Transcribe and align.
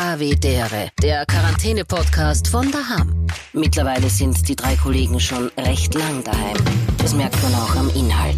Havidere, 0.00 0.90
der 1.02 1.26
Quarantäne-Podcast 1.26 2.46
von 2.46 2.70
daheim. 2.70 3.26
Mittlerweile 3.52 4.08
sind 4.08 4.48
die 4.48 4.54
drei 4.54 4.76
Kollegen 4.76 5.18
schon 5.18 5.50
recht 5.58 5.92
lang 5.94 6.22
daheim. 6.22 6.56
Das 6.98 7.14
merkt 7.14 7.42
man 7.42 7.52
auch 7.56 7.74
am 7.74 7.90
Inhalt. 7.90 8.36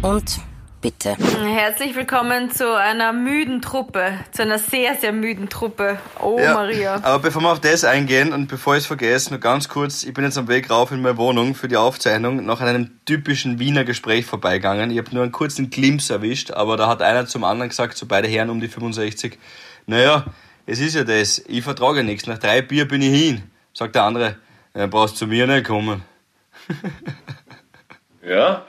Und 0.00 0.40
bitte. 0.80 1.14
Herzlich 1.44 1.94
willkommen 1.94 2.50
zu 2.50 2.74
einer 2.78 3.12
müden 3.12 3.60
Truppe, 3.60 4.14
zu 4.32 4.40
einer 4.40 4.58
sehr, 4.58 4.94
sehr 4.94 5.12
müden 5.12 5.50
Truppe. 5.50 5.98
Oh, 6.18 6.38
Ja, 6.40 6.54
Maria. 6.54 6.94
Aber 7.02 7.18
bevor 7.18 7.42
wir 7.42 7.52
auf 7.52 7.60
das 7.60 7.84
eingehen 7.84 8.32
und 8.32 8.48
bevor 8.48 8.76
ich 8.76 8.80
es 8.80 8.86
vergesse, 8.86 9.30
nur 9.30 9.38
ganz 9.38 9.68
kurz, 9.68 10.04
ich 10.04 10.14
bin 10.14 10.24
jetzt 10.24 10.38
am 10.38 10.48
Weg 10.48 10.70
rauf 10.70 10.92
in 10.92 11.02
meine 11.02 11.18
Wohnung 11.18 11.54
für 11.54 11.68
die 11.68 11.76
Aufzeichnung, 11.76 12.42
nach 12.46 12.62
einem 12.62 12.90
typischen 13.04 13.58
Wiener 13.58 13.84
Gespräch 13.84 14.24
vorbeigegangen. 14.24 14.90
Ich 14.90 14.96
habe 14.96 15.10
nur 15.12 15.24
einen 15.24 15.32
kurzen 15.32 15.68
Glimpse 15.68 16.14
erwischt, 16.14 16.52
aber 16.52 16.78
da 16.78 16.88
hat 16.88 17.02
einer 17.02 17.26
zum 17.26 17.44
anderen 17.44 17.68
gesagt, 17.68 17.98
so 17.98 18.06
beide 18.06 18.28
Herren 18.28 18.48
um 18.48 18.60
die 18.60 18.68
65, 18.68 19.38
naja, 19.86 20.24
es 20.72 20.80
ist 20.80 20.94
ja 20.94 21.04
das, 21.04 21.38
ich 21.46 21.62
vertrage 21.62 21.98
ja 21.98 22.02
nichts, 22.02 22.26
nach 22.26 22.38
drei 22.38 22.62
Bier 22.62 22.88
bin 22.88 23.02
ich 23.02 23.10
hin. 23.12 23.42
Sagt 23.74 23.94
der 23.94 24.04
andere, 24.04 24.36
ja, 24.74 24.86
brauchst 24.86 25.16
zu 25.18 25.26
mir 25.26 25.46
nicht 25.46 25.66
kommen. 25.66 26.02
Ja, 28.24 28.64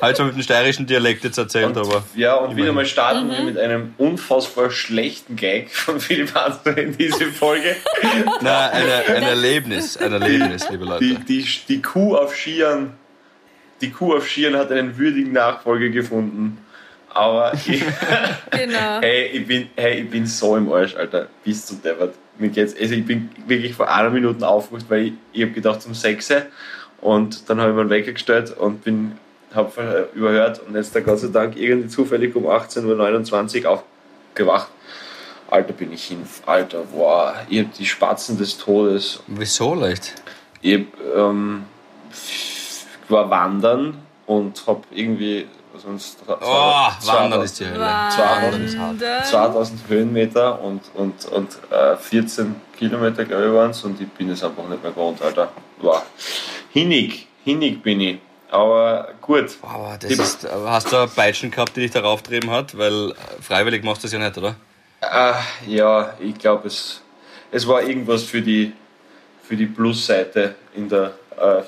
Halt 0.00 0.16
schon 0.16 0.26
mit 0.26 0.36
dem 0.36 0.42
steirischen 0.42 0.86
Dialekt 0.86 1.24
jetzt 1.24 1.38
erzählt, 1.38 1.76
aber 1.76 2.04
ja 2.14 2.34
und 2.34 2.56
wieder 2.56 2.72
mal 2.72 2.84
starten 2.86 3.28
Mhm. 3.28 3.30
wir 3.32 3.40
mit 3.44 3.58
einem 3.58 3.94
unfassbar 3.98 4.70
schlechten 4.70 5.36
Gag 5.36 5.70
von 5.70 6.00
Philipp 6.00 6.34
Hansel 6.34 6.78
in 6.78 6.96
diese 6.96 7.26
Folge. 7.26 7.76
na, 8.40 8.68
eine, 8.70 9.04
ein 9.16 9.22
Erlebnis, 9.22 9.96
ein 9.96 10.12
Erlebnis, 10.12 10.68
liebe 10.70 10.84
Leute. 10.84 11.04
Die, 11.04 11.14
die, 11.24 11.46
die 11.68 11.82
Kuh 11.82 12.16
auf 12.16 12.34
Skiern, 12.34 12.94
die 13.80 13.90
Kuh 13.90 14.16
auf 14.16 14.28
Skiern 14.28 14.56
hat 14.56 14.70
einen 14.72 14.98
würdigen 14.98 15.32
Nachfolger 15.32 15.88
gefunden. 15.88 16.58
Aber 17.14 17.52
ich, 17.66 17.82
Genau. 18.50 19.00
hey, 19.00 19.26
ich 19.32 19.46
bin, 19.46 19.68
hey, 19.76 20.00
ich 20.02 20.10
bin 20.10 20.26
so 20.26 20.56
im 20.56 20.70
Arsch, 20.72 20.94
Alter. 20.96 21.28
Bis 21.44 21.66
zum 21.66 21.82
Deppert. 21.82 22.14
Mir 22.38 22.48
geht's, 22.48 22.74
also 22.80 22.94
ich 22.94 23.04
bin 23.04 23.30
wirklich 23.46 23.74
vor 23.74 23.88
einer 23.90 24.10
Minute 24.10 24.46
aufgewacht, 24.46 24.86
weil 24.88 25.06
ich, 25.06 25.12
ich 25.32 25.42
habe 25.42 25.52
gedacht 25.52 25.82
zum 25.82 25.94
Sechse 25.94 26.46
und 27.00 27.48
dann 27.48 27.60
habe 27.60 27.70
ich 27.70 27.76
meinen 27.76 27.90
Wecker 27.90 28.12
gestellt 28.12 28.56
und 28.56 28.82
bin 28.84 29.12
habe 29.54 30.08
überhört 30.14 30.60
und 30.66 30.74
jetzt 30.74 30.96
da 30.96 31.00
Gott 31.00 31.18
sei 31.18 31.28
Dank 31.28 31.56
irgendwie 31.58 31.88
zufällig 31.88 32.34
um 32.34 32.46
18.29 32.46 33.64
Uhr 33.64 33.82
aufgewacht. 34.30 34.68
Alter, 35.50 35.74
bin 35.74 35.92
ich 35.92 36.04
hin. 36.04 36.22
Alter, 36.46 36.84
boah, 36.90 37.34
ich 37.50 37.60
hab 37.60 37.74
die 37.74 37.84
Spatzen 37.84 38.38
des 38.38 38.56
Todes. 38.56 39.22
Wieso 39.26 39.74
leicht? 39.74 40.14
Ich 40.62 40.74
hab, 40.74 41.16
ähm, 41.18 41.64
war 43.08 43.28
wandern 43.28 43.98
und 44.24 44.66
hab 44.66 44.86
irgendwie 44.90 45.46
sonst 45.78 46.18
Oh, 46.26 46.34
Wandern 47.06 47.42
ist 47.42 47.58
die 47.60 47.66
Hölle. 47.66 47.80
Wandern 47.80 48.64
ist 48.64 48.76
hart. 48.78 49.26
2000 49.26 49.80
Höhenmeter 49.88 50.60
und, 50.60 50.82
und, 50.94 51.24
und 51.26 51.58
äh, 51.70 51.96
14 51.96 52.54
Kilometer, 52.76 53.24
glaube 53.24 53.46
ich, 53.46 53.52
waren 53.52 53.70
es. 53.70 53.82
Und 53.84 54.00
ich 54.00 54.08
bin 54.10 54.30
es 54.30 54.42
einfach 54.44 54.66
nicht 54.68 54.82
mehr 54.82 54.92
gewohnt, 54.92 55.20
Alter. 55.22 55.48
Wow. 55.80 56.02
Hinnig, 56.70 57.26
hinnig 57.44 57.82
bin 57.82 58.00
ich. 58.00 58.18
Aber 58.50 59.08
gut. 59.20 59.56
Aber 59.62 59.96
das 59.98 60.08
Die- 60.10 60.14
ist, 60.20 60.46
aber 60.46 60.70
hast 60.70 60.92
du 60.92 60.96
eine 60.96 61.06
Peitschen 61.08 61.50
gehabt, 61.50 61.74
die 61.76 61.80
dich 61.80 61.90
darauf 61.90 62.22
getrieben 62.22 62.50
hat? 62.50 62.76
Weil 62.76 63.12
äh, 63.12 63.14
freiwillig 63.42 63.82
machst 63.82 64.02
du 64.02 64.06
das 64.06 64.12
ja 64.12 64.18
nicht, 64.18 64.36
oder? 64.36 64.54
Äh, 65.00 65.32
ja, 65.66 66.12
ich 66.20 66.34
glaube, 66.38 66.68
es, 66.68 67.00
es 67.50 67.66
war 67.66 67.82
irgendwas 67.82 68.22
für 68.24 68.42
die, 68.42 68.72
für 69.42 69.56
die 69.56 69.66
Plusseite 69.66 70.54
in 70.74 70.88
der, 70.88 71.06
äh, 71.06 71.10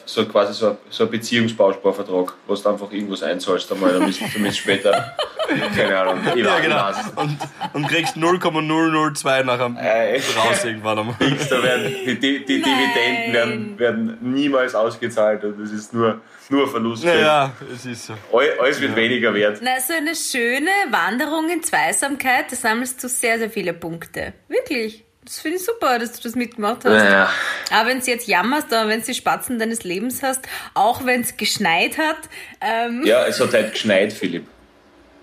so 0.05 0.25
quasi 0.27 0.53
so, 0.55 0.71
ein- 0.71 0.77
so 0.91 1.05
ein 1.05 1.11
Beziehungsbausparvertrag, 1.11 2.33
wo 2.47 2.55
du 2.55 2.69
einfach 2.69 2.91
irgendwas 2.93 3.23
einzahlst, 3.23 3.71
einmal, 3.73 3.93
damit 3.93 4.19
du 4.21 4.53
später, 4.53 5.15
keine 5.77 5.99
Ahnung, 5.99 6.21
ich 6.35 6.45
weiß 6.45 6.67
nicht. 6.97 7.17
Und, 7.17 7.39
und 7.73 7.89
kriegst 7.89 8.17
0,002 8.17 9.43
nachher 9.43 9.75
Äh, 9.79 10.21
raus 10.37 10.65
irgendwann 10.65 10.99
einmal. 10.99 11.15
Nix, 11.21 11.49
da 11.49 11.63
werden 11.63 11.87
die, 12.07 12.19
die, 12.19 12.45
die 12.45 12.63
Dividenden 12.63 13.33
werden, 13.33 13.79
werden 13.79 14.19
niemals 14.21 14.75
ausgezahlt 14.75 15.45
und 15.45 15.61
das 15.61 15.71
ist 15.71 15.93
nur, 15.95 16.21
nur 16.49 16.69
Verlust. 16.69 17.05
Naja, 17.05 17.53
es 17.73 17.87
ist 17.87 18.07
so. 18.07 18.15
All- 18.33 18.59
Alles 18.61 18.81
wird 18.81 18.95
weniger 18.97 19.33
wert. 19.35 19.59
Na, 19.63 19.81
so 19.81 19.93
eine 19.95 20.15
schöne 20.15 20.71
Wanderung 20.91 21.49
in 21.51 21.63
Zweisamkeit, 21.63 22.51
da 22.53 22.57
sammelst 22.57 23.03
du 23.03 23.09
sehr, 23.09 23.39
sehr 23.39 23.51
viele 23.51 23.73
Punkte. 23.75 24.35
Wirklich. 24.49 25.05
Das 25.25 25.41
finde 25.41 25.57
ich 25.59 25.65
super, 25.65 25.99
dass 25.99 26.13
du 26.13 26.23
das 26.23 26.35
mitgemacht 26.35 26.85
hast. 26.85 26.93
Naja, 26.93 27.31
Aber 27.71 27.89
wenn 27.89 28.01
du 28.01 28.07
jetzt 28.07 28.29
jammerst, 28.29 28.73
aber 28.73 28.89
wenn 28.91 29.01
du 29.01 29.07
die 29.07 29.15
Spatzen 29.15 29.59
deines 29.59 29.83
Lebens 29.85 30.23
hast, 30.23 30.43
auch 30.75 31.07
wenn 31.07 31.23
es 31.23 31.37
geschneit 31.37 31.97
hat, 31.97 32.19
ähm, 32.61 33.03
ja, 33.07 33.25
es 33.27 33.41
hat 33.41 33.53
halt 33.55 33.73
geschneit, 33.73 34.13
Philipp. 34.13 34.47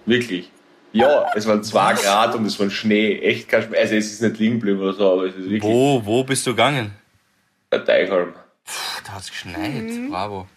Wirklich. 0.05 0.49
Ja, 0.93 1.27
es 1.35 1.47
waren 1.47 1.63
zwei 1.63 1.93
Grad 1.93 2.35
und 2.35 2.45
es 2.45 2.59
war 2.59 2.69
Schnee. 2.69 3.19
Echt 3.19 3.47
kein 3.47 3.63
Schnee. 3.63 3.77
Also 3.77 3.95
es 3.95 4.11
ist 4.11 4.21
nicht 4.21 4.39
liegen 4.39 4.55
geblieben 4.55 4.81
oder 4.81 4.93
so, 4.93 5.13
aber 5.13 5.25
es 5.25 5.35
ist 5.35 5.43
wirklich 5.43 5.61
Wo, 5.63 6.01
wo 6.03 6.23
bist 6.23 6.45
du 6.47 6.51
gegangen? 6.51 6.91
ein 7.69 7.85
Teichholm. 7.85 8.33
Puh, 8.65 9.01
da 9.05 9.13
hat's 9.13 9.29
geschneit. 9.29 10.09
Bravo. 10.09 10.47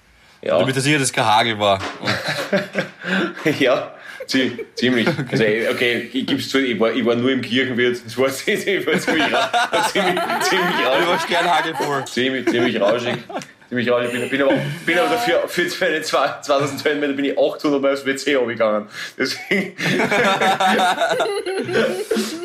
Ja, 0.43 0.59
Du 0.59 0.65
bist 0.65 0.76
dir 0.76 0.81
sicher, 0.81 0.99
dass 0.99 1.09
es 1.09 1.12
kein 1.12 1.25
Hagel 1.25 1.59
war. 1.59 1.78
Und 3.44 3.61
ja 3.61 3.94
zie- 4.27 4.59
ziemlich. 4.75 5.07
Also, 5.07 5.45
okay, 5.71 6.11
ich 6.12 6.27
gebe 6.27 6.41
es 6.41 6.49
zu, 6.49 6.59
ich 6.59 6.79
war, 6.79 6.93
ich 6.93 7.05
war 7.05 7.15
nur 7.17 7.31
im 7.33 7.41
Kirchenwirt. 7.43 8.01
Es 8.07 8.17
war, 8.19 8.29
ziemlich- 8.31 8.67
ich 8.67 8.87
war 8.87 8.99
ziemlich, 8.99 9.33
war 9.33 9.89
ziemlich, 9.93 10.15
ziemlich 10.43 10.77
du 10.77 10.85
rauschig. 10.87 11.07
warst 11.09 11.29
gern 11.29 11.45
Hagel 11.51 11.75
vor. 11.75 12.05
Ziemlich, 12.07 12.49
ziemlich 12.49 12.81
rauschig. 12.81 13.17
Ziemlich 13.69 13.91
rauschig. 13.91 14.12
Bin, 14.12 14.29
bin, 14.31 14.43
aber, 14.43 14.55
bin 14.87 14.99
aber 14.99 15.09
dafür, 15.09 15.45
für 15.49 15.67
meine 15.81 16.03
2000 16.03 16.85
Höhenmeter 16.85 17.12
bin 17.15 17.25
ich 17.25 17.39
800 17.39 17.81
Mal 17.83 17.93
aufs 17.95 18.05
WC 18.07 18.35
runtergegangen. 18.37 18.89
Deswegen. 19.19 19.75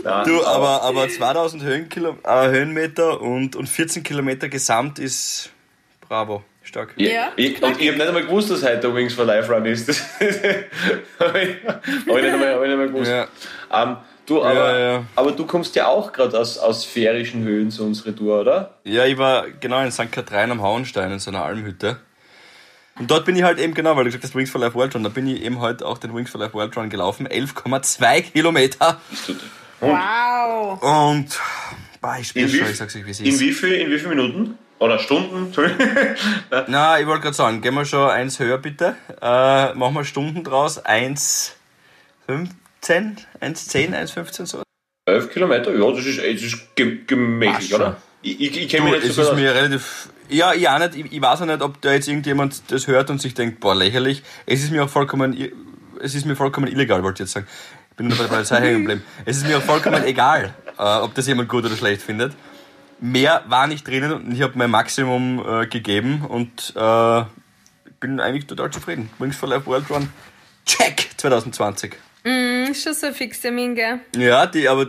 Nein, 0.04 0.26
Du, 0.26 0.44
aber, 0.46 0.82
aber 0.84 1.10
2000 1.10 1.64
Höhenkilo, 1.64 2.18
äh, 2.24 2.48
Höhenmeter 2.50 3.22
und, 3.22 3.56
und 3.56 3.68
14 3.68 4.04
Kilometer 4.04 4.48
gesamt 4.50 4.98
ist 5.00 5.52
bravo. 6.08 6.44
Stark. 6.70 6.94
Ja, 6.98 7.32
ich, 7.36 7.62
und 7.62 7.82
ich 7.82 7.88
habe 7.88 7.98
nicht 7.98 8.08
einmal 8.08 8.24
gewusst, 8.26 8.52
dass 8.52 8.64
heute 8.64 8.78
der 8.78 8.96
Wings 8.96 9.14
for 9.14 9.26
Life 9.26 9.52
Run 9.52 9.66
ist. 9.66 9.88
Das 9.90 10.00
habe 11.20 11.42
ich, 11.42 11.58
hab 11.68 11.84
ich, 11.86 12.06
nicht 12.06 12.08
einmal- 12.34 12.54
hab 12.54 12.62
ich 12.62 12.68
nicht 12.68 12.72
einmal 12.72 12.88
gewusst. 12.88 13.12
Ja. 13.12 13.28
Ähm, 13.72 13.98
du, 14.26 14.44
aber, 14.44 14.54
Ja, 14.54 14.80
ja. 14.94 15.04
aber 15.16 15.32
du 15.32 15.46
kommst 15.46 15.76
ja 15.76 15.88
auch 15.88 16.14
gerade 16.14 16.38
aus, 16.40 16.58
aus 16.60 16.84
sphärischen 16.84 17.44
Höhen 17.44 17.72
zu 17.72 17.84
unserer 17.84 18.16
Tour, 18.16 18.42
oder? 18.42 18.76
Ja, 18.84 19.06
ich 19.06 19.18
war 19.18 19.46
genau 19.60 19.82
in 19.84 19.92
St. 19.92 20.12
Katrin 20.12 20.52
am 20.52 20.62
Hauenstein 20.62 21.12
in 21.12 21.20
so 21.20 21.32
einer 21.32 21.44
Almhütte. 21.44 21.98
Und 23.00 23.10
dort 23.10 23.26
bin 23.26 23.36
ich 23.36 23.44
halt 23.44 23.60
eben 23.60 23.74
genau, 23.74 23.96
weil 23.96 24.04
du 24.04 24.10
gesagt 24.10 24.24
hast, 24.26 24.36
Wings 24.36 24.50
for 24.52 24.62
Life 24.62 24.76
World 24.76 24.94
Run, 24.94 25.04
da 25.04 25.10
bin 25.10 25.26
ich 25.28 25.42
eben 25.44 25.60
heute 25.60 25.86
auch 25.86 25.98
den 25.98 26.14
Wings 26.16 26.30
for 26.30 26.40
Life 26.40 26.54
World 26.54 26.76
Run 26.78 26.90
gelaufen. 26.90 27.28
11,2 27.28 28.22
Kilometer. 28.34 29.00
wow. 29.80 30.82
Und, 30.84 31.28
boah, 32.02 32.18
ich 32.20 32.36
wie, 32.36 32.48
schon, 32.48 32.70
ich 32.70 32.78
sag's 32.78 32.96
euch, 32.96 33.06
wie 33.06 33.12
es 33.12 33.20
in 33.22 33.26
ist. 33.28 33.40
wie 33.40 33.52
viel, 33.54 33.74
in 33.74 33.90
wie 33.92 33.98
viel 34.00 34.10
Minuten? 34.10 34.58
Oder 34.80 34.98
Stunden? 35.00 35.48
Entschuldigung. 35.48 35.88
Na, 36.68 37.00
ich 37.00 37.06
wollte 37.06 37.24
gerade 37.24 37.36
sagen, 37.36 37.62
gehen 37.62 37.76
wir 37.76 37.86
schon 37.86 38.10
eins 38.10 38.40
höher 38.40 38.58
bitte. 38.58 38.96
Äh, 39.22 39.74
machen 39.74 39.94
wir 39.94 40.06
Stunden 40.06 40.44
draus. 40.44 40.84
1,15, 40.84 41.52
1,10, 42.88 43.18
1,15 43.42 44.46
so. 44.46 44.64
11 45.06 45.30
Kilometer? 45.32 45.72
Ja, 45.76 45.92
das 45.92 46.06
ist, 46.06 46.20
das 46.20 46.26
ist 46.42 46.76
ge- 46.76 47.00
gemächlich, 47.06 47.74
oder? 47.74 47.98
Ich, 48.22 48.40
ich, 48.40 48.58
ich 48.58 48.70
kenne 48.70 48.86
mich 48.92 48.94
nicht 49.02 49.10
es 49.10 49.16
so 49.16 49.24
ist 49.24 49.34
mir 49.36 49.54
relativ. 49.54 50.10
Ja, 50.30 50.54
ich 50.54 50.70
auch 50.70 50.78
nicht. 50.80 50.96
Ich, 50.96 51.12
ich 51.12 51.22
weiß 51.22 51.42
auch 51.42 51.46
nicht, 51.46 51.62
ob 51.62 51.82
da 51.82 51.92
jetzt 51.92 52.08
irgendjemand 52.08 52.72
das 52.72 52.88
hört 52.88 53.10
und 53.10 53.20
sich 53.20 53.34
denkt, 53.34 53.60
boah, 53.60 53.76
lächerlich. 53.76 54.24
Es 54.46 54.64
ist 54.64 54.72
mir 54.72 54.84
auch 54.84 54.90
vollkommen, 54.90 55.36
es 56.02 56.16
ist 56.16 56.26
mir 56.26 56.36
vollkommen 56.36 56.68
illegal, 56.68 57.02
wollte 57.04 57.24
ich 57.24 57.28
jetzt 57.28 57.34
sagen. 57.34 57.48
Ich 57.92 57.98
bin 57.98 58.08
nur 58.08 58.18
bei 58.18 58.24
der 58.26 58.30
Polizei 58.34 58.62
hängen 58.62 58.82
geblieben. 58.84 59.04
Es 59.26 59.38
ist 59.38 59.48
mir 59.48 59.58
auch 59.58 59.62
vollkommen 59.64 60.04
egal, 60.06 60.54
äh, 60.78 60.82
ob 60.84 61.14
das 61.16 61.28
jemand 61.28 61.50
gut 61.50 61.66
oder 61.66 61.76
schlecht 61.76 62.02
findet. 62.02 62.34
Mehr 63.02 63.44
war 63.48 63.68
nicht 63.68 63.88
drinnen 63.88 64.12
und 64.12 64.32
ich 64.34 64.42
habe 64.42 64.54
mein 64.56 64.70
Maximum 64.70 65.44
äh, 65.48 65.68
gegeben 65.68 66.26
und 66.28 66.74
äh, 66.76 67.24
bin 68.00 68.20
eigentlich 68.20 68.48
total 68.48 68.72
zufrieden. 68.72 69.10
Wings 69.20 69.38
for 69.38 69.50
Life 69.50 69.66
World 69.66 69.90
Run, 69.90 70.10
check 70.66 71.10
2020. 71.18 71.96
Hm, 72.24 72.72
Ist 72.72 72.84
schon 72.84 72.94
so 72.94 73.08
ein 73.08 73.14
Fixtermin, 73.14 73.76
gell? 73.76 74.00
Ja, 74.18 74.46
die, 74.46 74.68
aber 74.68 74.88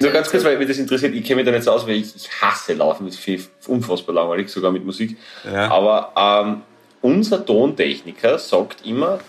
Nur 0.00 0.10
ganz 0.10 0.30
kurz, 0.30 0.42
weil 0.42 0.58
mich 0.58 0.68
das 0.68 0.78
interessiert, 0.78 1.14
ich 1.14 1.24
kenne 1.24 1.36
mich 1.36 1.44
da 1.46 1.52
nicht 1.52 1.62
so 1.62 1.70
aus, 1.70 1.86
weil 1.86 1.96
ich, 1.96 2.16
ich 2.16 2.28
hasse 2.40 2.74
Laufen, 2.74 3.06
das 3.06 3.16
ist 3.24 3.50
unfassbar 3.68 4.14
langweilig, 4.14 4.48
sogar 4.48 4.72
mit 4.72 4.84
Musik. 4.84 5.16
Ja. 5.44 5.70
Aber 5.70 6.12
ähm, 6.16 6.62
unser 7.00 7.44
Tontechniker 7.46 8.38
sagt 8.38 8.84
immer, 8.84 9.20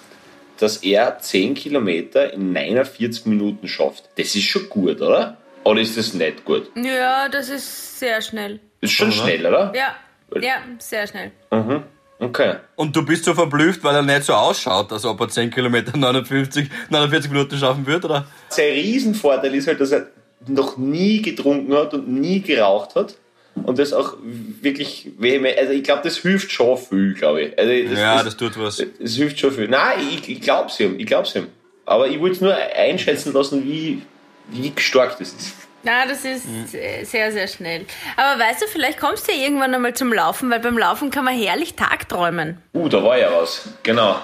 dass 0.57 0.77
er 0.77 1.19
10 1.19 1.53
Kilometer 1.53 2.33
in 2.33 2.53
49 2.53 3.25
Minuten 3.25 3.67
schafft. 3.67 4.09
Das 4.17 4.35
ist 4.35 4.43
schon 4.43 4.69
gut, 4.69 5.01
oder? 5.01 5.37
Oder 5.63 5.81
ist 5.81 5.97
das 5.97 6.13
nicht 6.13 6.45
gut? 6.45 6.69
Ja, 6.75 7.29
das 7.29 7.49
ist 7.49 7.99
sehr 7.99 8.21
schnell. 8.21 8.59
Das 8.81 8.89
ist 8.91 8.97
schon 8.97 9.07
Oder? 9.07 9.17
schnell, 9.17 9.45
oder? 9.45 9.73
Ja, 9.75 9.95
ja, 10.41 10.55
sehr 10.79 11.07
schnell. 11.07 11.31
Mhm. 11.51 11.83
Okay. 12.19 12.55
Und 12.75 12.95
du 12.95 13.05
bist 13.05 13.25
so 13.25 13.33
verblüfft, 13.33 13.83
weil 13.83 13.95
er 13.95 14.01
nicht 14.01 14.23
so 14.23 14.33
ausschaut, 14.33 14.91
als 14.91 15.05
ob 15.05 15.19
er 15.19 15.29
10 15.29 15.51
Kilometer 15.51 15.97
59, 15.97 16.69
49 16.89 17.31
Minuten 17.31 17.57
schaffen 17.57 17.85
wird, 17.85 18.05
oder? 18.05 18.25
Sein 18.49 18.71
Riesenvorteil 18.71 19.53
ist 19.55 19.67
halt, 19.67 19.81
dass 19.81 19.91
er 19.91 20.07
noch 20.47 20.77
nie 20.77 21.21
getrunken 21.21 21.73
hat 21.73 21.93
und 21.93 22.07
nie 22.07 22.41
geraucht 22.41 22.95
hat. 22.95 23.15
Und 23.55 23.77
das 23.77 23.93
auch 23.93 24.15
wirklich 24.61 25.11
vehement. 25.17 25.57
Also 25.57 25.73
ich 25.73 25.83
glaube, 25.83 26.01
das 26.03 26.17
hilft 26.17 26.51
schon 26.51 26.77
viel, 26.77 27.13
glaube 27.13 27.43
ich. 27.43 27.59
Also 27.59 27.89
das, 27.89 27.99
ja, 27.99 28.15
das, 28.15 28.23
das 28.25 28.37
tut 28.37 28.59
was. 28.59 28.83
das 28.99 29.15
hilft 29.15 29.39
schon 29.39 29.51
viel. 29.51 29.67
Nein, 29.67 29.99
ich, 30.11 30.27
ich 30.27 30.41
glaub's 30.41 30.79
ihm. 30.79 30.99
Ich 30.99 31.05
glaub's 31.05 31.35
ihm. 31.35 31.47
Aber 31.85 32.07
ich 32.07 32.19
wollte 32.19 32.43
nur 32.43 32.55
einschätzen 32.55 33.33
lassen, 33.33 33.63
wie, 33.65 34.01
wie 34.47 34.73
stark 34.77 35.17
das 35.19 35.33
ist. 35.33 35.55
Na, 35.83 36.05
das 36.05 36.23
ist 36.23 36.45
äh, 36.73 37.03
sehr, 37.03 37.31
sehr 37.31 37.47
schnell. 37.47 37.85
Aber 38.15 38.41
weißt 38.41 38.61
du, 38.61 38.67
vielleicht 38.67 38.99
kommst 38.99 39.27
du 39.27 39.33
ja 39.33 39.43
irgendwann 39.43 39.73
einmal 39.73 39.93
zum 39.93 40.13
Laufen, 40.13 40.49
weil 40.49 40.61
beim 40.61 40.77
Laufen 40.77 41.11
kann 41.11 41.25
man 41.25 41.37
herrlich 41.37 41.75
tagträumen. 41.75 42.61
Uh, 42.73 42.87
da 42.87 43.03
war 43.03 43.17
ja 43.17 43.29
was. 43.33 43.67
Genau. 43.83 44.15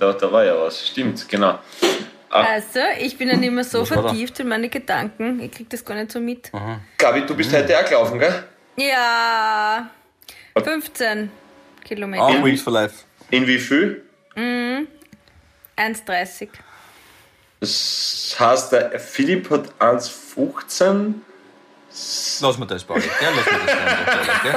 Da, 0.00 0.12
da 0.12 0.32
war 0.32 0.44
ja 0.44 0.60
was. 0.60 0.88
Stimmt, 0.88 1.28
genau. 1.28 1.58
Weißt 2.30 2.74
du, 2.74 2.80
ich 2.98 3.16
bin 3.16 3.28
dann 3.28 3.44
immer 3.44 3.62
so 3.62 3.82
Was 3.82 3.90
vertieft 3.90 4.40
in 4.40 4.48
meine 4.48 4.68
Gedanken. 4.68 5.40
Ich 5.40 5.52
krieg 5.52 5.70
das 5.70 5.84
gar 5.84 5.94
nicht 5.94 6.10
so 6.10 6.18
mit. 6.18 6.50
Gabi, 6.98 7.24
du 7.24 7.36
bist 7.36 7.52
heute 7.52 7.78
auch 7.78 7.84
gelaufen, 7.84 8.18
gell? 8.18 8.42
Ja, 8.76 9.88
15 10.60 11.30
Kilometer. 11.84 12.24
Auch 12.24 12.42
Wings 12.42 12.60
for 12.60 12.72
Life. 12.72 13.04
In 13.30 13.46
wie 13.46 13.60
viel? 13.60 14.02
1,30. 14.36 16.48
Das 17.64 18.36
heißt, 18.38 18.72
der 18.72 19.00
Philipp 19.00 19.48
hat 19.50 19.74
1,15. 19.78 21.14
Lass 22.40 22.58
mir 22.58 22.66
das, 22.66 22.84
Pauli. 22.84 23.02
Lass 23.20 23.46
mir 23.46 23.58
das 23.66 24.42
gell? 24.42 24.54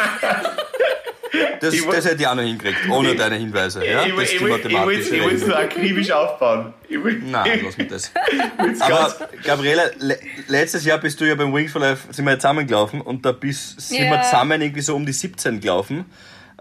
Das, 1.59 1.73
Ich 1.73 1.85
das 1.85 2.05
hätte 2.05 2.21
ich 2.21 2.27
auch 2.27 2.35
noch 2.35 2.43
hingekriegt, 2.43 2.89
ohne 2.89 3.15
deine 3.15 3.35
Hinweise. 3.35 3.85
Ja? 3.85 4.05
ich 4.05 4.15
Das 4.15 4.29
die 4.29 4.39
will 4.39 4.49
mathematische 4.49 5.15
es 5.35 5.45
nur 5.45 5.57
akribisch 5.57 6.11
aufbauen. 6.11 6.73
Ich 6.87 7.03
will, 7.03 7.21
Nein, 7.25 7.61
lass 7.65 7.77
mir 7.77 7.87
das. 7.87 8.11
Aber 8.79 9.15
Gabriele, 9.43 9.91
le 9.99 10.17
letztes 10.47 10.85
Jahr 10.85 10.97
bist 10.99 11.19
du 11.19 11.25
ja 11.25 11.35
beim 11.35 11.53
Wings 11.53 11.71
for 11.71 11.81
Life, 11.81 12.11
sind 12.11 12.25
wir 12.25 12.37
zusammengelaufen 12.39 13.01
und 13.01 13.25
da 13.25 13.31
bist, 13.33 13.79
sind 13.81 14.03
Ja. 14.05 14.11
wir 14.11 14.21
zusammen 14.23 14.61
irgendwie 14.61 14.81
so 14.81 14.95
um 14.95 15.05
die 15.05 15.13
17 15.13 15.59
gelaufen. 15.59 16.05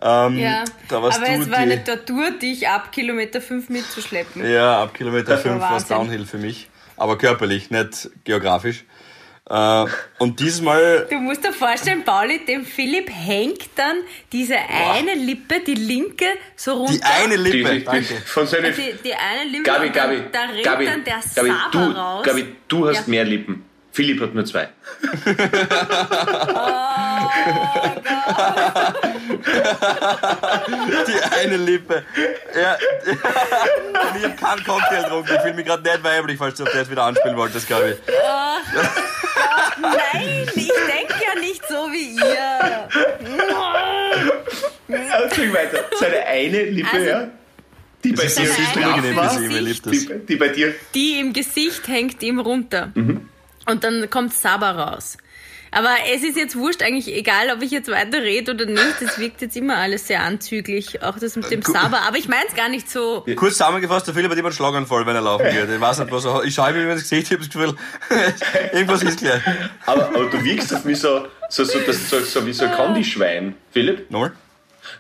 Ähm, 0.03 0.39
Ja, 0.39 0.65
da 0.89 1.03
warst 1.03 1.19
aber 1.19 1.27
du 1.27 1.43
es 1.43 1.51
war 1.51 1.59
die, 1.59 1.63
eine 1.73 1.85
Tortur, 1.85 2.31
dich 2.33 2.69
ab 2.69 2.93
Kilometer 2.93 3.41
5 3.41 3.69
mitzuschleppen. 3.71 4.49
Ja, 4.49 4.83
ab 4.83 4.95
Kilometer 4.95 5.39
5 5.39 5.61
war 5.61 5.77
es. 5.77 5.87
Downhill 5.89 6.27
für 6.27 6.39
mich. 6.39 6.69
Aber 6.97 7.19
körperlich, 7.19 7.71
nicht 7.71 8.11
geografisch. 8.25 8.85
Äh, 9.49 9.85
und 10.19 10.41
dieses 10.41 10.61
Mal, 10.61 11.07
Du 11.09 11.19
musst 11.21 11.45
dir 11.45 11.53
vorstellen, 11.53 12.03
Pauli, 12.05 12.45
dem 12.47 12.65
Philipp 12.65 13.09
hängt 13.09 13.69
dann 13.77 13.99
diese 14.33 14.57
eine 14.59 15.15
Lippe, 15.15 15.61
die 15.61 15.75
linke, 15.75 16.25
so 16.57 16.73
runter. 16.73 16.95
die 16.95 17.03
eine 17.05 17.37
die, 17.37 17.51
Lippe, 17.53 17.75
die, 17.79 17.85
danke. 17.85 18.15
von 18.25 18.45
seinen 18.47 18.75
die, 18.75 18.93
die 19.05 19.15
eine 19.15 19.49
Lippe, 19.49 19.63
Gabi, 19.63 19.87
und 19.87 19.97
dann, 19.97 20.11
Gabi, 20.17 20.23
da 20.33 20.41
rennt 20.41 20.65
Gabi, 20.65 20.85
dann 20.87 21.05
der 21.05 21.21
Gabi, 21.37 21.49
Saber 21.49 21.71
du, 21.71 21.79
raus. 21.79 22.25
Gabi, 22.25 22.57
du 22.67 22.89
hast 22.89 22.97
Ja. 22.97 23.03
mehr 23.07 23.25
Lippen. 23.25 23.65
Philipp 23.97 24.21
hat 24.21 24.35
nur 24.35 24.45
zwei. 24.45 24.69
Die 31.07 31.21
eine 31.41 31.57
Lippe. 31.57 32.03
Ja. 32.55 32.77
Und 33.07 33.17
ich 34.19 34.25
hab 34.25 34.37
keinen 34.39 34.65
Cocktail 34.65 35.03
getrunken. 35.03 35.33
Ich 35.35 35.41
fühle 35.41 35.55
mich 35.55 35.65
gerade 35.67 35.83
nicht 35.83 36.05
weiblich, 36.05 36.39
falls 36.39 36.57
du 36.57 36.65
auf 36.65 36.73
das 36.73 36.91
wieder 36.91 37.05
anspielen 37.05 37.37
wolltest, 37.37 37.69
Gabi. 37.69 37.95
Nein, 39.81 40.47
ich 40.55 40.55
denke 40.55 41.15
ja 41.25 41.35
nicht 41.41 41.63
so 41.69 41.75
wie 41.93 42.17
ihr. 42.17 42.89
Erzähl 45.13 45.53
weiter. 45.55 45.79
Seine 45.99 46.25
eine 46.27 46.63
Lippe, 46.65 46.89
Also, 46.93 47.07
ja? 47.07 47.29
Die 48.05 48.13
bei 48.13 48.27
dir 48.27 48.45
das. 49.15 49.39
die, 49.91 50.09
die 50.29 50.37
bei 50.37 50.49
dir. 50.49 50.75
Die 50.95 51.19
im 51.19 51.33
Gesicht 51.33 51.89
hängt 51.89 52.23
ihm 52.23 52.39
runter. 52.39 52.93
Mhm. 52.95 53.29
Und 53.67 53.85
dann 53.85 54.09
kommt 54.11 54.33
Saber 54.33 54.71
raus. 54.71 55.17
Aber 55.73 55.91
es 56.15 56.23
ist 56.23 56.37
jetzt 56.37 56.57
wurscht, 56.57 56.83
eigentlich 56.83 57.13
egal, 57.15 57.51
ob 57.55 57.61
ich 57.61 57.71
jetzt 57.71 57.91
weiter 57.91 58.23
rede 58.23 58.53
oder 58.53 58.67
nicht. 58.67 58.95
Das 59.01 59.19
wirkt 59.19 59.43
jetzt 59.43 59.57
immer 59.57 59.77
alles 59.77 60.07
sehr 60.07 60.23
anzüglich, 60.23 61.03
auch 61.03 61.19
das 61.19 61.37
mit 61.37 61.51
dem 61.51 61.61
Saber. 61.63 62.03
Aber 62.03 62.17
ich 62.17 62.29
meine 62.29 62.47
es 62.49 62.55
gar 62.55 62.69
nicht 62.69 62.89
so. 62.89 63.27
Kurz 63.35 63.55
zusammengefasst, 63.55 64.07
der 64.07 64.15
Philipp 64.15 64.31
hat 64.31 64.39
immer 64.39 64.49
einen 64.49 64.57
Schlaganfall, 64.57 65.05
wenn 65.05 65.17
er 65.17 65.23
laufen 65.23 65.51
geht. 65.51 65.69
Ich 65.69 65.81
weiß 65.81 65.99
nicht, 65.99 66.13
was 66.13 66.25
er. 66.25 66.45
Ich 66.45 66.55
schaue 66.55 66.73
mir 66.73 66.91
ins 66.93 67.03
Gesicht, 67.03 67.27
ich 67.27 67.33
habe 67.33 67.45
das 67.45 67.51
Gefühl, 67.53 67.75
irgendwas 68.73 69.03
ist 69.03 69.19
gleich. 69.19 69.43
Aber, 69.85 70.07
aber 70.07 70.31
du 70.31 70.43
wirkst 70.45 70.73
auf 70.73 70.85
mich 70.85 70.99
so, 70.99 71.27
so, 71.51 71.65
so, 71.65 71.79
das, 71.81 72.09
so, 72.09 72.21
so 72.21 72.47
wie 72.47 72.53
so 72.53 72.65
ein 72.65 72.73
Kondischwein. 72.73 73.55
Philipp, 73.73 74.11
Nochmal? 74.11 74.33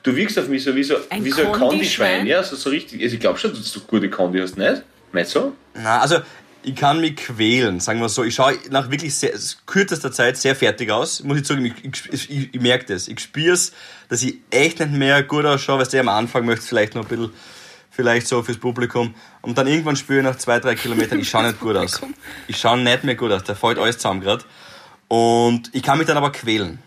du 0.02 0.14
wirkst 0.16 0.38
auf 0.38 0.48
mich 0.48 0.64
so 0.64 0.74
wie 0.74 0.82
so 0.82 0.96
Ein 1.08 1.24
wie 1.24 1.30
so 1.30 1.42
ein 1.42 1.52
Kondischwein? 1.52 1.68
Kondischwein. 1.68 2.26
Ja, 2.26 2.42
so, 2.42 2.56
so 2.56 2.70
richtig. 2.70 3.02
Also 3.02 3.14
ich 3.14 3.20
glaube 3.20 3.38
schon, 3.38 3.52
dass 3.54 3.72
du 3.72 3.80
gute 3.80 4.10
Kondi 4.10 4.40
hast, 4.40 4.58
nicht? 4.58 4.82
Nicht 5.12 5.30
so? 5.30 5.54
Na, 5.74 6.00
also 6.00 6.18
ich 6.66 6.74
kann 6.74 7.00
mich 7.00 7.14
quälen, 7.14 7.78
sagen 7.78 8.00
wir 8.00 8.08
so. 8.08 8.24
Ich 8.24 8.34
schaue 8.34 8.58
nach 8.70 8.90
wirklich 8.90 9.14
sehr, 9.14 9.30
kürzester 9.66 10.10
Zeit 10.10 10.36
sehr 10.36 10.56
fertig 10.56 10.90
aus. 10.90 11.22
Muss 11.22 11.38
ich 11.38 11.46
sagen, 11.46 11.64
ich, 11.64 11.74
ich, 11.84 12.28
ich, 12.28 12.54
ich 12.54 12.60
merke 12.60 12.86
das. 12.86 13.06
Ich 13.06 13.20
spüre 13.20 13.54
es, 13.54 13.72
dass 14.08 14.20
ich 14.22 14.38
echt 14.50 14.80
nicht 14.80 14.90
mehr 14.90 15.22
gut 15.22 15.44
ausschaue, 15.44 15.78
weil 15.78 15.86
du 15.86 16.00
am 16.00 16.08
Anfang 16.08 16.44
möchtest 16.44 16.68
vielleicht 16.68 16.96
noch 16.96 17.04
ein 17.04 17.08
bisschen, 17.08 17.30
vielleicht 17.92 18.26
so 18.26 18.42
fürs 18.42 18.58
Publikum. 18.58 19.14
Und 19.42 19.56
dann 19.56 19.68
irgendwann 19.68 19.94
spüre 19.94 20.18
ich 20.18 20.24
nach 20.24 20.38
zwei, 20.38 20.58
drei 20.58 20.74
Kilometern, 20.74 21.20
ich 21.20 21.30
schaue 21.30 21.46
nicht 21.46 21.60
gut 21.60 21.76
aus. 21.76 22.00
Ich 22.48 22.56
schaue 22.56 22.78
nicht 22.78 23.04
mehr 23.04 23.14
gut 23.14 23.30
aus. 23.30 23.44
Da 23.44 23.54
fällt 23.54 23.78
alles 23.78 23.98
zusammen 23.98 24.20
gerade. 24.20 24.44
Und 25.06 25.70
ich 25.72 25.84
kann 25.84 25.98
mich 25.98 26.08
dann 26.08 26.16
aber 26.16 26.32
quälen. 26.32 26.80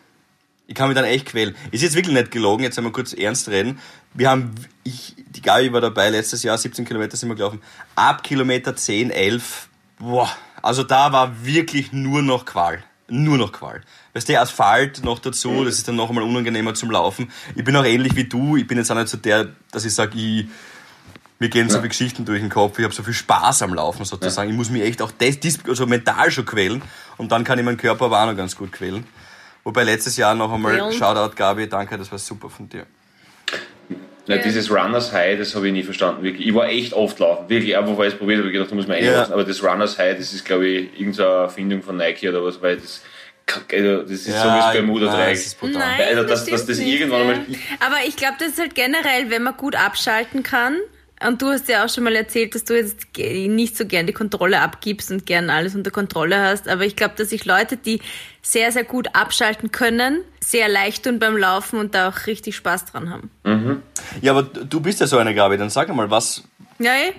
Ich 0.67 0.75
kann 0.75 0.89
mich 0.89 0.95
dann 0.95 1.05
echt 1.05 1.27
quälen. 1.27 1.55
Ist 1.71 1.83
jetzt 1.83 1.95
wirklich 1.95 2.13
nicht 2.13 2.31
gelogen, 2.31 2.63
jetzt 2.63 2.77
einmal 2.77 2.91
kurz 2.91 3.13
ernst 3.13 3.47
reden. 3.47 3.79
Wir 4.13 4.29
haben, 4.29 4.55
ich, 4.83 5.15
die 5.15 5.41
Gabi 5.41 5.71
war 5.71 5.79
dabei, 5.79 6.09
letztes 6.09 6.43
Jahr 6.43 6.57
17 6.57 6.83
Kilometer 6.83 7.15
sind 7.15 7.29
wir 7.29 7.35
gelaufen. 7.35 7.61
Ab 7.95 8.23
Kilometer 8.23 8.75
10, 8.75 9.09
11, 9.09 9.68
boah, 9.99 10.29
also 10.61 10.83
da 10.83 11.11
war 11.11 11.45
wirklich 11.45 11.93
nur 11.93 12.21
noch 12.21 12.45
Qual. 12.45 12.83
Nur 13.07 13.37
noch 13.37 13.51
Qual. 13.51 13.81
Weißt 14.13 14.29
du, 14.29 14.39
Asphalt 14.39 15.03
noch 15.03 15.19
dazu, 15.19 15.63
das 15.63 15.75
ist 15.75 15.87
dann 15.87 15.95
noch 15.95 16.09
einmal 16.09 16.23
unangenehmer 16.23 16.73
zum 16.73 16.91
Laufen. 16.91 17.31
Ich 17.55 17.63
bin 17.63 17.75
auch 17.75 17.85
ähnlich 17.85 18.15
wie 18.15 18.23
du, 18.23 18.55
ich 18.55 18.67
bin 18.67 18.77
jetzt 18.77 18.91
auch 18.91 18.95
nicht 18.95 19.09
so 19.09 19.17
der, 19.17 19.49
dass 19.71 19.85
ich 19.85 19.93
sage, 19.93 20.17
ich, 20.17 20.47
mir 21.39 21.49
gehen 21.49 21.69
so 21.69 21.77
viele 21.77 21.89
Geschichten 21.89 22.25
durch 22.25 22.41
den 22.41 22.49
Kopf, 22.49 22.77
ich 22.79 22.83
habe 22.83 22.93
so 22.93 23.03
viel 23.03 23.13
Spaß 23.13 23.61
am 23.61 23.73
Laufen 23.73 24.05
sozusagen. 24.05 24.49
Ich 24.49 24.55
muss 24.55 24.69
mich 24.69 24.83
echt 24.83 25.01
auch 25.01 25.11
das, 25.11 25.39
dies, 25.39 25.59
also 25.67 25.85
mental 25.85 26.31
schon 26.31 26.45
quälen 26.45 26.81
und 27.17 27.31
dann 27.31 27.43
kann 27.43 27.57
ich 27.57 27.65
meinen 27.65 27.77
Körper 27.77 28.05
aber 28.05 28.21
auch 28.21 28.27
noch 28.27 28.35
ganz 28.35 28.55
gut 28.55 28.71
quälen. 28.71 29.05
Wobei 29.63 29.83
letztes 29.83 30.17
Jahr 30.17 30.35
noch 30.35 30.51
einmal, 30.51 30.77
Quälen. 30.77 30.93
Shoutout 30.93 31.35
Gabi, 31.35 31.67
danke, 31.67 31.97
das 31.97 32.11
war 32.11 32.19
super 32.19 32.49
von 32.49 32.69
dir. 32.69 32.85
Ja, 34.29 34.35
Ja. 34.37 34.41
dieses 34.43 34.69
Runners 34.71 35.11
High, 35.11 35.37
das 35.39 35.55
habe 35.55 35.67
ich 35.67 35.73
nie 35.73 35.83
verstanden. 35.83 36.23
Wirklich. 36.23 36.47
Ich 36.47 36.53
war 36.53 36.67
echt 36.69 36.93
oft 36.93 37.17
laufen. 37.19 37.49
Wirklich, 37.49 37.75
auch 37.75 37.85
wo 37.87 38.01
ich 38.03 38.09
es 38.09 38.15
probiert 38.15 38.37
habe, 38.37 38.43
habe 38.43 38.47
ich 38.49 38.53
gedacht, 38.53 38.71
da 38.71 38.75
muss 38.75 38.87
man 38.87 38.97
einlassen. 38.97 39.29
Ja. 39.31 39.33
Aber 39.33 39.43
das 39.43 39.63
Runners 39.63 39.97
High, 39.97 40.17
das 40.17 40.31
ist, 40.33 40.45
glaube 40.45 40.67
ich, 40.67 40.99
irgendeine 40.99 41.29
Erfindung 41.29 41.81
von 41.81 41.97
Nike 41.97 42.29
oder 42.29 42.43
was, 42.43 42.61
weil 42.61 42.77
das, 42.77 43.01
also, 43.73 44.01
das 44.03 44.11
ist 44.11 44.25
so 44.25 44.31
wie 44.31 44.35
das 44.35 44.71
Bermuda-Dreieck. 44.73 45.33
das. 45.33 45.55
Nein, 45.61 45.81
Also, 46.09 46.21
das 46.23 46.29
dass- 46.31 46.41
stimmt 46.61 46.69
das 46.69 46.77
nicht, 46.77 46.87
irgendwann 46.93 47.19
ja. 47.27 47.29
einmal- 47.33 47.45
Aber 47.79 47.95
ich 48.07 48.15
glaube, 48.15 48.35
das 48.39 48.49
ist 48.49 48.59
halt 48.59 48.75
generell, 48.75 49.29
wenn 49.29 49.41
man 49.43 49.57
gut 49.57 49.75
abschalten 49.75 50.43
kann. 50.43 50.77
Und 51.25 51.41
du 51.41 51.47
hast 51.47 51.67
ja 51.67 51.83
auch 51.83 51.89
schon 51.89 52.05
mal 52.05 52.15
erzählt, 52.15 52.55
dass 52.55 52.63
du 52.63 52.75
jetzt 52.77 53.07
nicht 53.17 53.75
so 53.75 53.85
gern 53.85 54.07
die 54.07 54.13
Kontrolle 54.13 54.61
abgibst 54.61 55.11
und 55.11 55.25
gern 55.25 55.49
alles 55.49 55.75
unter 55.75 55.91
Kontrolle 55.91 56.39
hast. 56.39 56.69
Aber 56.69 56.85
ich 56.85 56.95
glaube, 56.95 57.15
dass 57.17 57.29
sich 57.29 57.43
Leute, 57.45 57.75
die 57.75 57.99
sehr, 58.41 58.71
sehr 58.71 58.85
gut 58.85 59.13
abschalten 59.13 59.71
können, 59.71 60.21
sehr 60.39 60.69
leicht 60.69 61.03
tun 61.03 61.19
beim 61.19 61.35
Laufen 61.35 61.77
und 61.77 61.93
da 61.93 62.07
auch 62.09 62.25
richtig 62.25 62.55
Spaß 62.55 62.85
dran 62.85 63.09
haben. 63.09 63.83
Ja, 64.21 64.31
aber 64.31 64.43
du 64.43 64.79
bist 64.79 65.01
ja 65.01 65.07
so 65.07 65.17
eine 65.17 65.35
Gabi, 65.35 65.57
dann 65.57 65.69
sag 65.69 65.93
mal, 65.93 66.09
was, 66.09 66.43
Ja, 66.79 66.93
eh? 66.93 67.13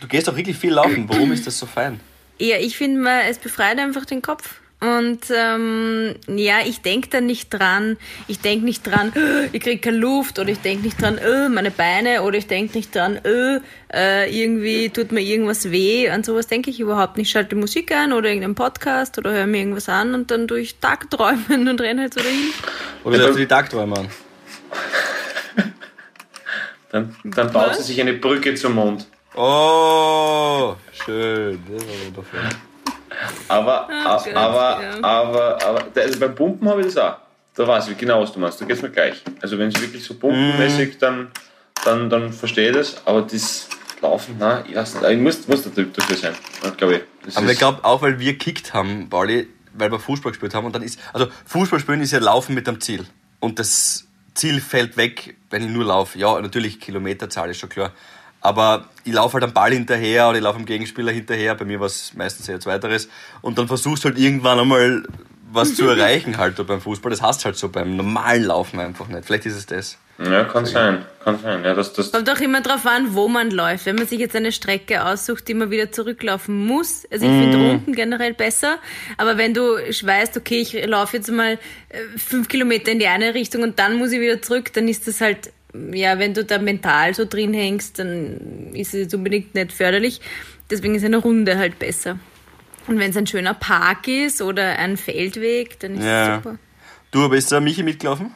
du 0.00 0.08
gehst 0.08 0.26
doch 0.26 0.36
wirklich 0.36 0.56
viel 0.56 0.72
laufen, 0.72 1.08
warum 1.08 1.30
ist 1.32 1.46
das 1.46 1.56
so 1.58 1.66
fein? 1.66 2.00
Ja, 2.40 2.56
ich 2.58 2.76
finde, 2.76 3.08
es 3.28 3.38
befreit 3.38 3.78
einfach 3.78 4.04
den 4.04 4.22
Kopf. 4.22 4.54
Und 4.80 5.22
ähm, 5.34 6.14
ja, 6.28 6.58
ich 6.64 6.82
denk 6.82 7.10
da 7.10 7.20
nicht 7.20 7.50
dran. 7.50 7.96
Ich 8.28 8.38
denk 8.40 8.62
nicht 8.62 8.86
dran, 8.86 9.12
"Äh, 9.16 9.48
ich 9.50 9.60
krieg 9.60 9.82
keine 9.82 9.96
Luft 9.96 10.38
oder 10.38 10.50
ich 10.50 10.60
denk 10.60 10.84
nicht 10.84 11.02
dran, 11.02 11.18
äh, 11.18 11.48
meine 11.48 11.72
Beine 11.72 12.22
oder 12.22 12.38
ich 12.38 12.46
denk 12.46 12.76
nicht 12.76 12.94
dran, 12.94 13.18
äh, 13.24 13.60
irgendwie 14.30 14.90
tut 14.90 15.10
mir 15.10 15.20
irgendwas 15.20 15.72
weh. 15.72 16.08
An 16.10 16.22
sowas 16.22 16.46
denke 16.46 16.70
ich 16.70 16.78
überhaupt 16.78 17.16
nicht. 17.16 17.26
Ich 17.26 17.32
schalte 17.32 17.56
Musik 17.56 17.90
ein 17.90 18.12
oder 18.12 18.28
irgendeinen 18.28 18.54
Podcast 18.54 19.18
oder 19.18 19.32
höre 19.32 19.46
mir 19.48 19.58
irgendwas 19.58 19.88
an 19.88 20.14
und 20.14 20.30
dann 20.30 20.46
durch 20.46 20.76
Tag 20.80 21.10
träumen 21.10 21.66
und 21.68 21.80
renne 21.80 22.02
halt 22.02 22.14
so 22.14 22.20
dahin. 22.20 22.52
Oder 23.02 23.18
dann- 23.18 23.32
du 23.32 23.38
die 23.38 23.46
Tagträume 23.46 23.96
an? 23.96 24.08
Dann, 26.90 27.14
dann 27.24 27.52
baut 27.52 27.74
sie 27.74 27.82
sich 27.82 28.00
eine 28.00 28.14
Brücke 28.14 28.54
zum 28.54 28.74
Mond. 28.74 29.06
Oh, 29.34 30.74
schön. 31.04 31.60
Das 31.68 31.82
war 31.84 32.06
wundervoll. 32.06 32.40
Aber, 33.48 33.88
Ah, 33.90 34.22
Gott, 34.24 34.34
aber, 34.34 34.82
ja. 34.82 35.02
aber, 35.02 35.62
aber, 35.64 35.82
also 35.96 36.20
beim 36.20 36.34
Pumpen 36.34 36.68
habe 36.68 36.80
ich 36.80 36.86
das 36.88 36.96
auch. 36.98 37.16
Da 37.54 37.66
weiß 37.66 37.88
ich 37.88 37.98
genau, 37.98 38.20
was 38.22 38.32
du 38.32 38.38
meinst. 38.38 38.60
Da 38.60 38.64
geht's 38.64 38.82
mir 38.82 38.90
gleich. 38.90 39.22
Also 39.42 39.58
wenn 39.58 39.68
es 39.68 39.80
wirklich 39.80 40.04
so 40.04 40.14
pumpenmäßig, 40.14 40.94
Mhm. 40.94 40.98
dann, 41.00 41.30
dann, 41.84 42.10
dann 42.10 42.32
verstehe 42.32 42.70
ich 42.70 42.76
das. 42.76 42.96
Aber 43.04 43.22
das 43.22 43.68
Laufen, 44.00 44.36
nein, 44.38 44.64
ich 44.68 44.76
weiß 44.76 44.94
nicht. 44.94 45.10
Ich 45.10 45.18
muss, 45.18 45.48
muss 45.48 45.62
da 45.64 45.70
dafür 45.70 46.16
sein, 46.16 46.34
glaube 46.76 46.94
ich. 46.96 47.00
Das 47.24 47.36
Aber 47.36 47.50
ich 47.50 47.58
glaube, 47.58 47.84
auch 47.84 48.00
weil 48.02 48.20
wir 48.20 48.38
kickt 48.38 48.72
haben, 48.74 49.08
Pauli, 49.10 49.48
weil 49.74 49.90
wir 49.90 49.98
Fußball 49.98 50.30
gespielt 50.30 50.54
haben 50.54 50.66
und 50.66 50.74
dann 50.74 50.82
ist, 50.82 51.00
also 51.12 51.26
Fußball 51.46 51.80
spielen 51.80 52.00
ist 52.00 52.12
ja 52.12 52.20
Laufen 52.20 52.54
mit 52.54 52.66
dem 52.68 52.80
Ziel. 52.80 53.04
Und 53.40 53.58
das 53.58 54.06
Ziel 54.34 54.60
fällt 54.60 54.96
weg, 54.96 55.36
wenn 55.50 55.64
ich 55.64 55.70
nur 55.70 55.84
laufe. 55.84 56.16
Ja, 56.16 56.40
natürlich 56.40 56.78
Kilometerzahl 56.80 57.50
ist 57.50 57.58
schon 57.58 57.68
klar. 57.70 57.92
Aber 58.40 58.88
ich 59.04 59.12
laufe 59.12 59.34
halt 59.34 59.44
am 59.44 59.52
Ball 59.52 59.72
hinterher 59.72 60.28
oder 60.28 60.38
ich 60.38 60.44
laufe 60.44 60.58
am 60.58 60.64
Gegenspieler 60.64 61.12
hinterher. 61.12 61.54
Bei 61.54 61.64
mir 61.64 61.80
war 61.80 61.86
es 61.86 62.14
meistens 62.14 62.48
eher 62.48 62.60
zweiteres. 62.60 63.08
Und 63.40 63.58
dann 63.58 63.66
versuchst 63.66 64.04
du 64.04 64.08
halt 64.08 64.18
irgendwann 64.18 64.60
einmal 64.60 65.02
was 65.50 65.74
zu 65.74 65.86
erreichen 65.88 66.36
halt 66.36 66.64
beim 66.66 66.80
Fußball. 66.80 67.10
Das 67.10 67.22
hast 67.22 67.44
halt 67.44 67.56
so 67.56 67.68
beim 67.68 67.96
normalen 67.96 68.44
Laufen 68.44 68.80
einfach 68.80 69.08
nicht. 69.08 69.24
Vielleicht 69.24 69.46
ist 69.46 69.56
es 69.56 69.66
das. 69.66 69.98
Ja, 70.18 70.44
kann 70.44 70.66
sein. 70.66 71.04
Kann 71.22 71.38
sein. 71.38 71.62
Ja, 71.64 71.74
das, 71.74 71.92
das 71.92 72.10
Kommt 72.10 72.28
auch 72.28 72.40
immer 72.40 72.60
drauf 72.60 72.84
an, 72.86 73.14
wo 73.14 73.28
man 73.28 73.52
läuft. 73.52 73.86
Wenn 73.86 73.94
man 73.94 74.06
sich 74.06 74.18
jetzt 74.18 74.34
eine 74.34 74.50
Strecke 74.50 75.04
aussucht, 75.04 75.46
die 75.46 75.54
man 75.54 75.70
wieder 75.70 75.92
zurücklaufen 75.92 76.66
muss. 76.66 77.06
Also 77.10 77.24
ich 77.24 77.30
finde 77.30 77.56
Runden 77.56 77.94
generell 77.94 78.34
besser. 78.34 78.78
Aber 79.16 79.38
wenn 79.38 79.54
du 79.54 79.76
weißt, 79.76 80.36
okay, 80.36 80.60
ich 80.60 80.86
laufe 80.86 81.18
jetzt 81.18 81.30
mal 81.30 81.52
äh, 81.52 81.58
fünf 82.16 82.48
Kilometer 82.48 82.90
in 82.90 82.98
die 82.98 83.06
eine 83.06 83.34
Richtung 83.34 83.62
und 83.62 83.78
dann 83.78 83.96
muss 83.96 84.10
ich 84.10 84.20
wieder 84.20 84.42
zurück, 84.42 84.72
dann 84.72 84.88
ist 84.88 85.06
das 85.06 85.20
halt, 85.20 85.52
ja, 85.92 86.18
wenn 86.18 86.34
du 86.34 86.44
da 86.44 86.58
mental 86.58 87.14
so 87.14 87.24
drin 87.24 87.52
hängst, 87.54 87.98
dann 87.98 88.72
ist 88.74 88.94
es 88.94 89.00
jetzt 89.02 89.14
unbedingt 89.14 89.54
nicht 89.54 89.72
förderlich. 89.72 90.20
Deswegen 90.70 90.94
ist 90.94 91.04
eine 91.04 91.16
Runde 91.18 91.56
halt 91.58 91.78
besser. 91.78 92.18
Und 92.86 92.98
wenn 92.98 93.10
es 93.10 93.16
ein 93.16 93.26
schöner 93.26 93.54
Park 93.54 94.08
ist 94.08 94.40
oder 94.40 94.78
ein 94.78 94.96
Feldweg, 94.96 95.78
dann 95.80 95.96
ist 95.98 96.04
Ja. 96.04 96.36
es 96.38 96.42
super. 96.44 96.58
Du, 97.10 97.24
aber 97.24 97.36
ist 97.36 97.50
der 97.52 97.60
Michi 97.60 97.82
mitgelaufen? 97.82 98.34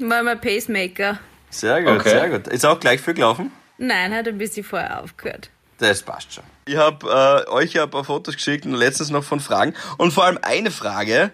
War 0.00 0.22
mein 0.22 0.40
Pacemaker. 0.40 1.18
Sehr 1.50 1.82
gut, 1.82 2.00
Okay. 2.00 2.08
sehr 2.10 2.28
gut. 2.30 2.48
Ist 2.48 2.64
auch 2.66 2.78
gleich 2.80 3.00
viel 3.00 3.14
gelaufen? 3.14 3.52
Nein, 3.78 4.12
hat 4.14 4.26
ein 4.28 4.38
bisschen 4.38 4.64
vorher 4.64 5.02
aufgehört. 5.02 5.50
Das 5.78 6.02
passt 6.02 6.32
schon. 6.34 6.44
Ich 6.66 6.76
habe 6.76 7.44
äh, 7.46 7.50
euch 7.50 7.72
ja 7.72 7.84
ein 7.84 7.90
paar 7.90 8.04
Fotos 8.04 8.34
geschickt 8.34 8.66
und 8.66 8.74
letztens 8.74 9.10
noch 9.10 9.24
von 9.24 9.40
Fragen. 9.40 9.74
Und 9.98 10.12
vor 10.12 10.24
allem 10.24 10.38
eine 10.42 10.70
Frage 10.70 11.30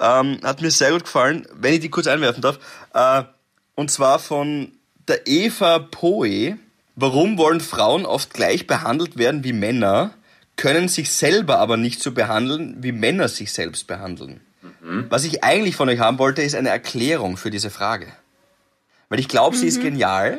ähm, 0.00 0.38
hat 0.42 0.62
mir 0.62 0.70
sehr 0.70 0.90
gut 0.92 1.04
gefallen, 1.04 1.46
wenn 1.54 1.74
ich 1.74 1.80
die 1.80 1.90
kurz 1.90 2.06
einwerfen 2.06 2.40
darf. 2.42 2.58
Äh, 2.94 3.24
und 3.80 3.90
zwar 3.90 4.18
von 4.18 4.72
der 5.08 5.26
Eva 5.26 5.78
Poe. 5.78 6.56
Warum 6.96 7.38
wollen 7.38 7.60
Frauen 7.60 8.04
oft 8.04 8.34
gleich 8.34 8.66
behandelt 8.66 9.16
werden 9.16 9.42
wie 9.42 9.54
Männer, 9.54 10.10
können 10.56 10.88
sich 10.88 11.10
selber 11.12 11.58
aber 11.58 11.78
nicht 11.78 12.02
so 12.02 12.12
behandeln, 12.12 12.76
wie 12.80 12.92
Männer 12.92 13.28
sich 13.28 13.52
selbst 13.54 13.86
behandeln? 13.86 14.40
Was 15.08 15.24
ich 15.24 15.42
eigentlich 15.42 15.76
von 15.76 15.88
euch 15.88 15.98
haben 15.98 16.18
wollte, 16.18 16.42
ist 16.42 16.54
eine 16.54 16.68
Erklärung 16.68 17.38
für 17.38 17.50
diese 17.50 17.70
Frage. 17.70 18.08
Weil 19.08 19.18
ich 19.18 19.28
glaube, 19.28 19.56
sie 19.56 19.66
ist 19.68 19.80
genial. 19.80 20.38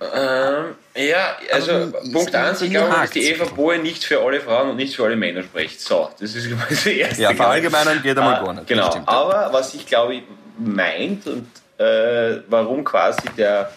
Ähm, 0.00 0.64
ja, 0.94 1.36
also 1.52 1.72
Aber 1.72 1.86
Punkt 2.12 2.28
ist- 2.28 2.34
1, 2.34 2.62
ich 2.62 2.70
glaube, 2.70 2.94
dass 2.94 3.10
die 3.10 3.24
Eva 3.30 3.44
Boe 3.46 3.78
nicht 3.78 4.04
für 4.04 4.20
alle 4.20 4.40
Frauen 4.40 4.70
und 4.70 4.76
nicht 4.76 4.94
für 4.94 5.04
alle 5.06 5.16
Männer 5.16 5.42
spricht. 5.42 5.80
So, 5.80 6.10
das 6.20 6.34
ist 6.36 6.48
das 6.70 6.86
erste. 6.86 7.22
Ja, 7.22 7.34
verallgemeinern 7.34 8.00
geht 8.02 8.16
einmal 8.16 8.36
Ah, 8.36 8.44
gar 8.44 8.54
nicht. 8.54 8.68
Genau, 8.68 8.94
aber 9.06 9.52
was 9.52 9.74
ich 9.74 9.86
glaube 9.86 10.22
meint 10.58 11.26
und 11.26 11.48
äh, 11.78 12.40
warum 12.48 12.84
quasi 12.84 13.28
der, 13.36 13.70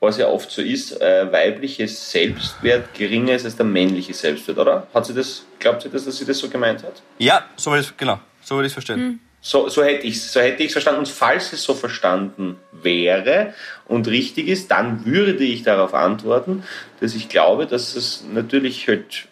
was 0.00 0.18
ja 0.18 0.28
oft 0.28 0.50
so 0.50 0.62
ist, 0.62 1.00
äh, 1.00 1.30
weibliches 1.30 2.10
Selbstwert 2.10 2.94
geringer 2.94 3.34
ist 3.34 3.44
als 3.44 3.56
der 3.56 3.66
männliche 3.66 4.14
Selbstwert, 4.14 4.58
oder? 4.58 4.86
Hat 4.92 5.06
sie 5.06 5.14
das, 5.14 5.44
glaubt 5.58 5.82
sie 5.82 5.88
das, 5.88 6.04
dass 6.04 6.16
sie 6.16 6.24
das 6.24 6.38
so 6.38 6.48
gemeint 6.48 6.82
hat? 6.82 7.02
Ja, 7.18 7.44
so 7.56 7.70
würde 7.70 7.82
ich 7.82 7.96
genau, 7.96 8.20
so 8.42 8.56
würde 8.56 8.66
ich 8.66 8.70
es 8.70 8.74
verstehen. 8.74 9.20
So, 9.40 9.68
so 9.68 9.84
hätte 9.84 10.06
ich 10.06 10.16
es 10.16 10.32
so 10.32 10.40
hätte 10.40 10.64
ich's 10.64 10.72
verstanden. 10.72 11.00
Und 11.00 11.08
falls 11.08 11.52
es 11.52 11.62
so 11.62 11.74
verstanden 11.74 12.56
wäre 12.72 13.54
und 13.86 14.08
richtig 14.08 14.48
ist, 14.48 14.72
dann 14.72 15.06
würde 15.06 15.44
ich 15.44 15.62
darauf 15.62 15.94
antworten, 15.94 16.64
dass 17.00 17.14
ich 17.14 17.28
glaube, 17.28 17.66
dass 17.66 17.94
es 17.94 18.24
natürlich 18.28 18.88
halt 18.88 19.26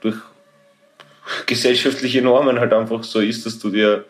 durch 0.00 0.16
gesellschaftliche 1.44 2.22
Normen 2.22 2.58
halt 2.60 2.72
einfach 2.72 3.04
so 3.04 3.20
ist, 3.20 3.44
dass 3.44 3.58
du 3.58 3.68
dir, 3.70 4.06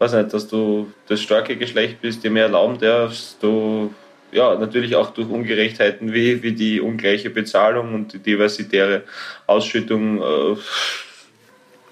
weiß 0.00 0.12
nicht, 0.14 0.32
dass 0.32 0.48
du 0.48 0.90
das 1.08 1.20
starke 1.20 1.56
Geschlecht 1.56 2.00
bist, 2.00 2.24
dir 2.24 2.30
mehr 2.30 2.44
erlauben 2.44 2.78
darfst, 2.78 3.36
du 3.42 3.94
ja, 4.32 4.54
natürlich 4.54 4.94
auch 4.96 5.10
durch 5.10 5.28
Ungerechtheiten 5.28 6.12
wie, 6.12 6.42
wie 6.42 6.52
die 6.52 6.80
ungleiche 6.80 7.30
Bezahlung 7.30 7.94
und 7.94 8.12
die 8.12 8.18
diversitäre 8.20 9.02
Ausschüttung 9.46 10.22
äh, 10.22 10.56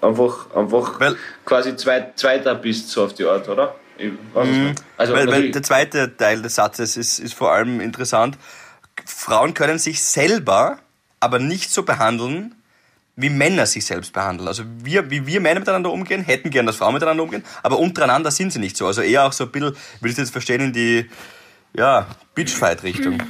einfach, 0.01 0.55
einfach 0.55 0.99
Weil- 0.99 1.17
quasi 1.45 1.75
zweit, 1.75 2.17
Zweiter 2.17 2.55
bist, 2.55 2.89
so 2.89 3.03
auf 3.03 3.13
die 3.13 3.25
Art, 3.25 3.47
oder? 3.49 3.75
Nicht. 3.97 4.13
Also, 4.33 4.51
Mhm. 4.51 4.75
weil, 4.97 5.27
weil 5.27 5.51
der 5.51 5.61
zweite 5.63 6.15
Teil 6.15 6.41
des 6.41 6.55
Satzes 6.55 6.95
ist, 6.95 7.19
ist 7.19 7.33
vor 7.33 7.51
allem 7.51 7.81
interessant. 7.81 8.37
Frauen 9.05 9.53
können 9.53 9.77
sich 9.77 10.01
selber 10.01 10.79
aber 11.19 11.39
nicht 11.39 11.69
so 11.69 11.83
behandeln, 11.83 12.55
wie 13.19 13.29
Männer 13.29 13.65
sich 13.65 13.85
selbst 13.85 14.13
behandeln. 14.13 14.47
Also 14.47 14.63
wir, 14.83 15.09
wie 15.11 15.25
wir 15.25 15.41
Männer 15.41 15.59
miteinander 15.59 15.91
umgehen, 15.91 16.23
hätten 16.23 16.49
gern, 16.49 16.65
dass 16.65 16.77
Frauen 16.77 16.93
miteinander 16.93 17.23
umgehen, 17.23 17.43
aber 17.63 17.77
untereinander 17.79 18.31
sind 18.31 18.53
sie 18.53 18.59
nicht 18.59 18.77
so. 18.77 18.87
Also 18.87 19.01
eher 19.01 19.25
auch 19.25 19.33
so 19.33 19.45
ein 19.45 19.51
bisschen, 19.51 19.75
würde 19.99 20.09
ich 20.09 20.15
das 20.15 20.17
jetzt 20.17 20.31
verstehen, 20.31 20.61
in 20.61 20.73
die 20.73 21.09
ja, 21.75 22.07
Bitchfight-Richtung. 22.35 23.21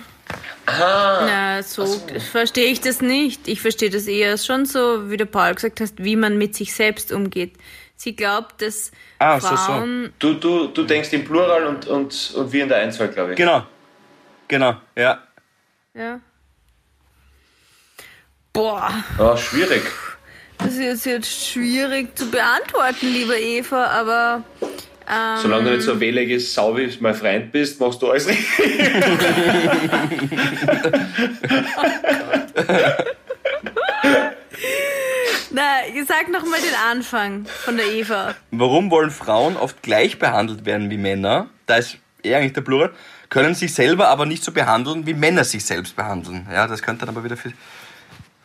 Na, 0.68 1.64
so, 1.64 1.86
verstehe 2.32 2.68
ich 2.68 2.82
das 2.82 3.02
nicht. 3.02 3.48
Ich 3.48 3.62
verstehe 3.62 3.90
das 3.90 4.06
eher 4.06 4.38
schon 4.38 4.66
so, 4.66 5.10
wie 5.10 5.18
der 5.18 5.26
Paul 5.26 5.56
gesagt 5.56 5.82
hat, 5.82 5.94
wie 5.98 6.16
man 6.16 6.38
mit 6.38 6.56
sich 6.56 6.74
selbst 6.74 7.12
umgeht. 7.12 7.54
Sie 7.96 8.16
glaubt, 8.16 8.62
dass 8.62 8.92
Ah, 9.18 9.40
so, 9.40 9.50
so. 9.50 9.56
Frauen 9.56 10.14
du, 10.20 10.36
du, 10.36 10.68
du 10.68 10.84
denkst 10.84 11.12
im 11.12 11.26
Plural 11.26 11.66
und, 11.66 11.88
und, 11.88 12.34
und 12.36 12.52
wir 12.54 12.64
in 12.64 12.70
der 12.70 12.78
Einzahl, 12.78 13.10
glaube 13.10 13.32
ich. 13.32 13.38
Genau. 13.38 13.64
Genau, 14.48 14.76
ja. 14.96 15.24
Ja. 15.94 16.20
Boah, 18.60 18.92
Ja, 19.18 19.38
schwierig. 19.38 19.84
das 20.58 20.76
ist 20.76 21.06
jetzt 21.06 21.48
schwierig 21.48 22.14
zu 22.18 22.30
beantworten, 22.30 23.08
liebe 23.08 23.40
Eva, 23.40 23.86
aber 23.86 24.44
ähm, 25.10 25.38
Solange 25.42 25.70
du 25.70 25.76
nicht 25.78 25.86
so 25.86 25.94
ein 25.94 26.00
wähliges 26.02 26.54
Sau 26.54 26.76
wie 26.76 26.94
mein 27.00 27.16
Freund 27.16 27.54
bist, 27.54 27.80
machst 27.80 28.02
du 28.02 28.12
alles 28.12 28.28
richtig. 28.28 28.50
na, 35.52 35.64
sag 36.06 36.28
noch 36.30 36.44
mal 36.46 36.60
den 36.60 36.76
Anfang 36.92 37.46
von 37.46 37.78
der 37.78 37.86
Eva. 37.86 38.36
Warum 38.52 38.92
wollen 38.92 39.12
Frauen 39.12 39.56
oft 39.56 39.82
gleich 39.84 40.20
behandelt 40.20 40.66
werden 40.66 40.90
wie 40.90 40.98
Männer? 40.98 41.48
Da 41.66 41.78
ist 41.78 41.96
eher 42.24 42.40
eigentlich 42.40 42.52
der 42.52 42.62
Plural. 42.62 42.92
Können 43.30 43.56
sich 43.56 43.74
selber 43.74 44.10
aber 44.10 44.26
nicht 44.26 44.44
so 44.44 44.52
behandeln, 44.52 45.06
wie 45.06 45.14
Männer 45.14 45.46
sich 45.46 45.64
selbst 45.64 45.96
behandeln. 45.96 46.46
Ja, 46.52 46.68
das 46.68 46.82
könnte 46.82 47.06
dann 47.06 47.16
aber 47.16 47.24
wieder 47.24 47.38
für. 47.38 47.54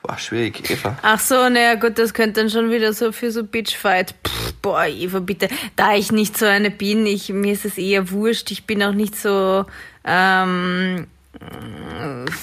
Boah, 0.06 0.18
schwierig, 0.18 0.70
Eva. 0.70 0.98
Ach 1.00 1.18
so, 1.18 1.48
naja 1.48 1.76
gut, 1.76 1.98
das 1.98 2.12
könnte 2.12 2.42
dann 2.42 2.50
schon 2.50 2.70
wieder 2.70 2.92
so 2.92 3.10
für 3.10 3.30
so 3.30 3.42
Bitchfight. 3.42 4.14
Pff, 4.26 4.52
boah, 4.60 4.84
Eva, 4.84 5.20
bitte. 5.20 5.48
Da 5.76 5.94
ich 5.96 6.12
nicht 6.12 6.36
so 6.36 6.44
eine 6.44 6.70
bin, 6.70 7.06
ich, 7.06 7.30
mir 7.30 7.54
ist 7.54 7.64
es 7.64 7.78
eher 7.78 8.10
wurscht. 8.10 8.50
Ich 8.50 8.64
bin 8.64 8.82
auch 8.82 8.92
nicht 8.92 9.16
so, 9.16 9.64
ähm, 10.04 11.06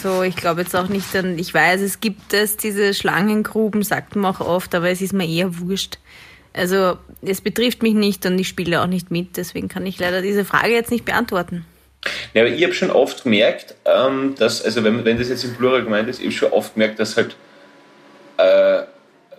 so, 0.02 0.24
ich 0.24 0.36
glaube 0.36 0.62
jetzt 0.62 0.76
auch 0.76 0.88
nicht 0.88 1.16
an, 1.16 1.38
ich 1.38 1.54
weiß, 1.54 1.82
es 1.82 2.00
gibt 2.00 2.34
es, 2.34 2.58
diese 2.58 2.96
Schlangengruben, 2.96 3.84
sagt 3.84 4.16
man 4.16 4.34
auch 4.34 4.40
oft, 4.40 4.74
aber 4.74 4.90
es 4.90 5.02
ist 5.02 5.14
mir 5.14 5.28
eher 5.28 5.60
wurscht. 5.60 6.00
Also, 6.54 6.98
es 7.22 7.42
betrifft 7.42 7.84
mich 7.84 7.94
nicht 7.94 8.26
und 8.26 8.40
ich 8.40 8.48
spiele 8.48 8.82
auch 8.82 8.88
nicht 8.88 9.12
mit, 9.12 9.38
deswegen 9.38 9.68
kann 9.68 9.86
ich 9.86 10.00
leider 10.00 10.24
diese 10.24 10.46
Frage 10.46 10.74
jetzt 10.74 10.90
nicht 10.90 11.06
beantworten. 11.06 11.64
Ja, 12.34 12.42
aber 12.42 12.50
ich 12.50 12.64
habe 12.64 12.74
schon 12.74 12.90
oft 12.90 13.22
gemerkt, 13.22 13.76
ähm, 13.86 14.34
dass, 14.40 14.66
also 14.66 14.84
wenn, 14.84 15.06
wenn 15.06 15.20
das 15.20 15.30
jetzt 15.30 15.44
im 15.44 15.54
Plural 15.54 15.84
gemeint 15.84 16.10
ist, 16.10 16.20
ich 16.20 16.26
habe 16.26 16.34
schon 16.34 16.52
oft 16.52 16.74
gemerkt, 16.74 16.98
dass 16.98 17.16
halt 17.16 17.36
äh, 18.42 18.84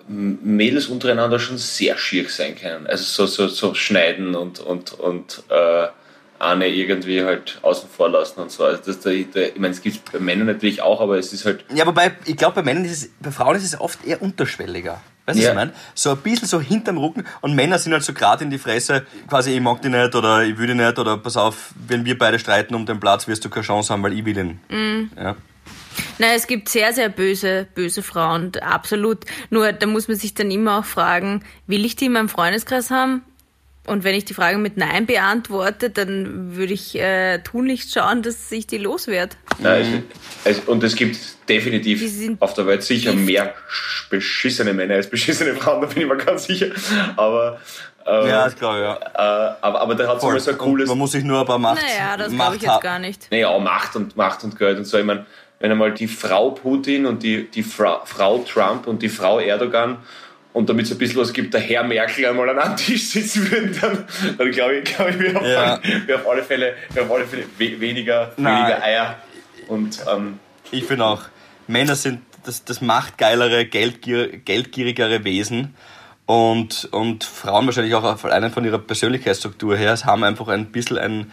Mädels 0.09 0.87
untereinander 0.87 1.39
schon 1.39 1.59
sehr 1.59 1.97
schier 1.97 2.29
sein 2.29 2.57
können. 2.57 2.87
Also 2.87 3.05
so, 3.05 3.27
so, 3.27 3.49
so 3.49 3.75
schneiden 3.75 4.35
und, 4.35 4.59
und, 4.61 4.93
und 4.93 5.43
äh, 5.49 5.87
eine 6.41 6.67
irgendwie 6.67 7.23
halt 7.23 7.61
außen 7.63 7.89
vor 7.89 8.09
lassen 8.11 8.41
und 8.41 8.51
so. 8.51 8.65
Also 8.65 8.83
das, 8.85 8.99
da, 9.01 9.11
da, 9.11 9.41
ich 9.41 9.57
meine, 9.59 9.73
es 9.75 9.81
gibt 9.81 9.97
es 9.97 10.13
bei 10.13 10.19
Männern 10.19 10.49
natürlich 10.49 10.83
auch, 10.83 11.01
aber 11.01 11.19
es 11.19 11.33
ist 11.33 11.45
halt 11.45 11.65
Ja, 11.73 11.87
wobei, 11.87 12.13
ich 12.25 12.37
glaube, 12.37 12.57
bei 12.57 12.63
Männern 12.63 12.85
ist 12.85 12.93
es, 13.05 13.11
bei 13.21 13.31
Frauen 13.31 13.55
ist 13.57 13.65
es 13.65 13.81
oft 13.81 14.05
eher 14.05 14.21
unterschwelliger. 14.21 15.01
Weißt 15.25 15.39
du, 15.39 15.43
Ja. 15.45 15.51
was 15.51 15.53
ich 15.53 15.55
meine? 15.57 15.73
So 15.95 16.11
ein 16.11 16.17
bisschen 16.17 16.49
so 16.49 16.61
hinterm 16.61 16.99
Rücken 16.99 17.25
und 17.43 17.55
Männer 17.55 17.79
sind 17.79 17.93
halt 17.93 18.03
so 18.03 18.13
gerade 18.13 18.43
in 18.43 18.51
die 18.51 18.59
Fresse, 18.59 19.07
quasi, 19.29 19.53
ich 19.55 19.61
mag 19.61 19.81
dich 19.83 19.93
nicht 19.93 20.17
oder 20.17 20.43
ich 20.43 20.59
will 20.59 20.67
dich 20.67 20.75
nicht 20.75 20.99
oder 20.99 21.17
pass 21.17 21.37
auf, 21.37 21.71
wenn 21.87 22.05
wir 22.05 22.19
beide 22.19 22.41
streiten 22.41 22.75
um 22.75 22.87
den 22.87 22.99
Platz, 22.99 23.29
wirst 23.29 23.45
du 23.45 23.49
keine 23.49 23.65
Chance 23.65 23.93
haben, 23.93 24.03
weil 24.03 24.15
ich 24.15 24.25
will 24.25 24.37
ihn. 24.37 25.11
Ja. 25.17 25.37
Nein, 26.19 26.31
es 26.37 26.47
gibt 26.47 26.69
sehr, 26.69 26.93
sehr 26.93 27.09
böse, 27.09 27.67
böse 27.75 28.03
Frauen, 28.03 28.53
absolut. 28.61 29.25
Nur 29.51 29.73
da 29.73 29.87
muss 29.87 30.09
man 30.09 30.17
sich 30.17 30.35
dann 30.35 30.51
immer 30.51 30.79
auch 30.81 30.85
fragen, 30.85 31.45
will 31.67 31.85
ich 31.85 31.97
die 31.97 32.07
in 32.07 32.13
meinem 32.13 32.29
Freundeskreis 32.29 32.91
haben? 32.91 33.23
Und 33.85 34.05
wenn 34.05 34.15
ich 34.15 34.25
die 34.25 34.35
Frage 34.35 34.59
mit 34.59 34.77
Nein 34.77 35.07
beantworte, 35.07 35.91
dann 35.91 36.55
würde 36.55 36.73
ich 36.73 36.95
äh, 36.97 37.39
tunlichst 37.41 37.93
schauen, 37.93 38.23
dass 38.23 38.53
ich 38.53 38.69
die 38.69 38.79
loswerde. 38.79 39.35
Nein, 39.59 40.05
es, 40.45 40.59
es, 40.59 40.65
und 40.69 40.85
es 40.85 40.95
gibt 40.95 41.19
definitiv 41.49 42.01
auf 42.39 42.55
der 42.55 42.67
Welt 42.69 42.85
sicher 42.85 43.11
Gift. 43.11 43.25
mehr 43.25 43.55
sch- 43.69 44.09
beschissene 44.09 44.73
Männer 44.73 44.95
als 44.95 45.11
beschissene 45.11 45.57
Frauen, 45.57 45.81
da 45.81 45.89
bin 45.89 46.03
ich 46.03 46.09
mir 46.09 46.17
ganz 46.17 46.45
sicher. 46.45 46.69
Aber, 47.17 47.61
ähm, 48.07 48.29
ja, 48.29 48.45
das 48.45 48.55
glaube 48.55 48.79
ich, 48.79 48.85
ja. 48.85 48.97
äh, 49.51 49.55
aber, 49.63 49.81
aber 49.81 49.95
da 49.97 50.07
hat 50.07 50.19
es 50.19 50.23
immer 50.23 50.39
so 50.39 50.51
ein 50.53 50.57
Und 50.59 50.65
cooles. 50.65 50.89
man 50.89 50.99
muss 50.99 51.11
sich 51.11 51.25
nur 51.25 51.41
ein 51.41 51.47
paar 51.47 51.59
Macht 51.59 51.83
Naja, 51.83 52.17
das 52.17 52.33
glaube 52.33 52.55
ich 52.55 52.63
jetzt 52.63 52.81
gar 52.83 53.01
nicht. 53.01 53.33
Naja, 53.33 53.49
auch 53.49 53.61
Macht 53.61 53.97
und 53.97 54.17
Macht 54.17 54.45
und 54.45 54.57
Geld 54.57 54.79
und 54.79 54.85
so. 54.85 54.97
Ich 54.97 55.05
meine, 55.05 55.27
wenn 55.63 55.71
einmal 55.71 55.93
die 55.95 56.07
Frau 56.09 56.51
Putin 56.51 57.07
und 57.07 57.23
die, 57.23 57.45
die 57.49 57.63
Fra 57.63 58.03
Frau 58.05 58.41
Trump 58.41 58.87
und 58.87 59.01
die 59.01 59.09
Frau 59.09 59.39
Erdogan 59.41 59.97
und 60.53 60.69
damit 60.69 60.85
es 60.85 60.93
ein 60.93 60.99
bisschen 60.99 61.19
was 61.21 61.33
gibt, 61.33 61.55
der 61.55 61.63
Herr 61.63 61.83
Merkel 61.83 62.27
einmal 62.27 62.51
an 62.51 62.59
einem 62.59 62.77
Tisch 62.77 63.05
sitzen 63.09 63.51
würden, 63.51 63.75
dann, 63.81 64.05
dann 64.37 64.51
glaube 64.51 64.75
ich, 64.77 64.85
glaub 64.85 65.09
ich 65.09 65.19
wir, 65.19 65.33
haben 65.35 65.47
Ja. 65.47 65.81
wir 66.07 66.17
auf 66.17 66.29
alle 66.29 66.43
Fälle, 66.43 66.75
wir 66.93 67.05
auf 67.05 67.11
alle 67.11 67.25
Fälle 67.25 67.45
we 67.57 67.81
weniger, 67.81 68.33
Nein. 68.37 68.59
weniger 68.67 68.83
Eier. 68.83 69.17
Und 69.69 69.99
ähm, 70.13 70.39
Ich 70.71 70.85
finde 70.85 71.07
auch, 71.07 71.23
Männer 71.69 71.95
sind 71.97 72.21
das, 72.45 72.65
das 72.65 72.83
machtgeilere, 72.83 73.65
geldgier, 73.65 74.27
geldgierigere 74.39 75.25
Wesen. 75.25 75.75
Und, 76.27 76.89
und 76.93 77.25
Frauen 77.25 77.67
wahrscheinlich 77.67 77.95
auch 77.95 78.05
auf- 78.05 78.25
allein 78.25 78.51
von 78.53 78.65
ihrer 78.65 78.79
Persönlichkeitsstruktur 78.79 79.77
her 79.77 79.97
haben 80.05 80.25
einfach 80.25 80.49
ein 80.49 80.67
bisschen 80.73 80.99
ein, 80.99 81.33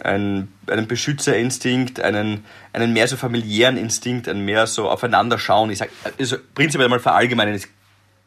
einen, 0.00 0.52
einen 0.66 0.86
Beschützerinstinkt, 0.86 2.00
einen, 2.00 2.44
einen 2.72 2.92
mehr 2.92 3.08
so 3.08 3.16
familiären 3.16 3.76
Instinkt, 3.76 4.28
einen 4.28 4.44
mehr 4.44 4.66
so 4.66 4.88
aufeinander 4.88 5.38
schauen. 5.38 5.70
Ich 5.70 5.78
sag, 5.78 5.90
also 6.18 6.36
prinzipiell 6.54 6.88
mal 6.88 7.00
verallgemeinern 7.00 7.54
ist 7.54 7.68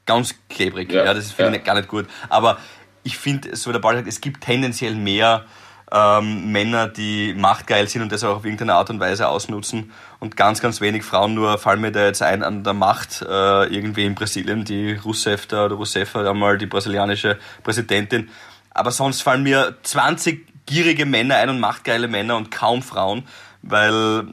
ganz 0.06 0.36
klebrig. 0.50 0.92
Ja, 0.92 1.06
Ja, 1.06 1.14
das 1.14 1.32
finde 1.32 1.54
ich 1.54 1.58
ja. 1.58 1.64
gar 1.64 1.76
nicht 1.76 1.88
gut. 1.88 2.08
Aber 2.30 2.58
ich 3.04 3.18
finde, 3.18 3.56
so 3.56 3.70
wie 3.70 3.74
der 3.74 3.80
Ball 3.80 3.96
sagt, 3.96 4.08
es 4.08 4.22
gibt 4.22 4.42
tendenziell 4.42 4.96
mehr 4.96 5.46
ähm, 5.92 6.52
Männer, 6.52 6.88
die 6.88 7.34
machtgeil 7.36 7.88
sind 7.88 8.02
und 8.02 8.12
das 8.12 8.24
auch 8.24 8.38
auf 8.38 8.46
irgendeine 8.46 8.74
Art 8.74 8.90
und 8.90 9.00
Weise 9.00 9.28
ausnutzen 9.28 9.92
und 10.20 10.36
ganz, 10.36 10.62
ganz 10.62 10.82
wenig 10.82 11.04
Frauen. 11.04 11.34
Nur 11.34 11.58
fallen 11.58 11.82
mir 11.82 11.92
da 11.92 12.06
jetzt 12.06 12.22
ein 12.22 12.44
an 12.44 12.64
der 12.64 12.74
Macht 12.74 13.22
äh, 13.22 13.66
irgendwie 13.66 14.06
in 14.06 14.16
Brasilien, 14.16 14.66
die 14.66 14.94
Rousseff 14.94 15.46
da 15.46 15.66
oder 15.66 15.76
Rousseff 15.76 16.16
einmal 16.16 16.58
die 16.58 16.66
brasilianische 16.66 17.38
Präsidentin. 17.64 18.30
Aber 18.72 18.92
sonst 18.92 19.22
fallen 19.22 19.44
mir 19.44 19.78
20 19.84 20.55
gierige 20.66 21.06
Männer 21.06 21.36
ein 21.36 21.50
und 21.50 21.60
machtgeile 21.60 22.08
Männer 22.08 22.38
und 22.38 22.52
kaum 22.52 22.82
Frauen, 22.82 23.24
weil, 23.62 24.28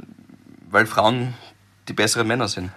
weil 0.70 0.86
Frauen 0.86 1.34
die 1.88 1.92
besseren 1.92 2.26
Männer 2.26 2.48
sind. 2.48 2.70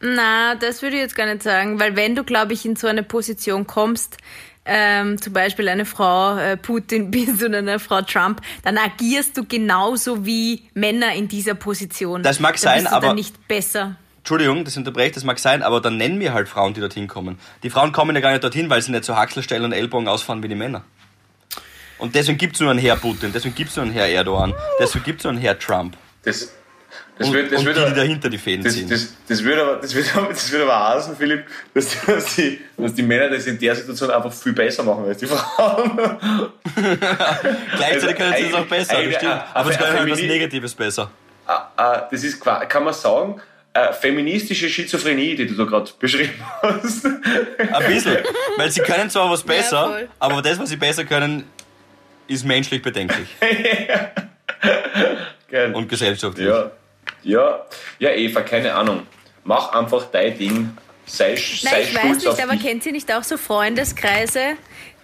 Na, 0.00 0.54
das 0.54 0.82
würde 0.82 0.96
ich 0.96 1.02
jetzt 1.02 1.16
gar 1.16 1.26
nicht 1.26 1.42
sagen, 1.42 1.80
weil 1.80 1.96
wenn 1.96 2.14
du, 2.14 2.22
glaube 2.24 2.52
ich, 2.52 2.64
in 2.66 2.76
so 2.76 2.86
eine 2.86 3.02
Position 3.02 3.66
kommst, 3.66 4.18
ähm, 4.66 5.20
zum 5.20 5.32
Beispiel 5.32 5.68
eine 5.68 5.86
Frau 5.86 6.36
äh, 6.36 6.56
Putin 6.56 7.10
bist 7.12 7.42
oder 7.42 7.58
eine 7.58 7.78
Frau 7.78 8.02
Trump, 8.02 8.42
dann 8.62 8.76
agierst 8.78 9.36
du 9.36 9.44
genauso 9.44 10.26
wie 10.26 10.68
Männer 10.74 11.14
in 11.14 11.28
dieser 11.28 11.54
Position. 11.54 12.22
Das 12.22 12.40
mag 12.40 12.54
da 12.56 12.60
sein, 12.60 12.80
bist 12.80 12.92
du 12.92 12.96
aber- 12.96 13.06
Dann 13.08 13.16
nicht 13.16 13.48
besser. 13.48 13.96
Entschuldigung, 14.18 14.64
das 14.64 14.76
unterbreche 14.76 15.06
ich, 15.10 15.14
das 15.14 15.22
mag 15.22 15.38
sein, 15.38 15.62
aber 15.62 15.80
dann 15.80 15.96
nennen 15.98 16.18
wir 16.18 16.34
halt 16.34 16.48
Frauen, 16.48 16.74
die 16.74 16.80
dorthin 16.80 17.06
kommen. 17.06 17.38
Die 17.62 17.70
Frauen 17.70 17.92
kommen 17.92 18.14
ja 18.16 18.20
gar 18.20 18.32
nicht 18.32 18.42
dorthin, 18.42 18.68
weil 18.68 18.82
sie 18.82 18.90
nicht 18.90 19.04
so 19.04 19.14
Haxel 19.14 19.44
stellen 19.44 19.62
und 19.64 19.72
Ellbogen 19.72 20.08
ausfahren 20.08 20.42
wie 20.42 20.48
die 20.48 20.56
Männer. 20.56 20.82
Und 21.98 22.14
deswegen 22.14 22.38
gibt 22.38 22.54
es 22.54 22.60
nur 22.60 22.70
einen 22.70 22.78
Herr 22.80 22.96
Putin, 22.96 23.32
deswegen 23.32 23.54
gibt 23.54 23.70
es 23.70 23.76
nur 23.76 23.84
einen 23.86 23.94
Herr 23.94 24.08
Erdogan, 24.08 24.54
deswegen 24.78 25.04
gibt 25.04 25.20
es 25.20 25.24
nur 25.24 25.32
einen 25.32 25.40
Herr 25.40 25.58
Trump. 25.58 25.96
Das, 26.24 26.52
das 27.18 27.28
Und, 27.28 27.34
wird, 27.34 27.50
das 27.52 27.60
und 27.60 27.66
wird 27.66 27.76
die, 27.76 27.80
aber- 27.80 27.90
die 27.90 27.96
dahinter 27.96 28.28
die 28.28 28.36
Fäden 28.38 28.62
Das, 28.64 28.74
ziehen. 28.74 28.88
das, 28.90 29.14
das 29.26 29.42
würde 29.42 29.62
aber, 29.62 29.76
das 29.76 29.94
aber, 30.14 30.28
das 30.28 30.50
würde 30.52 30.64
aber 30.70 30.88
heißen, 30.94 31.16
Philipp, 31.16 31.44
dass, 31.72 31.96
dass, 32.06 32.34
die, 32.36 32.60
dass 32.76 32.92
die 32.94 33.02
Männer 33.02 33.30
das 33.30 33.46
in 33.46 33.58
der 33.58 33.74
Situation 33.74 34.10
einfach 34.10 34.32
viel 34.32 34.52
besser 34.52 34.82
machen 34.82 35.04
als 35.06 35.18
die 35.18 35.26
Frauen. 35.26 35.98
Gleichzeitig 37.76 38.16
können 38.16 38.34
sie 38.36 38.42
es 38.42 38.46
also 38.46 38.56
auch 38.58 38.66
besser, 38.66 39.02
das 39.02 39.14
stimmt. 39.14 39.42
Aber 39.54 39.70
sie 39.70 39.74
äh, 39.76 39.78
können 39.82 39.98
halt 39.98 40.10
was 40.10 40.18
Femini- 40.18 40.26
Negatives 40.28 40.74
besser. 40.74 41.10
Das 41.76 42.22
ist, 42.24 42.40
kann 42.44 42.84
man 42.84 42.92
sagen, 42.94 43.40
feministische 44.00 44.68
Schizophrenie, 44.68 45.36
die 45.36 45.46
du 45.46 45.54
da 45.54 45.64
gerade 45.64 45.90
beschrieben 45.98 46.32
hast. 46.62 47.04
Ein 47.06 47.86
bisschen. 47.86 48.18
Weil 48.56 48.70
sie 48.70 48.80
können 48.80 49.10
zwar 49.10 49.30
was 49.30 49.42
besser, 49.42 49.84
voll. 49.88 50.08
aber 50.18 50.42
das, 50.42 50.58
was 50.58 50.68
sie 50.70 50.76
besser 50.76 51.04
können, 51.04 51.44
ist 52.28 52.44
menschlich 52.44 52.82
bedenklich. 52.82 53.28
Geil. 55.50 55.74
Und 55.74 55.88
gesellschaftlich. 55.88 56.46
ja, 56.46 56.70
ja, 57.22 57.66
ja, 57.98 58.10
Eva, 58.10 58.42
keine 58.42 58.74
Ahnung. 58.74 59.06
Mach 59.44 59.72
einfach 59.72 60.06
dein 60.10 60.36
Ding. 60.36 60.76
Sei, 61.08 61.34
Nein, 61.34 61.38
sei 61.62 61.82
ich 61.82 61.94
weiß 61.94 62.16
nicht, 62.24 62.42
aber 62.42 62.52
dich. 62.54 62.62
kennt 62.62 62.84
ihr 62.84 62.90
nicht 62.90 63.12
auch 63.12 63.22
so 63.22 63.36
Freundeskreise, 63.36 64.56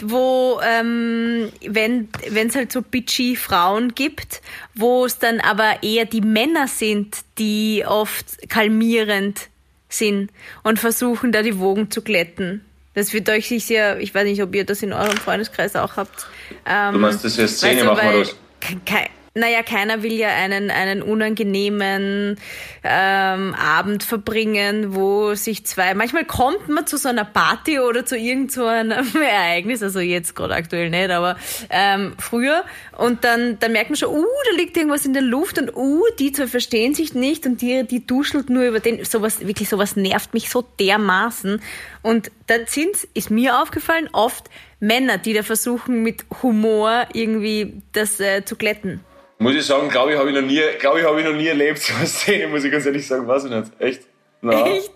wo, 0.02 0.60
ähm, 0.64 1.52
wenn 1.64 2.08
es 2.34 2.56
halt 2.56 2.72
so 2.72 2.82
bitchy 2.82 3.36
Frauen 3.36 3.94
gibt, 3.94 4.42
wo 4.74 5.04
es 5.04 5.18
dann 5.20 5.38
aber 5.38 5.84
eher 5.84 6.04
die 6.04 6.20
Männer 6.20 6.66
sind, 6.66 7.18
die 7.38 7.84
oft 7.86 8.48
kalmierend 8.48 9.48
sind 9.88 10.32
und 10.64 10.80
versuchen, 10.80 11.30
da 11.30 11.42
die 11.42 11.60
Wogen 11.60 11.92
zu 11.92 12.02
glätten. 12.02 12.64
Das 12.94 13.12
wird 13.12 13.28
euch 13.30 13.48
sicher, 13.48 13.98
ich 14.00 14.14
weiß 14.14 14.24
nicht, 14.24 14.42
ob 14.42 14.54
ihr 14.54 14.64
das 14.64 14.82
in 14.82 14.92
eurem 14.92 15.16
Freundeskreis 15.16 15.76
auch 15.76 15.96
habt. 15.96 16.26
Ähm, 16.66 16.92
Du 16.94 16.98
meinst, 16.98 17.24
das 17.24 17.32
ist 17.38 17.38
eine 17.38 17.48
Szene, 17.48 17.74
weißt 17.74 18.02
du, 18.02 18.04
machen 18.04 18.12
wir 18.12 18.18
das? 18.20 18.36
ke- 18.60 18.80
ke- 18.84 19.10
naja, 19.34 19.62
keiner 19.62 20.02
will 20.02 20.12
ja 20.12 20.28
einen, 20.28 20.70
einen 20.70 21.00
unangenehmen 21.02 22.38
ähm, 22.84 23.54
Abend 23.54 24.02
verbringen, 24.02 24.94
wo 24.94 25.34
sich 25.34 25.64
zwei, 25.64 25.94
manchmal 25.94 26.26
kommt 26.26 26.68
man 26.68 26.86
zu 26.86 26.98
so 26.98 27.08
einer 27.08 27.24
Party 27.24 27.80
oder 27.80 28.04
zu 28.04 28.16
irgend 28.16 28.52
so 28.52 28.64
Ereignis, 28.66 29.82
also 29.82 30.00
jetzt 30.00 30.34
gerade 30.36 30.54
aktuell 30.54 30.90
nicht, 30.90 31.10
aber 31.10 31.36
ähm, 31.70 32.14
früher 32.18 32.64
und 32.98 33.24
dann, 33.24 33.58
dann 33.58 33.72
merkt 33.72 33.88
man 33.88 33.96
schon, 33.96 34.10
uh, 34.10 34.26
da 34.50 34.56
liegt 34.56 34.76
irgendwas 34.76 35.06
in 35.06 35.14
der 35.14 35.22
Luft 35.22 35.58
und 35.58 35.74
uh, 35.74 36.02
die 36.18 36.32
zwei 36.32 36.46
verstehen 36.46 36.94
sich 36.94 37.14
nicht 37.14 37.46
und 37.46 37.62
die, 37.62 37.86
die 37.86 38.06
duschelt 38.06 38.50
nur 38.50 38.64
über 38.64 38.80
den, 38.80 39.02
sowas, 39.06 39.40
wirklich 39.40 39.70
sowas 39.70 39.96
nervt 39.96 40.34
mich 40.34 40.50
so 40.50 40.62
dermaßen 40.78 41.62
und 42.02 42.30
dann 42.48 42.66
sind, 42.66 42.96
ist 43.14 43.30
mir 43.30 43.62
aufgefallen, 43.62 44.10
oft 44.12 44.50
Männer, 44.78 45.16
die 45.16 45.32
da 45.32 45.42
versuchen 45.42 46.02
mit 46.02 46.26
Humor 46.42 47.06
irgendwie 47.14 47.80
das 47.92 48.20
äh, 48.20 48.44
zu 48.44 48.56
glätten. 48.56 49.00
Muss 49.42 49.54
ich 49.54 49.66
sagen, 49.66 49.88
glaube 49.88 50.12
ich, 50.12 50.18
habe 50.18 50.28
ich 50.30 50.34
noch 50.34 50.42
nie, 50.42 50.60
glaube 50.78 51.00
ich, 51.00 51.06
habe 51.06 51.20
ich 51.20 51.26
noch 51.26 51.34
nie 51.34 51.46
erlebt, 51.48 51.78
so 51.82 51.94
eine 51.94 52.06
Szene, 52.06 52.48
muss 52.48 52.64
ich 52.64 52.72
ganz 52.72 52.86
ehrlich 52.86 53.06
sagen, 53.06 53.26
weiß 53.26 53.44
ich 53.44 53.50
nicht. 53.50 53.72
Echt? 53.78 54.02
Na, 54.40 54.66
Echt? 54.66 54.92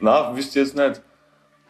Na, 0.00 0.34
wüsste 0.36 0.60
ich 0.60 0.66
jetzt 0.66 0.76
nicht. 0.76 1.00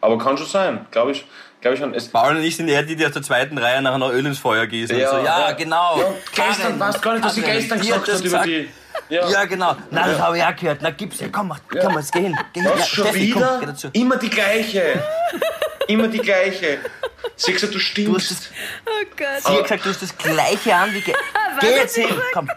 Aber 0.01 0.17
kann 0.17 0.37
schon 0.37 0.47
sein, 0.47 0.85
glaube 0.91 1.11
ich, 1.11 1.25
glaube 1.61 1.73
ich 1.75 1.81
schon. 1.81 1.93
Es, 1.93 2.07
Paul 2.07 2.37
und 2.37 2.43
ich 2.43 2.55
sind 2.55 2.69
eher 2.69 2.83
die, 2.83 2.95
die 2.95 3.05
aus 3.05 3.11
der 3.11 3.21
zweiten 3.21 3.57
Reihe 3.57 3.81
nachher 3.81 3.97
noch 3.97 4.11
Öl 4.13 4.25
ins 4.25 4.39
Feuer 4.39 4.65
gießen. 4.65 4.97
Ja, 4.97 5.09
und 5.11 5.19
so, 5.19 5.25
ja, 5.25 5.39
ja. 5.49 5.51
genau. 5.53 5.99
ja, 5.99 6.05
gestern, 6.33 6.55
Karin, 6.63 6.79
weißt 6.79 7.01
gar 7.01 7.13
nicht, 7.15 7.25
was 7.25 7.35
sie 7.35 7.41
Karin, 7.41 7.57
gestern 7.57 7.79
hat 7.79 7.85
gesagt 7.85 8.07
hat 8.07 8.13
über 8.15 8.23
gesagt. 8.23 8.45
die. 8.47 8.69
Ja. 9.09 9.29
Ja, 9.29 9.45
genau. 9.45 9.75
Na, 9.91 10.07
das 10.07 10.19
habe 10.19 10.37
ich 10.37 10.43
auch 10.43 10.55
gehört. 10.55 10.79
Na, 10.81 10.91
gib's 10.91 11.19
her. 11.19 11.29
Komm, 11.31 11.47
mach, 11.49 11.59
komm, 11.69 11.95
jetzt 11.97 12.11
geh 12.13 12.21
hin. 12.21 12.37
Geh 12.53 12.61
hin. 12.61 12.69
Was, 12.71 12.79
Ja, 12.79 12.85
schon 12.85 13.03
Steffi, 13.05 13.29
komm, 13.31 13.41
wieder? 13.41 13.57
geh 13.59 13.65
dazu. 13.65 13.89
Immer 13.93 14.17
die 14.17 14.29
gleiche. 14.29 15.03
Immer 15.87 16.07
die 16.07 16.19
gleiche. 16.19 16.77
Siehst 17.35 17.63
du, 17.63 17.67
du 17.67 17.73
Du 17.73 17.77
hast 17.79 17.83
stinkst. 17.85 18.31
das, 18.31 18.49
Oh 18.85 19.05
Gott. 19.17 19.27
sie 19.43 19.51
hat 19.57 19.63
gesagt, 19.63 19.85
du 19.85 19.89
hast 19.89 20.01
das 20.01 20.17
gleiche 20.17 20.75
an 20.75 20.93
wie... 20.93 21.01
Ge 21.01 21.13
geh 21.59 21.75
jetzt 21.75 21.95
hin, 21.95 22.07
komm. 22.33 22.49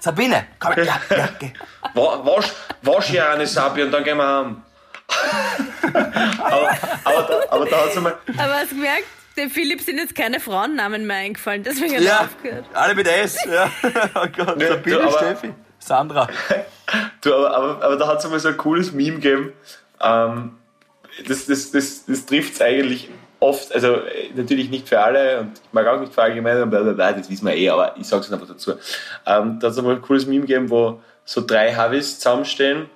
Sabine, 0.00 0.46
komm, 0.58 0.72
ja, 0.76 1.00
ja, 1.10 1.28
geh. 1.38 1.52
Wa- 1.94 2.24
Wasch, 2.24 2.50
wasch 2.82 3.10
ja 3.10 3.32
eine 3.32 3.46
Sabi 3.46 3.82
und 3.82 3.90
dann 3.92 4.04
gehen 4.04 4.16
wir 4.16 4.26
heim. 4.26 4.62
aber, 5.92 6.70
aber, 7.04 7.22
da, 7.22 7.40
aber 7.50 7.66
da 7.66 7.84
hat 7.84 7.92
sie 7.92 8.00
mal. 8.00 8.16
Aber 8.38 8.54
hast 8.54 8.70
du 8.72 8.76
gemerkt, 8.76 9.04
dem 9.36 9.50
Philipp 9.50 9.80
sind 9.80 9.98
jetzt 9.98 10.14
keine 10.14 10.40
Frauennamen 10.40 11.06
mehr 11.06 11.18
eingefallen, 11.18 11.62
deswegen 11.62 11.94
hat 11.94 12.00
er 12.02 12.06
Ja, 12.06 12.20
aufgehört. 12.20 12.64
alle 12.72 12.94
mit 12.94 13.06
S. 13.08 13.38
Ja. 13.44 13.70
Oh 14.14 14.26
Gott, 14.36 14.56
Nee, 14.56 14.66
Sabine, 14.68 14.96
du, 14.96 15.02
aber- 15.02 15.12
Steffi, 15.18 15.52
Sandra. 15.78 16.28
Du, 17.20 17.32
aber, 17.34 17.54
aber, 17.56 17.84
aber 17.84 17.96
da 17.96 18.08
hat 18.08 18.18
es 18.18 18.28
mal 18.28 18.40
so 18.40 18.48
ein 18.48 18.56
cooles 18.56 18.90
Meme 18.90 19.20
gegeben. 19.20 19.52
Ähm, 20.00 20.58
das 21.28 21.46
das, 21.46 21.70
das, 21.70 22.04
das 22.06 22.26
trifft 22.26 22.54
es 22.54 22.60
eigentlich 22.60 23.10
oft, 23.40 23.74
also 23.74 23.94
äh, 23.94 24.30
natürlich 24.34 24.70
nicht 24.70 24.88
für 24.88 25.00
alle 25.00 25.40
und 25.40 25.52
ich 25.54 25.72
mag 25.72 25.86
auch 25.86 26.00
nicht 26.00 26.14
für 26.14 26.22
allgemein, 26.22 26.62
und 26.62 26.70
bla, 26.70 27.12
das 27.12 27.28
wissen 27.28 27.46
wir 27.46 27.54
eh, 27.54 27.70
aber 27.70 27.96
ich 27.96 28.06
sage 28.06 28.22
es 28.22 28.32
einfach 28.32 28.46
dazu. 28.46 28.72
Ähm, 29.26 29.58
da 29.58 29.66
hat 29.66 29.74
es 29.74 29.82
mal 29.82 29.96
ein 29.96 30.02
cooles 30.02 30.26
Meme 30.26 30.42
gegeben, 30.42 30.70
wo 30.70 31.00
so 31.24 31.44
drei 31.44 31.74
Havis 31.74 32.18
zusammenstehen 32.18 32.88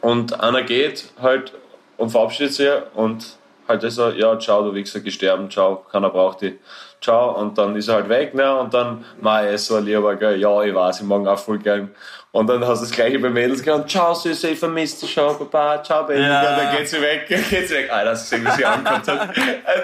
und 0.00 0.40
einer 0.40 0.62
geht 0.62 1.12
halt 1.20 1.52
und 1.96 2.10
verabschiedet 2.10 2.54
sich 2.54 2.70
und 2.94 3.37
halt 3.68 3.82
so, 3.92 4.10
ja, 4.10 4.38
ciao, 4.38 4.62
du 4.62 4.74
Wichser, 4.74 5.00
geh 5.00 5.10
sterben, 5.10 5.50
ciao, 5.50 5.84
keiner 5.90 6.10
braucht 6.10 6.40
dich, 6.42 6.54
ciao, 7.00 7.32
und 7.38 7.56
dann 7.58 7.76
ist 7.76 7.88
er 7.88 7.96
halt 7.96 8.08
weg, 8.08 8.34
ne, 8.34 8.54
und 8.58 8.72
dann, 8.74 9.04
mei, 9.20 9.46
er 9.46 9.52
ist 9.52 9.66
so 9.66 9.76
ein 9.76 9.84
Lieber, 9.84 10.16
gell, 10.16 10.38
ja, 10.40 10.62
ich 10.62 10.74
weiß, 10.74 11.00
ich 11.00 11.06
mag 11.06 11.26
auch 11.26 11.38
voll 11.38 11.58
gern. 11.58 11.90
Und 12.30 12.46
dann 12.46 12.62
hast 12.64 12.82
du 12.82 12.86
das 12.86 12.94
gleiche 12.94 13.18
bei 13.18 13.30
Mädels 13.30 13.62
gehabt, 13.62 13.90
ciao, 13.90 14.12
Süße, 14.14 14.50
ich 14.50 14.58
vermisse 14.58 15.00
dich 15.00 15.14
schon, 15.14 15.36
Papa, 15.38 15.82
ciao, 15.82 16.04
Baby, 16.04 16.20
Ja. 16.22 16.40
und 16.40 16.58
dann 16.58 16.76
geht 16.76 16.86
sie 16.88 17.00
weg, 17.00 17.26
geht 17.28 17.68
sie 17.68 17.74
weg, 17.74 17.90
Alter, 17.90 18.10
hast 18.10 18.30
du 18.30 18.36
gesehen, 18.36 18.52
wie 18.52 18.56
sie 18.58 18.64
ankommt 18.66 19.08
hat. 19.08 19.30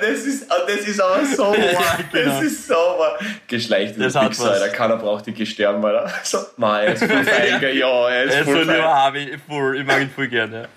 Das 0.01 0.11
ist, 0.11 0.43
äh, 0.43 0.55
das 0.67 0.87
ist 0.87 1.01
aber 1.01 1.25
so 1.25 1.43
wahr, 1.43 1.99
genau. 2.13 2.25
das 2.27 2.43
ist 2.43 2.69
so 2.69 2.75
wahr. 2.75 3.19
Geschlecht, 3.49 3.95
Das 3.99 4.13
du 4.13 4.21
hat 4.21 4.31
Wichser. 4.31 4.51
Alter, 4.53 4.69
keiner 4.69 4.97
braucht 4.99 5.27
dich, 5.27 5.35
geh 5.35 5.47
sterben, 5.47 5.85
Alter. 5.85 6.13
So, 6.23 6.39
mei, 6.59 6.85
er 6.85 6.93
ist 6.93 7.05
voll 7.05 7.25
fein, 7.25 7.61
gell, 7.61 7.77
ja, 7.79 8.09
er 8.11 8.25
ist 8.25 8.35
Er 8.35 8.41
ist 8.41 8.47
so 8.47 8.53
voll 8.53 8.61
lieber 8.63 9.11
fein. 9.13 9.41
Voll, 9.49 9.79
ich 9.79 9.87
mag 9.87 10.01
ihn 10.03 10.11
voll 10.11 10.29
gerne. 10.29 10.69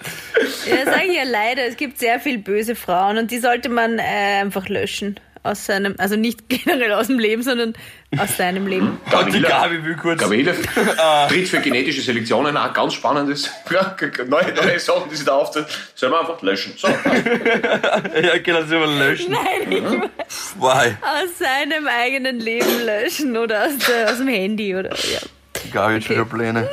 Ja, 0.65 0.85
sage 0.91 1.05
ich 1.09 1.17
ja 1.17 1.23
leider, 1.25 1.65
es 1.65 1.75
gibt 1.75 1.99
sehr 1.99 2.19
viel 2.19 2.37
böse 2.37 2.75
Frauen 2.75 2.96
und 3.05 3.31
die 3.31 3.39
sollte 3.39 3.69
man 3.69 3.99
äh, 3.99 4.41
einfach 4.41 4.67
löschen. 4.69 5.19
Aus 5.43 5.65
seinem, 5.65 5.95
also 5.97 6.17
nicht 6.17 6.49
generell 6.49 6.91
aus 6.93 7.07
dem 7.07 7.19
Leben, 7.19 7.41
sondern 7.41 7.73
aus 8.17 8.35
seinem 8.35 8.67
Leben. 8.67 8.97
Die 9.31 9.41
Gabi 9.41 9.83
will 9.83 9.95
kurz... 9.95 10.19
Gabriele 10.19 10.53
tritt 11.29 11.47
für 11.47 11.61
genetische 11.61 12.01
Selektionen 12.01 12.57
auch 12.57 12.73
ganz 12.73 12.95
spannendes. 12.95 13.49
Neue, 13.69 14.53
neue 14.53 14.79
Sachen, 14.79 15.09
die 15.09 15.15
sie 15.15 15.23
da 15.23 15.35
auftritt, 15.35 15.67
sollen 15.95 16.11
wir 16.11 16.19
einfach 16.19 16.41
löschen. 16.41 16.73
So, 16.75 16.87
Ja, 16.87 18.37
genau, 18.39 18.61
das 18.61 18.71
immer 18.71 18.87
löschen. 18.87 19.31
Nein, 19.31 19.71
ich 19.71 19.81
meine, 19.81 20.09
Why? 20.59 20.95
aus 21.01 21.37
seinem 21.37 21.87
eigenen 21.87 22.39
Leben 22.39 22.85
löschen 22.85 23.37
oder 23.37 23.67
aus, 23.67 23.77
der, 23.87 24.11
aus 24.11 24.17
dem 24.17 24.27
Handy 24.27 24.75
oder 24.75 24.89
ja. 24.89 25.19
Gabi 25.71 25.95
hat 25.95 26.03
schon 26.03 26.27
Pläne. 26.27 26.67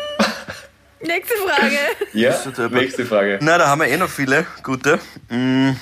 Nächste 1.01 1.35
Frage. 1.37 1.79
ja, 2.13 2.69
nächste 2.71 3.05
Frage. 3.05 3.39
Na, 3.43 3.59
da 3.59 3.69
haben 3.69 3.83
wir 3.83 3.89
eh 3.89 3.97
noch 3.97 4.09
viele 4.09 4.47
gute. 4.63 4.99
Mm. 5.29 5.73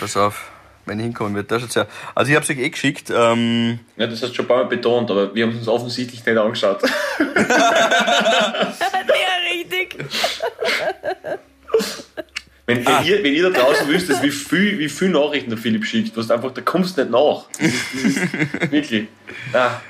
Pass 0.00 0.16
auf, 0.16 0.50
wenn 0.86 0.98
ich 0.98 1.04
hinkommen 1.04 1.34
wird. 1.34 1.50
Das 1.50 1.62
ist 1.62 1.74
ja. 1.74 1.86
Also 2.14 2.30
ich 2.30 2.36
habe 2.36 2.44
euch 2.48 2.58
eh 2.58 2.68
geschickt. 2.70 3.10
Ähm, 3.14 3.80
Ja, 3.96 4.06
das 4.06 4.22
hast 4.22 4.30
du 4.30 4.34
schon 4.36 4.44
ein 4.44 4.48
paar 4.48 4.56
Mal 4.64 4.68
betont, 4.68 5.10
aber 5.10 5.34
wir 5.34 5.44
haben 5.44 5.52
es 5.52 5.58
uns 5.58 5.68
offensichtlich 5.68 6.24
nicht 6.24 6.38
angeschaut. 6.38 6.82
ja, 7.18 7.72
richtig. 9.52 9.96
Wenn, 12.66 12.84
wenn, 12.84 13.04
ihr, 13.04 13.24
wenn 13.24 13.32
ihr 13.34 13.50
da 13.50 13.60
draußen 13.60 13.88
wüsstet, 13.88 14.22
wie 14.22 14.30
viel, 14.30 14.78
wie 14.78 14.88
viel 14.90 15.08
Nachrichten 15.08 15.48
der 15.50 15.58
Philipp 15.58 15.86
schickt, 15.86 16.14
was 16.18 16.30
einfach, 16.30 16.52
da 16.52 16.60
kommst 16.60 16.98
du 16.98 17.02
nicht 17.02 17.10
nach. 17.12 17.44
Das 17.58 17.66
ist, 17.66 17.84
das 17.94 18.04
ist 18.04 18.70
wirklich. 18.72 19.08
Ah, 19.54 19.80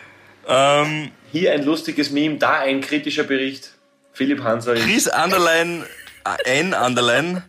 Ähm, 0.49 1.11
hier 1.33 1.53
ein 1.53 1.65
lustiges 1.65 2.11
Meme, 2.11 2.37
da 2.37 2.61
ein 2.61 2.81
kritischer 2.81 3.25
Bericht. 3.25 3.73
Philipp 4.13 4.43
Hanser 4.43 4.75
ist. 4.75 4.85
Chris 4.85 5.09
Anderlein, 5.09 5.85
äh, 6.45 6.61
N 6.61 6.73
Anderlein, 6.73 7.43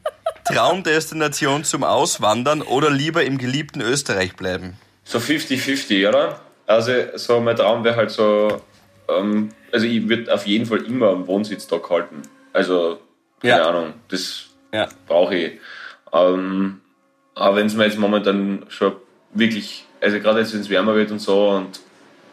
Traumdestination 0.54 1.64
zum 1.64 1.84
Auswandern 1.84 2.62
oder 2.62 2.90
lieber 2.90 3.24
im 3.24 3.38
geliebten 3.38 3.82
Österreich 3.82 4.36
bleiben? 4.36 4.78
So 5.04 5.20
50-50, 5.20 6.08
oder? 6.10 6.40
Also, 6.66 6.92
so 7.16 7.40
mein 7.40 7.56
Traum 7.56 7.84
wäre 7.84 7.96
halt 7.96 8.12
so, 8.12 8.62
ähm, 9.08 9.50
also 9.72 9.86
ich 9.86 10.08
würde 10.10 10.34
auf 10.34 10.46
jeden 10.48 10.66
Fall 10.66 10.84
immer 10.86 11.10
am 11.10 11.28
Wohnsitz 11.28 11.68
da 11.68 11.78
halten. 11.90 12.22
Also, 12.54 13.00
keine 13.42 13.58
Ja. 13.58 13.70
Ahnung, 13.70 13.94
das 14.10 14.46
Ja. 14.74 14.88
brauche 15.08 15.36
ich. 15.36 15.52
Ähm, 16.14 16.82
aber 17.36 17.56
wenn 17.58 17.68
es 17.68 17.74
mir 17.76 17.86
jetzt 17.86 17.98
momentan 18.00 18.66
schon 18.70 18.94
wirklich, 19.34 19.86
also 20.02 20.20
gerade 20.20 20.40
jetzt, 20.40 20.54
wenn 20.54 20.62
es 20.62 20.70
wärmer 20.70 20.96
wird 20.96 21.12
und 21.12 21.20
so, 21.20 21.50
und 21.50 21.80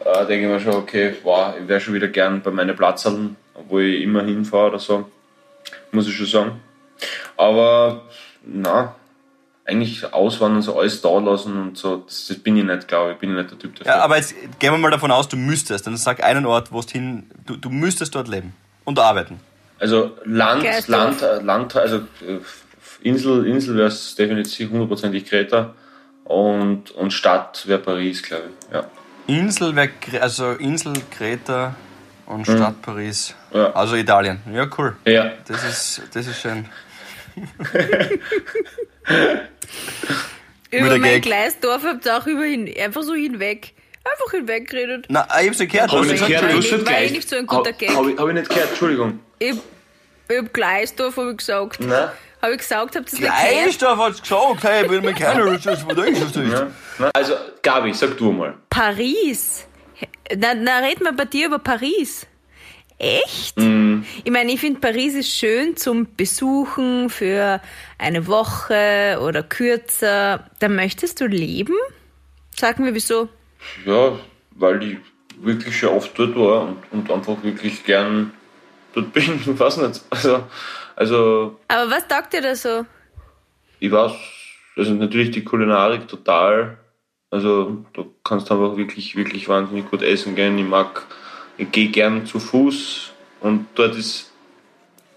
äh, 0.05 0.25
denke 0.25 0.45
ich 0.47 0.51
mir 0.51 0.59
schon, 0.59 0.81
okay, 0.81 1.13
wow, 1.23 1.53
ich 1.59 1.67
wäre 1.67 1.79
schon 1.79 1.93
wieder 1.93 2.07
gern 2.07 2.41
bei 2.41 2.51
meinen 2.51 2.75
Platzern, 2.75 3.35
wo 3.67 3.79
ich 3.79 4.01
immer 4.01 4.23
hinfahre 4.23 4.69
oder 4.69 4.79
so, 4.79 5.09
muss 5.91 6.07
ich 6.07 6.15
schon 6.15 6.25
sagen. 6.25 6.61
Aber, 7.35 8.03
na, 8.45 8.95
eigentlich 9.65 10.13
auswandern, 10.13 10.61
so 10.61 10.79
alles 10.79 11.01
da 11.01 11.17
lassen 11.19 11.57
und 11.61 11.77
so, 11.77 11.97
das, 11.97 12.27
das 12.27 12.37
bin 12.39 12.55
ich 12.57 12.63
nicht, 12.63 12.87
glaube 12.87 13.11
ich, 13.11 13.17
bin 13.17 13.31
ich 13.31 13.37
nicht 13.37 13.51
der 13.51 13.59
Typ 13.59 13.75
dafür. 13.75 13.91
Ja, 13.91 14.01
aber 14.01 14.15
jetzt 14.17 14.33
gehen 14.59 14.71
wir 14.71 14.77
mal 14.77 14.91
davon 14.91 15.11
aus, 15.11 15.27
du 15.27 15.35
müsstest. 15.35 15.85
Dann 15.85 15.97
sag 15.97 16.23
einen 16.23 16.45
Ort, 16.45 16.71
wo 16.71 16.81
du 16.81 16.87
hin, 16.87 17.29
du, 17.45 17.57
du 17.57 17.69
müsstest 17.69 18.15
dort 18.15 18.29
leben 18.29 18.53
und 18.85 18.97
arbeiten. 18.97 19.39
Also 19.79 20.17
Land, 20.23 20.63
Geisdorf. 20.63 20.87
Land, 20.87 21.21
äh, 21.21 21.39
Land, 21.43 21.75
also 21.75 21.97
äh, 21.97 22.39
Insel, 23.01 23.45
Insel 23.45 23.75
wäre 23.75 23.89
es 23.89 24.15
definitiv 24.15 24.69
hundertprozentig 24.71 25.25
Kreta 25.25 25.73
und, 26.23 26.91
und 26.91 27.11
Stadt 27.11 27.67
wäre 27.67 27.79
Paris, 27.79 28.23
glaube 28.23 28.45
ich. 28.69 28.73
Ja. 28.73 28.85
Insel, 29.27 29.75
wär, 29.75 29.89
Kre- 29.89 30.19
also 30.19 30.53
Insel, 30.53 30.93
Kreta 31.11 31.75
und 32.25 32.45
Stadt 32.45 32.81
Paris. 32.81 33.35
Ja. 33.53 33.71
Also 33.73 33.95
Italien. 33.95 34.39
Ja, 34.51 34.65
cool. 34.77 34.95
ja. 35.05 35.31
Das 35.45 35.63
ist, 35.65 36.01
das 36.13 36.25
ist 36.25 36.39
schön. 36.39 36.65
Über 40.71 40.89
mein 40.97 41.01
Gag. 41.01 41.23
Gleisdorf 41.23 41.83
habt 41.83 42.05
ihr 42.05 42.17
auch 42.17 42.27
über 42.27 42.43
hin, 42.43 42.71
einfach 42.79 43.03
so 43.03 43.13
hinweg. 43.13 43.73
Einfach 44.03 44.31
hinweg 44.31 44.69
geredet. 44.69 45.05
Na, 45.09 45.27
ich 45.41 45.47
hab's 45.47 45.59
nicht 45.59 45.71
gehört. 45.71 45.91
Habe 45.91 46.01
Was 46.01 46.07
ich 46.07 46.21
hast 46.21 46.29
nicht 46.29 46.39
gehört, 46.39 46.55
gesagt? 46.55 46.81
du 46.81 46.85
gleich. 46.85 47.11
nicht 47.11 47.29
so 47.29 47.35
ein 47.35 47.47
guter 47.47 47.73
Gag. 47.73 47.89
Habe 47.95 48.11
ich, 48.11 48.17
hab 48.17 48.27
ich 48.27 48.33
nicht 48.33 48.49
gehört, 48.49 48.69
Entschuldigung. 48.69 49.19
Ich, 49.39 49.55
ich 50.29 50.37
hab 50.37 50.53
Gleisdorf, 50.53 51.17
hab 51.17 51.29
ich 51.31 51.37
gesagt. 51.37 51.79
Nein. 51.81 52.09
Habe 52.41 52.51
ich 52.53 52.59
gesagt, 52.59 52.95
habt 52.95 52.97
ihr 52.97 53.01
das 53.01 53.11
nicht 53.13 53.21
gehört? 53.21 53.63
Gleisdorf 53.63 53.99
hat's 53.99 54.21
gesagt, 54.21 54.63
hey, 54.63 54.85
ich 54.85 54.89
will 54.91 55.01
mir 55.01 55.13
keiner, 55.13 55.45
was 55.45 55.61
denkst, 55.61 56.21
was 56.21 56.31
du. 56.31 56.39
Nein. 56.41 56.71
Also, 57.13 57.33
Gabi, 57.61 57.93
sag 57.93 58.17
du 58.17 58.31
mal. 58.31 58.53
Paris. 58.69 59.65
Na, 60.35 60.53
na 60.53 60.79
reden 60.79 61.03
wir 61.03 61.13
bei 61.13 61.25
dir 61.25 61.47
über 61.47 61.59
Paris. 61.59 62.27
Echt? 62.99 63.57
Mhm. 63.97 64.05
Ich 64.23 64.31
meine, 64.31 64.51
ich 64.51 64.59
finde 64.59 64.79
Paris 64.79 65.15
ist 65.15 65.29
schön 65.29 65.75
zum 65.77 66.07
Besuchen 66.15 67.09
für 67.09 67.61
eine 67.97 68.27
Woche 68.27 69.19
oder 69.21 69.43
kürzer. 69.43 70.45
Da 70.59 70.69
möchtest 70.69 71.19
du 71.21 71.27
leben? 71.27 71.75
Sag 72.55 72.79
mir 72.79 72.93
wieso. 72.93 73.29
Ja, 73.85 74.17
weil 74.51 74.83
ich 74.83 74.97
wirklich 75.39 75.77
schon 75.77 75.89
oft 75.89 76.17
dort 76.17 76.35
war 76.35 76.61
und, 76.63 76.77
und 76.91 77.11
einfach 77.11 77.43
wirklich 77.43 77.83
gern 77.83 78.31
dort 78.93 79.13
bin. 79.13 79.39
Ich 79.45 79.59
weiß 79.59 79.77
nicht. 79.77 80.01
Also, 80.09 80.43
also 80.95 81.59
Aber 81.67 81.91
was 81.91 82.07
taugt 82.07 82.33
dir 82.33 82.41
da 82.41 82.55
so? 82.55 82.85
ich 83.79 83.91
weiß, 83.91 84.11
also 84.75 84.93
natürlich 84.93 85.31
die 85.31 85.43
Kulinarik 85.43 86.07
total. 86.07 86.77
Also 87.29 87.85
da 87.93 88.05
kannst 88.23 88.49
du 88.49 88.53
einfach 88.55 88.77
wirklich, 88.77 89.15
wirklich 89.15 89.47
wahnsinnig 89.49 89.89
gut 89.89 90.01
essen 90.01 90.35
gehen. 90.35 90.57
Ich 90.57 90.65
mag, 90.65 91.05
ich 91.57 91.71
gehe 91.71 91.89
gern 91.89 92.25
zu 92.25 92.39
Fuß 92.39 93.11
und 93.41 93.67
dort 93.75 93.95
ist 93.95 94.31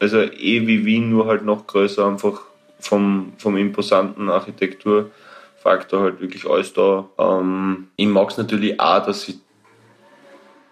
also 0.01 0.23
eh 0.23 0.67
wie 0.67 0.85
Wien, 0.85 1.11
nur 1.11 1.27
halt 1.27 1.45
noch 1.45 1.67
größer, 1.67 2.07
einfach 2.07 2.41
vom, 2.81 3.35
vom 3.37 3.57
imposanten 3.57 4.31
Architekturfaktor 4.31 6.01
halt 6.01 6.21
wirklich 6.21 6.49
alles 6.49 6.73
da. 6.73 7.07
Ähm, 7.19 7.89
ich 7.97 8.07
mag 8.07 8.31
es 8.31 8.39
natürlich 8.39 8.81
auch, 8.81 9.05
dass 9.05 9.29
ich 9.29 9.37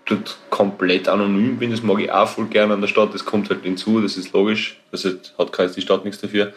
dort 0.06 0.38
komplett 0.48 1.06
anonym 1.08 1.58
bin, 1.58 1.70
das 1.70 1.82
mag 1.82 2.00
ich 2.00 2.11
auch 2.11 2.26
voll 2.26 2.46
gerne 2.46 2.72
an 2.72 2.80
der 2.80 2.88
Stadt, 2.88 3.12
das 3.12 3.26
kommt 3.26 3.50
halt 3.50 3.62
hinzu, 3.62 4.00
das 4.00 4.16
ist 4.16 4.32
logisch, 4.32 4.80
das 4.90 5.04
hat 5.04 5.34
hat 5.38 5.52
keine 5.52 5.70
die 5.70 5.82
Stadt 5.82 6.04
nichts 6.04 6.20
dafür. 6.20 6.54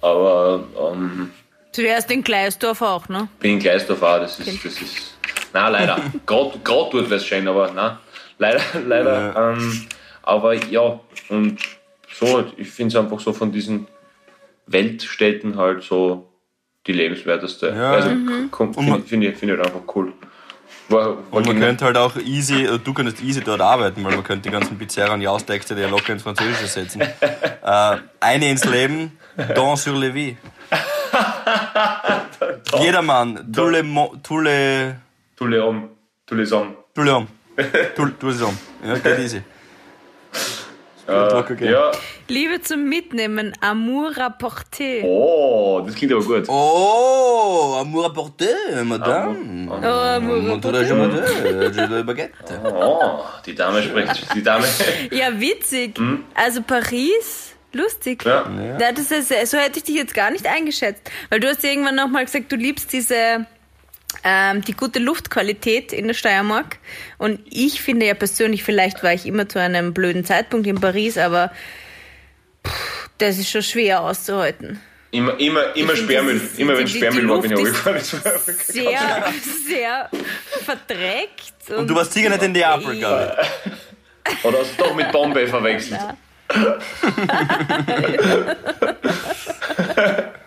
Aber 0.00 0.64
ähm, 0.92 1.30
Du 1.74 1.82
wärst 1.82 2.10
in 2.10 2.24
Gleisdorf 2.24 2.82
auch, 2.82 3.08
ne? 3.08 3.28
bin 3.38 3.52
in 3.52 3.58
Gleisdorf 3.58 4.02
auch, 4.02 4.18
das 4.18 4.40
ist, 4.40 4.64
das 4.64 4.80
ist, 4.80 5.14
nein, 5.52 5.72
leider, 5.72 5.98
gerade 6.26 6.58
dort 6.64 6.94
wäre 6.94 7.14
es 7.16 7.26
schön, 7.26 7.46
aber 7.46 7.70
nein, 7.70 7.98
leider, 8.38 8.62
leider, 8.86 9.54
ähm, 9.58 9.86
aber 10.22 10.54
ja, 10.54 11.00
und 11.28 11.58
so, 12.12 12.36
halt, 12.36 12.54
ich 12.56 12.70
finde 12.70 12.96
es 12.96 13.02
einfach 13.02 13.20
so 13.20 13.32
von 13.32 13.52
diesen 13.52 13.86
Weltstädten 14.66 15.56
halt 15.56 15.82
so 15.82 16.28
die 16.86 16.92
lebenswerteste. 16.92 17.68
Ja. 17.68 17.92
Also 17.92 18.10
man- 18.10 18.50
finde 18.50 18.98
ich, 18.98 19.04
find 19.08 19.24
ich, 19.24 19.36
find 19.36 19.52
ich 19.52 19.58
halt 19.58 19.66
einfach 19.66 19.82
cool. 19.94 20.12
War, 20.88 21.10
Und 21.30 21.46
man 21.46 21.54
genau- 21.54 21.66
könnte 21.66 21.84
halt 21.84 21.96
auch 21.96 22.16
easy, 22.16 22.66
oder 22.66 22.78
du 22.78 22.92
könntest 22.92 23.22
easy 23.22 23.40
dort 23.42 23.60
arbeiten, 23.60 24.02
weil 24.04 24.12
man 24.14 24.24
könnte 24.24 24.48
die 24.48 24.52
ganzen 24.52 24.76
Pizzeria 24.76 25.14
und 25.14 25.20
Jaustexte 25.20 25.74
dir 25.76 25.88
locker 25.88 26.12
ins 26.12 26.22
Französische 26.22 26.66
setzen. 26.66 27.00
äh, 27.62 27.96
eine 28.20 28.50
ins 28.50 28.64
Leben, 28.64 29.16
Don 29.54 29.76
sur 29.76 29.96
le 29.96 30.12
vie. 30.12 30.36
Jedermann, 32.80 33.52
tous 33.52 33.68
les, 33.70 33.82
tous 34.22 34.40
les, 34.40 34.92
tous 35.36 35.46
les 35.46 35.58
hommes, 35.58 35.88
tous 36.26 36.34
les 36.34 36.52
hommes. 36.52 36.74
tous 36.94 37.02
les 37.02 37.10
hommes. 37.12 37.26
Tous, 37.96 38.10
tous 38.18 38.30
les 38.30 38.42
hommes. 38.42 38.56
Ja, 38.84 38.98
geht 38.98 39.18
easy. 39.18 39.42
Äh, 41.10 41.70
ja, 41.70 41.90
Liebe 42.28 42.60
zum 42.62 42.88
Mitnehmen, 42.88 43.52
Amour 43.60 44.12
rapporté. 44.12 45.02
oh, 45.04 45.82
das 45.84 45.94
klingt 45.96 46.12
aber 46.12 46.22
gut. 46.24 46.48
Oh, 46.48 47.76
amour 47.80 48.06
apporté, 48.06 48.84
madame. 48.84 49.68
Oh, 49.68 49.84
Amour 49.84 50.36
rapporté. 50.54 52.02
baguette. 52.04 52.60
Oh, 52.64 53.24
die 53.44 53.54
Dame 53.54 53.82
spricht, 53.82 54.34
die 54.34 54.42
Dame. 54.42 54.64
Ja, 55.10 55.40
witzig. 55.40 55.98
Also 56.34 56.62
Paris, 56.62 57.54
lustig. 57.72 58.24
Ja. 58.24 58.44
Ja, 58.78 58.92
das 58.92 59.10
ist, 59.10 59.28
so 59.50 59.58
hätte 59.58 59.78
ich 59.78 59.84
dich 59.84 59.96
jetzt 59.96 60.14
gar 60.14 60.30
nicht 60.30 60.46
eingeschätzt. 60.46 61.02
Weil 61.28 61.40
du 61.40 61.48
hast 61.48 61.64
irgendwann 61.64 61.96
nochmal 61.96 62.24
gesagt, 62.24 62.52
du 62.52 62.56
liebst 62.56 62.92
diese 62.92 63.46
ähm, 64.24 64.62
die 64.62 64.72
gute 64.74 64.98
Luftqualität 64.98 65.92
in 65.92 66.06
der 66.06 66.14
Steiermark. 66.14 66.78
Und 67.18 67.40
ich 67.50 67.80
finde 67.80 68.06
ja 68.06 68.14
persönlich, 68.14 68.62
vielleicht 68.64 69.02
war 69.02 69.12
ich 69.12 69.26
immer 69.26 69.48
zu 69.48 69.60
einem 69.60 69.92
blöden 69.94 70.24
Zeitpunkt 70.24 70.66
in 70.66 70.80
Paris, 70.80 71.18
aber 71.18 71.50
pff, 72.66 73.08
das 73.18 73.38
ist 73.38 73.50
schon 73.50 73.62
schwer 73.62 74.02
auszuhalten. 74.02 74.80
Immer, 75.12 75.38
immer, 75.40 75.74
immer 75.76 75.96
Sperrmüll. 75.96 76.40
Immer 76.56 76.76
wenn 76.78 76.86
die- 76.86 76.92
die 76.92 76.98
Sperrmüll 76.98 77.28
war, 77.28 77.40
bin 77.40 77.52
ich 77.52 77.58
runtergefahren. 77.58 78.00
Sehr, 78.64 79.24
sehr 79.66 80.10
verdreckt. 80.64 81.70
Und 81.76 81.88
du 81.88 81.94
warst 81.94 82.12
sicher 82.12 82.30
nicht 82.30 82.42
in 82.42 82.52
glaube 82.52 82.94
ich. 82.94 83.04
Oder 84.44 84.58
hast 84.60 84.78
du 84.78 84.84
doch 84.84 84.94
mit 84.94 85.10
Bombay 85.10 85.46
verwechselt? 85.48 85.98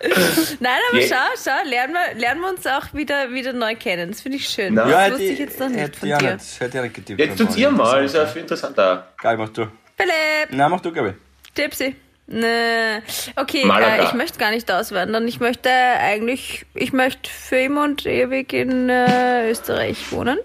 Nein, 0.59 0.79
aber 0.89 0.99
Je- 0.99 1.07
schau, 1.07 1.15
schau, 1.43 1.69
lernen 1.69 1.93
wir, 1.93 2.19
lernen 2.19 2.41
wir 2.41 2.49
uns 2.49 2.65
auch 2.67 2.93
wieder, 2.93 3.31
wieder 3.31 3.53
neu 3.53 3.75
kennen. 3.75 4.11
Das 4.11 4.21
finde 4.21 4.37
ich 4.37 4.47
schön. 4.49 4.73
Na. 4.73 4.83
Das 4.83 4.91
Ja, 4.91 5.11
wusste 5.11 5.23
ich 5.23 5.39
jetzt 5.39 5.59
noch 5.59 5.69
nicht 5.69 5.95
von 5.95 6.07
dir. 6.09 6.15
nicht, 6.17 6.59
hätte 6.59 6.77
ich 6.77 6.79
auch 6.79 6.83
nicht 6.83 6.95
getippt. 6.95 7.19
Jetzt 7.19 7.37
tut 7.37 7.55
ihr 7.57 7.71
mal, 7.71 8.03
ist 8.03 8.15
ja 8.15 8.25
viel 8.25 8.41
interessanter. 8.41 9.07
Geil, 9.21 9.37
mach 9.37 9.49
du. 9.49 9.67
Philipp, 9.97 10.51
Nein, 10.51 10.71
mach 10.71 10.81
du, 10.81 10.89
ich. 10.89 11.13
Tipsy. 11.53 11.95
Nee. 12.25 12.99
Okay, 13.35 13.63
äh, 13.69 14.03
ich 14.05 14.13
möchte 14.13 14.39
gar 14.39 14.51
nicht 14.51 14.71
auswandern. 14.71 15.27
Ich 15.27 15.39
möchte 15.39 15.69
eigentlich, 15.69 16.65
ich 16.73 16.93
möchte 16.93 17.29
für 17.29 17.57
immer 17.57 17.83
und 17.83 18.05
ewig 18.05 18.53
in 18.53 18.89
äh, 18.89 19.49
Österreich 19.51 20.11
wohnen. 20.11 20.37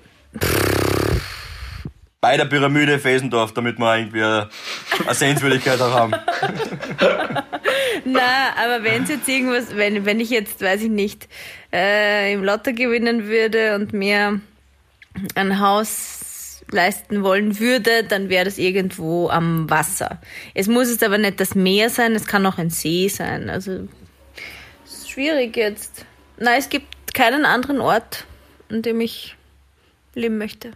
Bei 2.20 2.36
der 2.36 2.46
Pyramide 2.46 2.98
Fesendorf, 2.98 3.54
damit 3.54 3.78
wir 3.78 3.96
irgendwie 3.96 4.22
eine 4.22 4.48
Sehenswürdigkeit 5.12 5.80
auch 5.80 5.92
haben. 5.94 6.14
Na, 8.04 8.54
aber 8.56 8.84
wenn 8.84 9.04
es 9.04 9.10
jetzt 9.10 9.28
irgendwas, 9.28 9.76
wenn, 9.76 10.04
wenn 10.04 10.20
ich 10.20 10.30
jetzt, 10.30 10.60
weiß 10.60 10.82
ich 10.82 10.90
nicht, 10.90 11.28
äh, 11.72 12.32
im 12.32 12.44
Lotto 12.44 12.72
gewinnen 12.72 13.26
würde 13.26 13.74
und 13.74 13.92
mir 13.92 14.40
ein 15.34 15.60
Haus 15.60 16.62
leisten 16.70 17.22
wollen 17.22 17.58
würde, 17.58 18.04
dann 18.04 18.28
wäre 18.28 18.44
das 18.44 18.58
irgendwo 18.58 19.28
am 19.28 19.68
Wasser. 19.70 20.20
Es 20.54 20.66
muss 20.66 20.90
jetzt 20.90 21.02
aber 21.02 21.18
nicht 21.18 21.40
das 21.40 21.54
Meer 21.54 21.90
sein, 21.90 22.14
es 22.14 22.26
kann 22.26 22.44
auch 22.46 22.58
ein 22.58 22.70
See 22.70 23.08
sein. 23.08 23.48
Also 23.48 23.88
ist 24.84 25.10
schwierig 25.10 25.56
jetzt. 25.56 26.04
Nein, 26.36 26.58
es 26.58 26.68
gibt 26.68 27.14
keinen 27.14 27.44
anderen 27.44 27.80
Ort, 27.80 28.26
an 28.68 28.82
dem 28.82 29.00
ich 29.00 29.36
leben 30.14 30.38
möchte. 30.38 30.72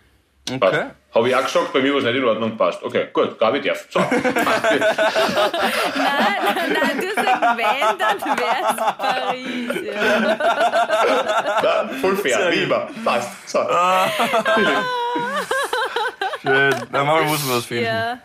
Okay. 0.51 0.87
Habe 1.15 1.29
ich 1.29 1.37
auch 1.37 1.45
gesagt, 1.45 1.73
bei 1.73 1.81
mir 1.81 1.93
war 1.93 1.99
es 1.99 2.05
nicht 2.05 2.17
in 2.17 2.25
Ordnung, 2.25 2.57
passt. 2.57 2.83
Okay, 2.83 3.09
gut, 3.13 3.39
Gabi 3.39 3.61
darf. 3.61 3.87
So. 3.91 4.01
Nein, 4.11 4.17
nein, 5.95 6.73
nein, 6.73 7.01
du 7.01 7.15
sagst, 7.15 7.43
wenn, 7.57 7.99
dann 7.99 8.19
wär's 8.39 8.77
Paris. 8.99 9.71
Ja. 9.85 9.95
Ja, 11.63 11.89
voll 12.01 12.17
fair, 12.17 12.51
wie 12.51 12.63
immer. 12.63 12.89
Passt. 13.05 13.49
So. 13.49 13.59
Schön. 16.43 16.75
Na, 16.91 17.05
manchmal 17.05 17.25
muss 17.25 17.45
man 17.47 17.57
was 17.59 17.65
finden. 17.67 17.85
ja. 17.85 18.19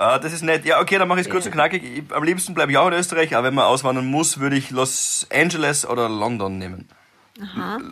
Ah, 0.00 0.18
das 0.18 0.32
ist 0.32 0.42
nett. 0.42 0.64
Ja, 0.64 0.80
okay, 0.80 0.96
dann 0.98 1.08
mache 1.08 1.20
ich 1.20 1.26
es 1.26 1.32
kurz 1.32 1.44
und 1.46 1.52
knackig. 1.52 1.82
Ich, 1.82 2.04
am 2.14 2.22
liebsten 2.22 2.54
bleibe 2.54 2.70
ich 2.70 2.78
auch 2.78 2.86
in 2.86 2.92
Österreich, 2.94 3.34
aber 3.34 3.48
wenn 3.48 3.54
man 3.54 3.64
auswandern 3.64 4.06
muss, 4.06 4.38
würde 4.38 4.54
ich 4.56 4.70
Los 4.70 5.26
Angeles 5.32 5.84
oder 5.86 6.08
London 6.08 6.56
nehmen. 6.58 6.88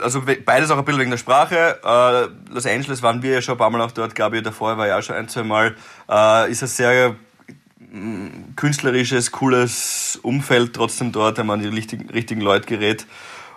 Also 0.02 0.26
we- 0.26 0.36
beides 0.44 0.70
auch 0.70 0.78
ein 0.78 0.84
bisschen 0.84 1.00
wegen 1.00 1.10
der 1.10 1.18
Sprache. 1.18 1.78
Äh, 1.84 2.52
Los 2.52 2.66
Angeles 2.66 3.02
waren 3.02 3.22
wir 3.22 3.32
ja 3.34 3.42
schon 3.42 3.54
ein 3.54 3.58
paar 3.58 3.70
Mal 3.70 3.80
auch 3.80 3.92
dort, 3.92 4.14
Gabi 4.14 4.42
davor 4.42 4.76
war 4.76 4.86
ja 4.88 4.98
auch 4.98 5.02
schon 5.02 5.16
ein, 5.16 5.28
zwei 5.28 5.44
Mal. 5.44 5.76
Äh, 6.10 6.50
ist 6.50 6.62
ein 6.62 6.68
sehr 6.68 7.14
mm, 7.78 8.54
künstlerisches, 8.56 9.30
cooles 9.32 10.18
Umfeld 10.22 10.74
trotzdem 10.74 11.12
dort, 11.12 11.38
wenn 11.38 11.46
man 11.46 11.60
an 11.60 11.70
die 11.70 11.76
richtigen, 11.76 12.10
richtigen 12.10 12.40
Leute 12.40 12.66
gerät. 12.66 13.06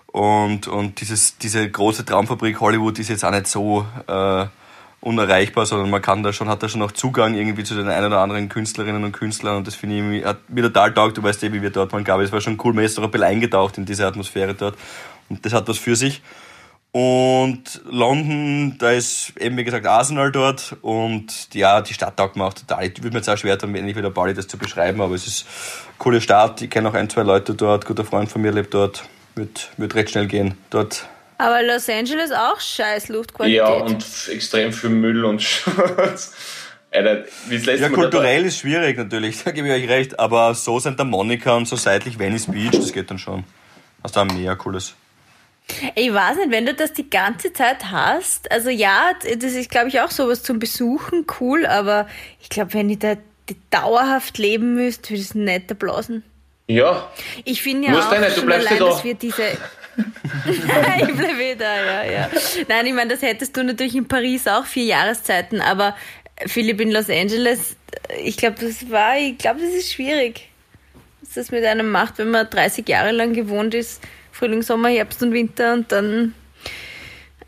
Und, 0.08 0.67
und 0.67 1.02
dieses, 1.02 1.38
diese 1.38 1.69
große 1.69 2.06
Traumfabrik 2.06 2.60
Hollywood 2.60 2.97
ist 2.99 3.10
jetzt 3.10 3.23
auch 3.23 3.32
nicht 3.32 3.47
so 3.47 3.86
äh, 4.08 4.45
unerreichbar, 5.02 5.65
sondern 5.65 5.89
man 5.89 6.02
kann 6.02 6.23
da 6.23 6.34
schon, 6.34 6.49
hat 6.49 6.62
da 6.63 6.67
schon 6.69 6.80
noch 6.80 6.91
Zugang 6.91 7.36
irgendwie 7.36 7.63
zu 7.63 7.75
den 7.75 7.88
ein 7.88 8.04
oder 8.04 8.19
anderen 8.19 8.49
Künstlerinnen 8.49 9.04
und 9.04 9.12
Künstlern 9.12 9.58
und 9.58 9.67
das 9.67 9.75
finde 9.75 10.17
ich 10.17 10.25
hat 10.25 10.49
mir 10.49 10.63
total 10.63 10.93
taugt, 10.93 11.17
du 11.17 11.23
weißt 11.23 11.43
eh, 11.43 11.54
wie 11.54 11.62
wir 11.62 11.69
dort 11.69 11.93
waren, 11.93 12.04
Gabi, 12.04 12.23
es 12.23 12.32
war 12.32 12.41
schon 12.41 12.58
cool, 12.63 12.73
man 12.73 12.84
ist 12.84 12.97
doch 12.97 13.04
ein 13.04 13.12
bisschen 13.12 13.28
eingetaucht 13.28 13.78
in 13.78 13.86
diese 13.86 14.06
Atmosphäre 14.08 14.56
dort 14.56 14.75
und 15.29 15.45
das 15.45 15.53
hat 15.53 15.67
was 15.67 15.77
für 15.77 15.95
sich. 15.95 16.21
Und 16.91 17.81
London, 17.87 18.75
da 18.79 18.91
ist 18.91 19.33
eben 19.39 19.57
wie 19.57 19.63
gesagt 19.63 19.85
Arsenal 19.85 20.31
dort 20.31 20.75
und 20.81 21.53
ja, 21.53 21.81
die 21.81 21.93
Stadt 21.93 22.17
taugt 22.17 22.35
mir 22.35 22.45
auch 22.45 22.53
total. 22.53 22.83
Ich 22.87 22.97
würde 23.03 23.11
mir 23.11 23.19
jetzt 23.19 23.29
auch 23.29 23.37
schwer 23.37 23.59
tun, 23.59 23.73
wenn 23.75 23.87
ich 23.87 23.95
wieder 23.95 24.09
Pauli 24.09 24.33
das 24.33 24.47
zu 24.47 24.57
beschreiben, 24.57 24.99
aber 24.99 25.13
es 25.13 25.27
ist 25.27 25.45
eine 25.45 25.97
coole 25.99 26.19
Stadt. 26.19 26.63
Ich 26.63 26.69
kenne 26.71 26.89
auch 26.89 26.95
ein, 26.95 27.07
zwei 27.07 27.21
Leute 27.21 27.53
dort, 27.53 27.85
guter 27.85 28.05
Freund 28.05 28.31
von 28.31 28.41
mir 28.41 28.51
lebt 28.51 28.73
dort, 28.73 29.03
wird, 29.35 29.69
wird 29.77 29.93
recht 29.93 30.09
schnell 30.09 30.25
gehen. 30.25 30.57
Dort 30.71 31.05
Aber 31.37 31.61
Los 31.61 31.87
Angeles 31.89 32.31
auch 32.31 32.59
scheiß 32.59 33.09
Luftqualität. 33.09 33.57
Ja, 33.57 33.69
und 33.69 34.03
extrem 34.31 34.73
viel 34.73 34.89
Müll 34.89 35.25
und 35.25 35.41
Schmutz. 35.43 36.33
Alter, 36.91 37.25
Ja, 37.51 37.89
kulturell 37.89 38.45
ist 38.45 38.61
schwierig 38.61 38.97
natürlich, 38.97 39.43
da 39.43 39.51
gebe 39.51 39.67
ich 39.67 39.73
euch 39.75 39.87
recht, 39.87 40.19
aber 40.19 40.55
so 40.55 40.79
Santa 40.79 41.03
Monica 41.03 41.53
und 41.53 41.67
so 41.67 41.75
seitlich 41.75 42.17
Venice 42.17 42.47
Beach, 42.47 42.71
das 42.71 42.91
geht 42.91 43.11
dann 43.11 43.19
schon. 43.19 43.43
Hast 44.03 44.15
du 44.15 44.21
auch 44.21 44.25
mehr 44.25 44.55
cooles. 44.55 44.95
Ich 45.95 46.13
weiß 46.13 46.38
nicht, 46.38 46.51
wenn 46.51 46.65
du 46.65 46.73
das 46.73 46.93
die 46.93 47.10
ganze 47.10 47.53
Zeit 47.53 47.91
hast, 47.91 48.51
also 48.51 48.69
ja, 48.69 49.12
das 49.23 49.53
ist, 49.53 49.69
glaube 49.69 49.89
ich, 49.89 49.99
auch 50.01 50.12
sowas 50.12 50.43
zum 50.43 50.60
Besuchen, 50.60 51.25
cool, 51.39 51.65
aber 51.65 52.08
ich 52.41 52.49
glaube, 52.49 52.73
wenn 52.73 52.89
ich 52.89 52.99
da 52.99 53.15
dauerhaft 53.71 54.38
leben 54.38 54.75
müsste, 54.75 55.12
würde 55.12 55.21
es 55.21 55.36
nicht 55.36 55.79
blasen. 55.79 56.23
Ja, 56.67 57.10
Ich 57.45 57.62
finde 57.63 57.88
ja 57.88 57.93
Musst 57.93 58.10
auch 58.10 58.19
nicht, 58.19 58.38
du 58.38 58.45
bleibst 58.45 58.67
allein, 58.67 58.79
da. 58.79 58.86
dass 58.89 59.03
wir 59.03 59.15
diese... 59.15 59.43
ich 60.47 61.15
bleibe 61.15 61.43
eh 61.43 61.55
da, 61.55 61.75
ja, 61.84 62.03
ja. 62.03 62.29
Nein, 62.67 62.86
ich 62.86 62.93
meine, 62.93 63.12
das 63.12 63.21
hättest 63.21 63.58
du 63.58 63.63
natürlich 63.63 63.95
in 63.95 64.08
Paris 64.08 64.47
auch 64.47 64.65
vier 64.65 64.86
Jahreszeiten, 64.86 65.62
aber 65.62 65.95
Philipp 66.45 66.79
in 66.79 66.91
Los 66.91 67.10
Angeles, 67.10 67.75
ich 68.23 68.38
glaube, 68.38 68.58
das 68.62 68.89
war, 68.89 69.17
ich 69.17 69.38
glaube, 69.38 69.60
das 69.62 69.73
ist 69.73 69.91
schwierig, 69.91 70.47
was 71.21 71.34
das 71.34 71.51
mit 71.51 71.65
einem 71.65 71.91
macht, 71.91 72.17
wenn 72.17 72.29
man 72.29 72.49
30 72.49 72.88
Jahre 72.88 73.12
lang 73.12 73.34
gewohnt 73.34 73.73
ist, 73.73 74.01
Frühling, 74.39 74.62
Sommer, 74.62 74.88
Herbst 74.88 75.21
und 75.21 75.34
Winter 75.34 75.73
und 75.73 75.91
dann 75.91 76.34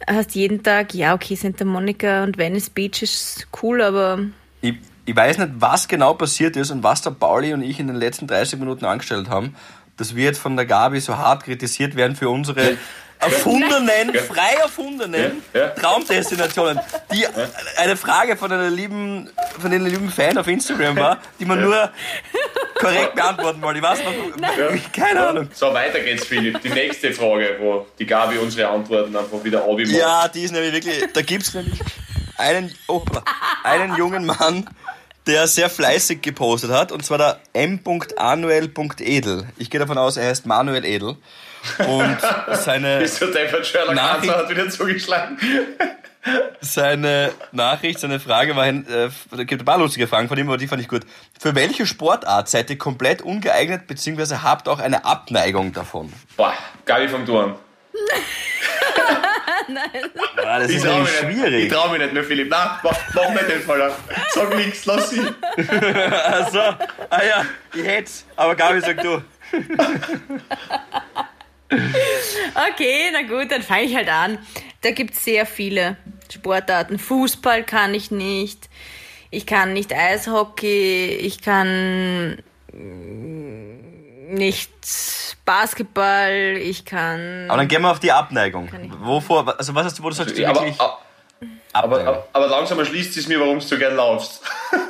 hast 0.06 0.36
jeden 0.36 0.62
Tag, 0.62 0.94
ja, 0.94 1.14
okay, 1.14 1.36
Santa 1.36 1.64
Monica 1.64 2.24
und 2.24 2.38
Venice 2.38 2.70
Beach 2.70 3.02
ist 3.02 3.48
cool, 3.64 3.82
aber 3.82 4.20
Ich, 4.60 4.76
ich 5.06 5.16
weiß 5.16 5.38
nicht, 5.38 5.52
was 5.56 5.88
genau 5.88 6.16
passiert 6.16 6.58
ist 6.58 6.70
und 6.70 6.84
was 6.84 7.02
der 7.02 7.12
Pauli 7.12 7.54
und 7.54 7.62
ich 7.62 7.80
in 7.80 7.88
den 7.88 7.96
letzten 7.96 8.28
30 8.28 8.60
Minuten 8.60 8.84
angestellt 8.84 9.30
haben, 9.30 9.56
dass 9.96 10.16
wir 10.18 10.26
jetzt 10.26 10.40
von 10.40 10.58
der 10.58 10.66
Gabi 10.66 11.00
so 11.00 11.18
hart 11.18 11.46
kritisiert 11.46 11.96
werden 11.96 12.18
für 12.18 12.30
unsere 12.30 12.78
erfundenen, 13.22 14.14
frei 14.16 14.54
erfundenen 14.62 15.44
Ja, 15.54 15.60
ja. 15.62 15.70
Traumdestinationen. 15.70 16.80
Die 17.14 17.26
eine 17.78 17.96
Frage 17.98 18.36
von 18.36 18.52
einer 18.52 18.70
lieben, 18.70 19.30
von 19.60 19.72
einem 19.72 19.86
lieben 19.86 20.10
Fan 20.10 20.38
auf 20.38 20.48
Instagram 20.48 20.96
war, 20.98 21.18
die 21.40 21.46
man 21.46 21.62
nur 21.62 21.92
korrekt 22.76 23.16
beantworten 23.16 23.62
wollte. 23.62 23.80
Ich 23.80 23.84
weiß 23.84 24.00
noch, 24.04 24.92
keine 24.92 25.28
Ahnung. 25.28 25.50
so 25.54 25.74
weiter 25.74 26.00
geht's, 26.00 26.26
Philipp. 26.26 26.62
Die 26.62 26.70
nächste 26.70 27.14
Frage, 27.14 27.58
wo 27.60 27.86
die 28.00 28.06
Gabi 28.06 28.38
unsere 28.38 28.68
Antworten 28.70 29.16
einfach 29.16 29.44
wieder 29.44 29.64
abmacht. 29.64 29.88
Ja, 29.88 30.28
die 30.28 30.44
ist 30.44 30.52
nämlich 30.52 30.74
wirklich, 30.74 31.04
da 31.14 31.22
gibt's 31.22 31.54
nämlich 31.54 31.80
einen, 32.38 32.74
hoppla, 32.88 33.24
einen 33.64 33.96
jungen 33.96 34.26
Mann, 34.26 34.68
der 35.28 35.48
sehr 35.48 35.70
fleißig 35.70 36.22
gepostet 36.24 36.72
hat, 36.72 36.92
und 36.92 37.06
zwar 37.06 37.18
der 37.20 37.40
m.anuel.edel. 37.54 39.48
Ich 39.58 39.70
gehe 39.70 39.80
davon 39.80 39.98
aus, 40.00 40.18
er 40.18 40.28
heißt 40.28 40.48
Manuel 40.48 40.84
Edel. 40.84 41.18
Und 41.88 42.18
seine, 42.58 43.00
Nachricht- 43.94 44.36
hat 44.36 44.50
wieder 44.50 44.70
zugeschlagen. 44.70 45.38
seine 46.62 47.32
Nachricht, 47.52 48.00
seine 48.00 48.20
Frage 48.20 48.56
war, 48.56 48.68
äh, 48.68 48.84
da 49.32 49.44
gibt 49.44 49.62
ein 49.62 49.66
paar 49.66 49.78
lustige 49.80 50.08
Fragen 50.08 50.28
von 50.28 50.38
ihm, 50.38 50.48
aber 50.48 50.58
die 50.58 50.68
fand 50.68 50.82
ich 50.82 50.88
gut. 50.88 51.02
Für 51.40 51.56
welche 51.56 51.86
Sportart 51.88 52.48
seid 52.50 52.70
ihr 52.70 52.78
komplett 52.78 53.22
ungeeignet, 53.22 53.88
beziehungsweise 53.88 54.44
habt 54.44 54.68
auch 54.68 54.80
eine 54.80 55.04
Abneigung 55.06 55.74
davon? 55.74 56.12
Boah, 56.38 56.54
Gabi 56.86 57.08
vom 57.08 57.26
Turm. 57.26 57.56
Ah, 60.44 60.60
das 60.60 60.70
Ich 60.70 60.78
ist 60.78 60.84
mich 60.86 60.94
nicht. 60.96 61.10
Ich 61.12 61.18
schwierig. 61.20 61.72
trau 61.72 61.88
mich 61.90 62.00
nicht 62.02 62.14
mehr, 62.14 62.24
Philipp. 62.24 62.50
Nein, 62.50 62.68
mach, 62.84 62.92
mach 63.14 63.30
nicht 63.30 63.48
den 63.50 63.62
Fall. 63.62 63.92
Sag 64.34 64.56
nichts, 64.58 64.86
lass 64.86 65.10
sie. 65.12 65.22
Also, 66.26 66.60
ah 66.60 67.24
ja, 67.24 67.46
ich 67.74 67.86
hätt's, 67.86 68.26
aber 68.36 68.56
Gabi 68.56 68.82
sagt 68.82 69.04
du. 69.04 69.22
Okay, 71.72 73.12
na 73.14 73.22
gut, 73.22 73.52
dann 73.52 73.62
fange 73.62 73.84
ich 73.84 73.96
halt 73.96 74.10
an. 74.10 74.38
Da 74.82 74.92
gibt 74.92 75.14
es 75.14 75.24
sehr 75.24 75.46
viele 75.46 75.98
Sportarten. 76.32 77.00
Fußball 77.00 77.64
kann 77.64 77.94
ich 77.94 78.12
nicht. 78.12 78.70
Ich 79.30 79.46
kann 79.46 79.74
nicht 79.74 79.94
Eishockey. 79.94 81.18
Ich 81.22 81.42
kann 81.42 82.40
mm, 82.74 84.34
nicht 84.34 84.72
Basketball. 85.46 86.58
Ich 86.62 86.84
kann. 86.84 87.46
Aber 87.48 87.58
dann 87.58 87.68
gehen 87.68 87.82
wir 87.82 87.92
auf 87.92 88.00
die 88.00 88.12
Abneigung. 88.12 88.70
Wovor, 89.02 89.58
also 89.58 89.74
was 89.74 89.86
hast 89.86 90.00
du, 90.00 90.04
wo 90.04 90.10
du 90.10 90.16
sagst, 90.16 90.38
du 90.38 90.46
Aber, 90.46 90.62
wirklich 90.62 90.80
aber, 91.74 91.74
aber, 91.74 92.28
aber 92.34 92.48
langsam 92.48 92.80
erschließt 92.80 93.16
es 93.16 93.28
mir, 93.28 93.40
warum 93.40 93.60
du 93.60 93.66
so 93.66 93.78
gern 93.78 93.96
laufst. 93.96 94.42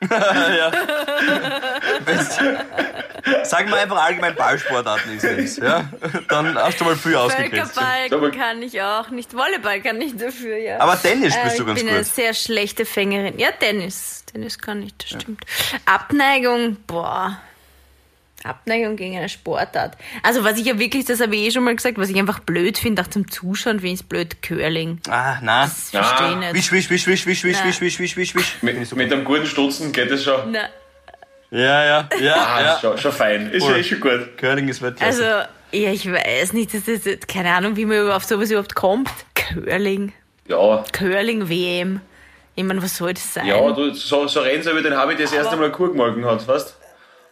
Sag 3.44 3.68
mal 3.68 3.78
einfach 3.78 4.02
allgemein 4.04 4.34
Ballsportarten 4.34 5.16
ist 5.16 5.24
nichts, 5.24 5.56
ja? 5.56 5.88
Dann 6.28 6.56
hast 6.56 6.80
du 6.80 6.84
mal 6.84 6.96
viel 6.96 7.16
ausgekriegt. 7.16 7.66
Völkerball 7.68 8.30
kann 8.32 8.62
ich 8.62 8.80
auch 8.82 9.10
nicht. 9.10 9.34
Volleyball 9.34 9.80
kann 9.80 10.00
ich 10.00 10.16
dafür, 10.16 10.56
ja. 10.56 10.80
Aber 10.80 11.00
Tennis 11.00 11.34
Äh, 11.34 11.38
spielst 11.38 11.58
du 11.58 11.62
ich 11.62 11.66
ganz 11.68 11.80
bin 11.80 11.88
eine 11.88 11.98
gut. 11.98 12.06
sehr 12.06 12.34
schlechte 12.34 12.84
Fängerin. 12.84 13.38
Ja, 13.38 13.50
Tennis. 13.52 14.24
Tennis 14.26 14.58
kann 14.58 14.82
ich, 14.82 14.94
das 14.98 15.08
stimmt. 15.20 15.42
Abneigung, 15.86 16.76
boah. 16.86 17.38
Abneigung 18.44 18.94
gegen 18.96 19.16
eine 19.16 19.28
Sportart. 19.28 19.96
Also 20.22 20.44
was 20.44 20.58
ich 20.58 20.64
ja 20.66 20.78
wirklich, 20.78 21.04
das 21.04 21.20
habe 21.20 21.34
ich 21.34 21.42
eh 21.42 21.50
schon 21.50 21.64
mal 21.64 21.74
gesagt, 21.74 21.98
was 21.98 22.08
ich 22.08 22.16
einfach 22.18 22.38
blöd 22.38 22.78
finde, 22.78 23.02
auch 23.02 23.08
zum 23.08 23.28
Zuschauen 23.28 23.80
finde 23.80 23.94
ich 23.94 24.00
es 24.00 24.02
blöd, 24.04 24.42
Curling. 24.42 25.00
Ah, 25.08 25.38
na. 25.42 25.64
Das 25.64 25.90
verstehe 25.90 26.30
ich 26.30 26.36
nicht. 26.36 26.54
Wisch, 26.54 26.70
wisch, 26.72 26.88
wisch, 26.90 27.06
wisch, 27.08 27.26
wisch, 27.26 27.44
wisch, 27.44 27.56
Nein. 27.56 27.66
wisch, 27.66 27.80
wisch, 27.80 27.98
wisch, 27.98 28.16
wisch, 28.16 28.34
wisch. 28.36 28.56
Mit, 28.62 28.94
mit 28.94 29.12
einem 29.12 29.24
guten 29.24 29.44
Stutzen 29.46 29.90
geht 29.92 30.10
es 30.12 30.22
schon. 30.22 30.52
Na, 30.52 30.68
Ja, 31.50 31.84
ja, 31.84 32.08
ja, 32.20 32.34
Ah, 32.34 32.60
ja. 32.62 32.78
schon, 32.80 32.98
schon 32.98 33.12
fein. 33.12 33.50
Ist, 33.50 33.64
Cool. 33.64 33.76
ist 33.78 33.88
schon 33.88 34.00
gut. 34.00 34.36
Curling 34.36 34.68
ist 34.68 34.82
Weltklasse. 34.82 35.34
also, 35.36 35.48
ja, 35.72 35.90
ich 35.92 36.10
weiß 36.10 36.52
nicht, 36.52 36.74
das 36.74 36.86
ist, 36.88 37.26
keine 37.28 37.54
Ahnung, 37.54 37.76
wie 37.76 37.84
man 37.86 38.10
auf 38.10 38.24
sowas 38.24 38.50
überhaupt 38.50 38.74
kommt. 38.74 39.08
Curling. 39.34 40.12
Ja, 40.46 40.84
Curling-WM. 40.92 42.00
Ich 42.54 42.64
meine, 42.64 42.82
was 42.82 42.96
soll 42.96 43.14
das 43.14 43.34
sein? 43.34 43.46
ja 43.46 43.70
du, 43.70 43.94
so, 43.94 44.26
so 44.26 44.40
reden 44.40 44.62
sie 44.62 44.70
über 44.70 44.82
den 44.82 44.96
habe 44.96 45.12
ich 45.14 45.20
das 45.20 45.32
erste 45.32 45.56
Mal 45.56 45.70
Kur 45.70 45.90
gemolken 45.92 46.24
hat, 46.24 46.46
weißt 46.46 46.76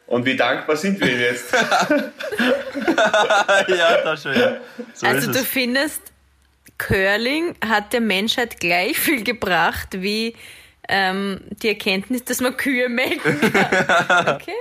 Und 0.06 0.24
wie 0.24 0.36
dankbar 0.36 0.76
sind 0.76 1.00
wir 1.00 1.10
ihm 1.12 1.20
jetzt? 1.20 1.52
ja, 3.68 3.96
da 4.02 4.16
schon, 4.16 4.34
ja. 4.38 4.56
So 4.94 5.06
Also 5.06 5.30
ist 5.30 5.34
du 5.36 5.40
es. 5.40 5.46
findest, 5.46 6.00
Curling 6.78 7.54
hat 7.66 7.92
der 7.92 8.00
Menschheit 8.00 8.60
gleich 8.60 8.98
viel 8.98 9.24
gebracht 9.24 9.88
wie 9.92 10.34
ähm, 10.88 11.40
die 11.62 11.68
Erkenntnis, 11.68 12.24
dass 12.24 12.40
man 12.40 12.56
Kühe 12.56 12.88
melken 12.88 13.40
kann. 13.52 14.36
Okay. 14.36 14.52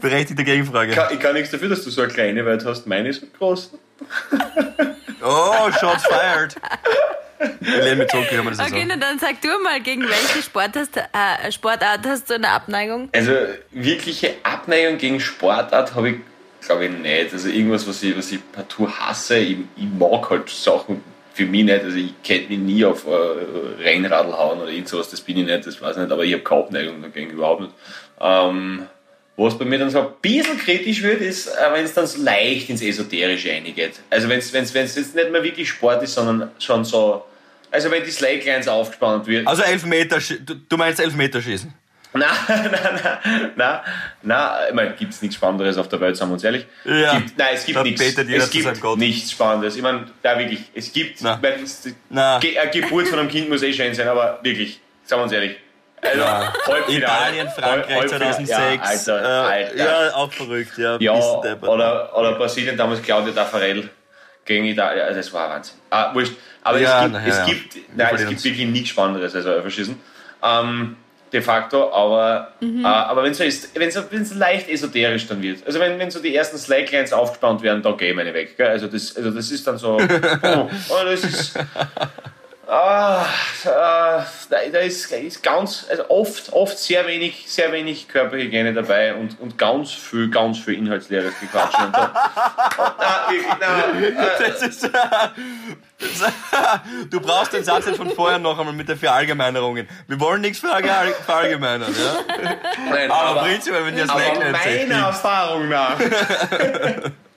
Berechtigte 0.00 0.44
Gegenfrage. 0.44 0.90
Ich 0.90 0.96
kann, 0.96 1.12
ich 1.12 1.20
kann 1.20 1.34
nichts 1.34 1.50
dafür, 1.50 1.68
dass 1.68 1.84
du 1.84 1.90
so 1.90 2.02
eine 2.02 2.12
kleine 2.12 2.44
Welt 2.44 2.64
hast. 2.64 2.86
Meine 2.86 3.08
ist 3.08 3.22
groß. 3.38 3.72
Oh, 5.22 5.70
shots 5.78 6.04
fired. 6.06 6.56
Ich 7.60 7.68
lehne 7.68 7.96
mich 7.96 8.08
zurück, 8.08 8.26
wie 8.30 8.36
haben 8.36 8.44
wir 8.46 8.50
das 8.50 8.60
Okay, 8.60 8.84
na 8.86 8.96
dann 8.96 9.18
sag 9.18 9.40
du 9.40 9.48
mal, 9.62 9.80
gegen 9.80 10.02
welche 10.02 10.42
Sport 10.42 10.76
hast, 10.76 10.96
äh, 10.96 11.50
Sportart 11.52 12.06
hast 12.06 12.28
du 12.28 12.34
eine 12.34 12.48
Abneigung? 12.48 13.08
Also 13.12 13.32
wirkliche 13.70 14.34
Abneigung 14.42 14.98
gegen 14.98 15.20
Sportart 15.20 15.94
habe 15.94 16.10
ich, 16.10 16.16
glaube 16.64 16.86
ich, 16.86 16.90
nicht. 16.90 17.32
Also 17.32 17.48
irgendwas, 17.48 17.86
was 17.86 18.02
ich, 18.02 18.16
was 18.16 18.30
ich 18.32 18.40
partout 18.52 18.90
hasse. 18.90 19.38
Ich, 19.38 19.58
ich 19.76 19.88
mag 19.98 20.28
halt 20.30 20.50
Sachen 20.50 21.02
für 21.40 21.46
mich 21.46 21.64
nicht. 21.64 21.82
Also 21.82 21.96
ich 21.96 22.12
könnte 22.26 22.48
mich 22.48 22.58
nie 22.58 22.84
auf 22.84 23.06
äh, 23.06 23.82
Rennradl 23.82 24.32
hauen 24.32 24.60
oder 24.60 24.70
irgend 24.70 24.88
sowas, 24.88 25.08
das 25.10 25.20
bin 25.20 25.38
ich 25.38 25.46
nicht, 25.46 25.66
das 25.66 25.80
weiß 25.80 25.96
ich 25.96 26.02
nicht, 26.02 26.12
aber 26.12 26.24
ich 26.24 26.32
habe 26.34 26.42
keine 26.42 26.62
Abneigung 26.62 27.02
dagegen, 27.02 27.30
überhaupt 27.30 27.62
nicht. 27.62 27.74
Ähm, 28.20 28.86
was 29.36 29.56
bei 29.56 29.64
mir 29.64 29.78
dann 29.78 29.88
so 29.88 30.00
ein 30.00 30.08
bisschen 30.20 30.58
kritisch 30.58 31.02
wird, 31.02 31.22
ist, 31.22 31.46
äh, 31.46 31.72
wenn 31.72 31.84
es 31.84 31.94
dann 31.94 32.06
so 32.06 32.22
leicht 32.22 32.68
ins 32.68 32.82
Esoterische 32.82 33.50
eingeht. 33.52 34.00
Also 34.10 34.28
wenn 34.28 34.38
es 34.38 34.52
jetzt 34.52 35.14
nicht 35.14 35.32
mehr 35.32 35.42
wirklich 35.42 35.68
Sport 35.68 36.02
ist, 36.02 36.14
sondern 36.14 36.50
schon 36.58 36.84
so, 36.84 37.24
also 37.70 37.90
wenn 37.90 38.04
die 38.04 38.10
Slakelines 38.10 38.68
aufgespannt 38.68 39.26
wird. 39.26 39.46
Also 39.46 39.62
Elfmeter, 39.62 40.18
du 40.68 40.76
meinst 40.76 41.00
Elfmeterschießen? 41.00 41.72
Nein, 42.12 42.26
nein, 42.48 42.70
nein, 42.72 43.50
nein, 43.56 43.80
nein, 44.22 44.50
ich 44.68 44.74
meine, 44.74 44.90
gibt 44.94 45.12
es 45.12 45.22
nichts 45.22 45.36
Spannenderes 45.36 45.78
auf 45.78 45.86
der 45.88 46.00
Welt, 46.00 46.16
sagen 46.16 46.30
wir 46.30 46.34
uns 46.34 46.44
ehrlich. 46.44 46.66
Ja. 46.84 47.14
Gibt, 47.18 47.38
nein, 47.38 47.48
es 47.54 47.64
gibt 47.64 47.78
Da 47.78 47.82
nichts. 47.84 48.02
Es 48.02 48.50
gibt 48.50 48.96
nichts 48.96 49.30
Spannendes. 49.30 49.76
Ich 49.76 49.82
meine, 49.82 50.06
ja 50.24 50.38
wirklich, 50.38 50.60
es 50.74 50.92
gibt, 50.92 51.22
Na. 51.22 51.38
meine, 51.40 51.56
Na. 52.08 52.38
Ge 52.40 52.58
eine 52.58 52.70
Geburt 52.70 53.06
von 53.08 53.18
einem 53.20 53.28
Kind 53.28 53.48
muss 53.48 53.62
eh 53.62 53.72
schön 53.72 53.94
sein, 53.94 54.08
aber 54.08 54.40
wirklich, 54.42 54.80
sagen 55.04 55.20
wir 55.20 55.24
uns 55.24 55.32
ehrlich. 55.32 55.56
Also, 56.02 56.18
Ja. 56.20 56.52
Italien, 56.88 57.48
Frankreich 57.48 57.94
Halbfinale. 57.96 58.46
2006. 58.46 58.48
Ja, 58.50 58.80
Alter, 58.82 59.22
äh, 59.22 59.52
Alter. 59.66 59.76
ja, 59.76 60.14
auch 60.14 60.32
verrückt, 60.32 60.78
ja. 60.78 60.96
Ja, 60.98 61.14
bisschen 61.14 61.42
deppert. 61.42 61.68
oder, 61.68 62.16
oder 62.18 62.32
Brasilien 62.32 62.76
damals 62.76 63.02
Claudia 63.02 63.32
Taffarel 63.34 63.88
gegen 64.44 64.64
Italien. 64.64 65.04
Also 65.04 65.16
das 65.18 65.32
war 65.32 65.50
Wahnsinn. 65.50 65.76
Ah, 65.90 66.12
wurscht. 66.14 66.32
Aber 66.62 66.78
Ja, 66.80 67.04
es 67.04 67.04
gibt, 67.04 67.12
na 67.14 67.20
ja, 67.20 67.28
es 67.28 67.44
gibt, 67.46 67.96
nein, 67.96 68.14
es 68.16 68.26
gibt 68.28 68.44
wirklich 68.44 68.66
nichts 68.66 68.88
Spannenderes 68.88 69.34
als 69.34 69.44
Elferschießen. 69.46 70.00
Ähm, 70.42 70.96
de 71.32 71.40
facto, 71.40 71.92
aber, 71.92 72.52
äh, 72.60 72.84
aber 72.84 73.22
wenn 73.22 73.32
es 73.32 73.38
so 73.38 73.44
ist, 73.44 73.78
wenn 73.78 73.92
wenn's 74.10 74.34
leicht 74.34 74.68
esoterisch 74.68 75.28
dann 75.28 75.40
wird, 75.40 75.64
also 75.66 75.78
wenn, 75.78 75.98
wenn 75.98 76.10
so 76.10 76.20
die 76.20 76.34
ersten 76.34 76.58
Slacklines 76.58 77.12
aufgespannt 77.12 77.62
werden, 77.62 77.82
da 77.82 77.92
gehe 77.92 78.10
ich 78.10 78.16
meine 78.16 78.34
weg. 78.34 78.56
Gell? 78.56 78.68
Also, 78.68 78.88
das, 78.88 79.16
also 79.16 79.30
das 79.30 79.50
ist 79.50 79.66
dann 79.66 79.78
so, 79.78 79.96
oh, 80.42 80.68
oh, 80.88 81.04
das 81.04 81.24
ist, 81.24 81.58
Ah, 82.72 83.24
äh, 83.64 83.68
da, 83.68 84.24
da 84.48 84.78
ist, 84.78 85.10
ist 85.10 85.42
ganz, 85.42 85.86
also 85.90 86.08
oft, 86.08 86.52
oft 86.52 86.78
sehr 86.78 87.04
wenig, 87.04 87.42
sehr 87.48 87.72
wenig 87.72 88.06
Körperhygiene 88.06 88.72
dabei 88.72 89.12
und, 89.14 89.40
und 89.40 89.58
ganz 89.58 89.90
viel, 89.90 90.30
ganz 90.30 90.60
viel 90.60 90.74
inhaltsleeres 90.74 91.34
Gequatsch. 91.40 91.74
Und 91.80 91.92
da, 91.92 92.12
na, 92.78 93.92
wirklich, 93.92 94.14
na, 94.16 94.22
äh, 94.46 94.50
Das 94.52 94.62
ist, 94.62 94.88
du 97.10 97.20
brauchst 97.20 97.54
den 97.54 97.64
Satz 97.64 97.86
jetzt 97.86 97.96
von 97.96 98.10
vorher 98.10 98.38
noch 98.38 98.56
einmal 98.56 98.74
mit 98.74 98.88
den 98.88 98.98
Verallgemeinerungen. 98.98 99.88
Wir 100.06 100.20
wollen 100.20 100.40
nichts 100.40 100.62
verallge- 100.62 101.12
verallgemeinern, 101.26 101.92
ja? 101.92 102.54
nein, 102.88 103.10
Aber 103.10 103.30
aber, 103.30 103.40
prinzipiell, 103.42 103.84
wenn 103.84 103.96
ihr 103.98 104.06
das 104.06 104.10
aber 104.10 104.22
meiner 104.52 105.06
Erfahrung 105.06 105.68
nach. 105.68 105.96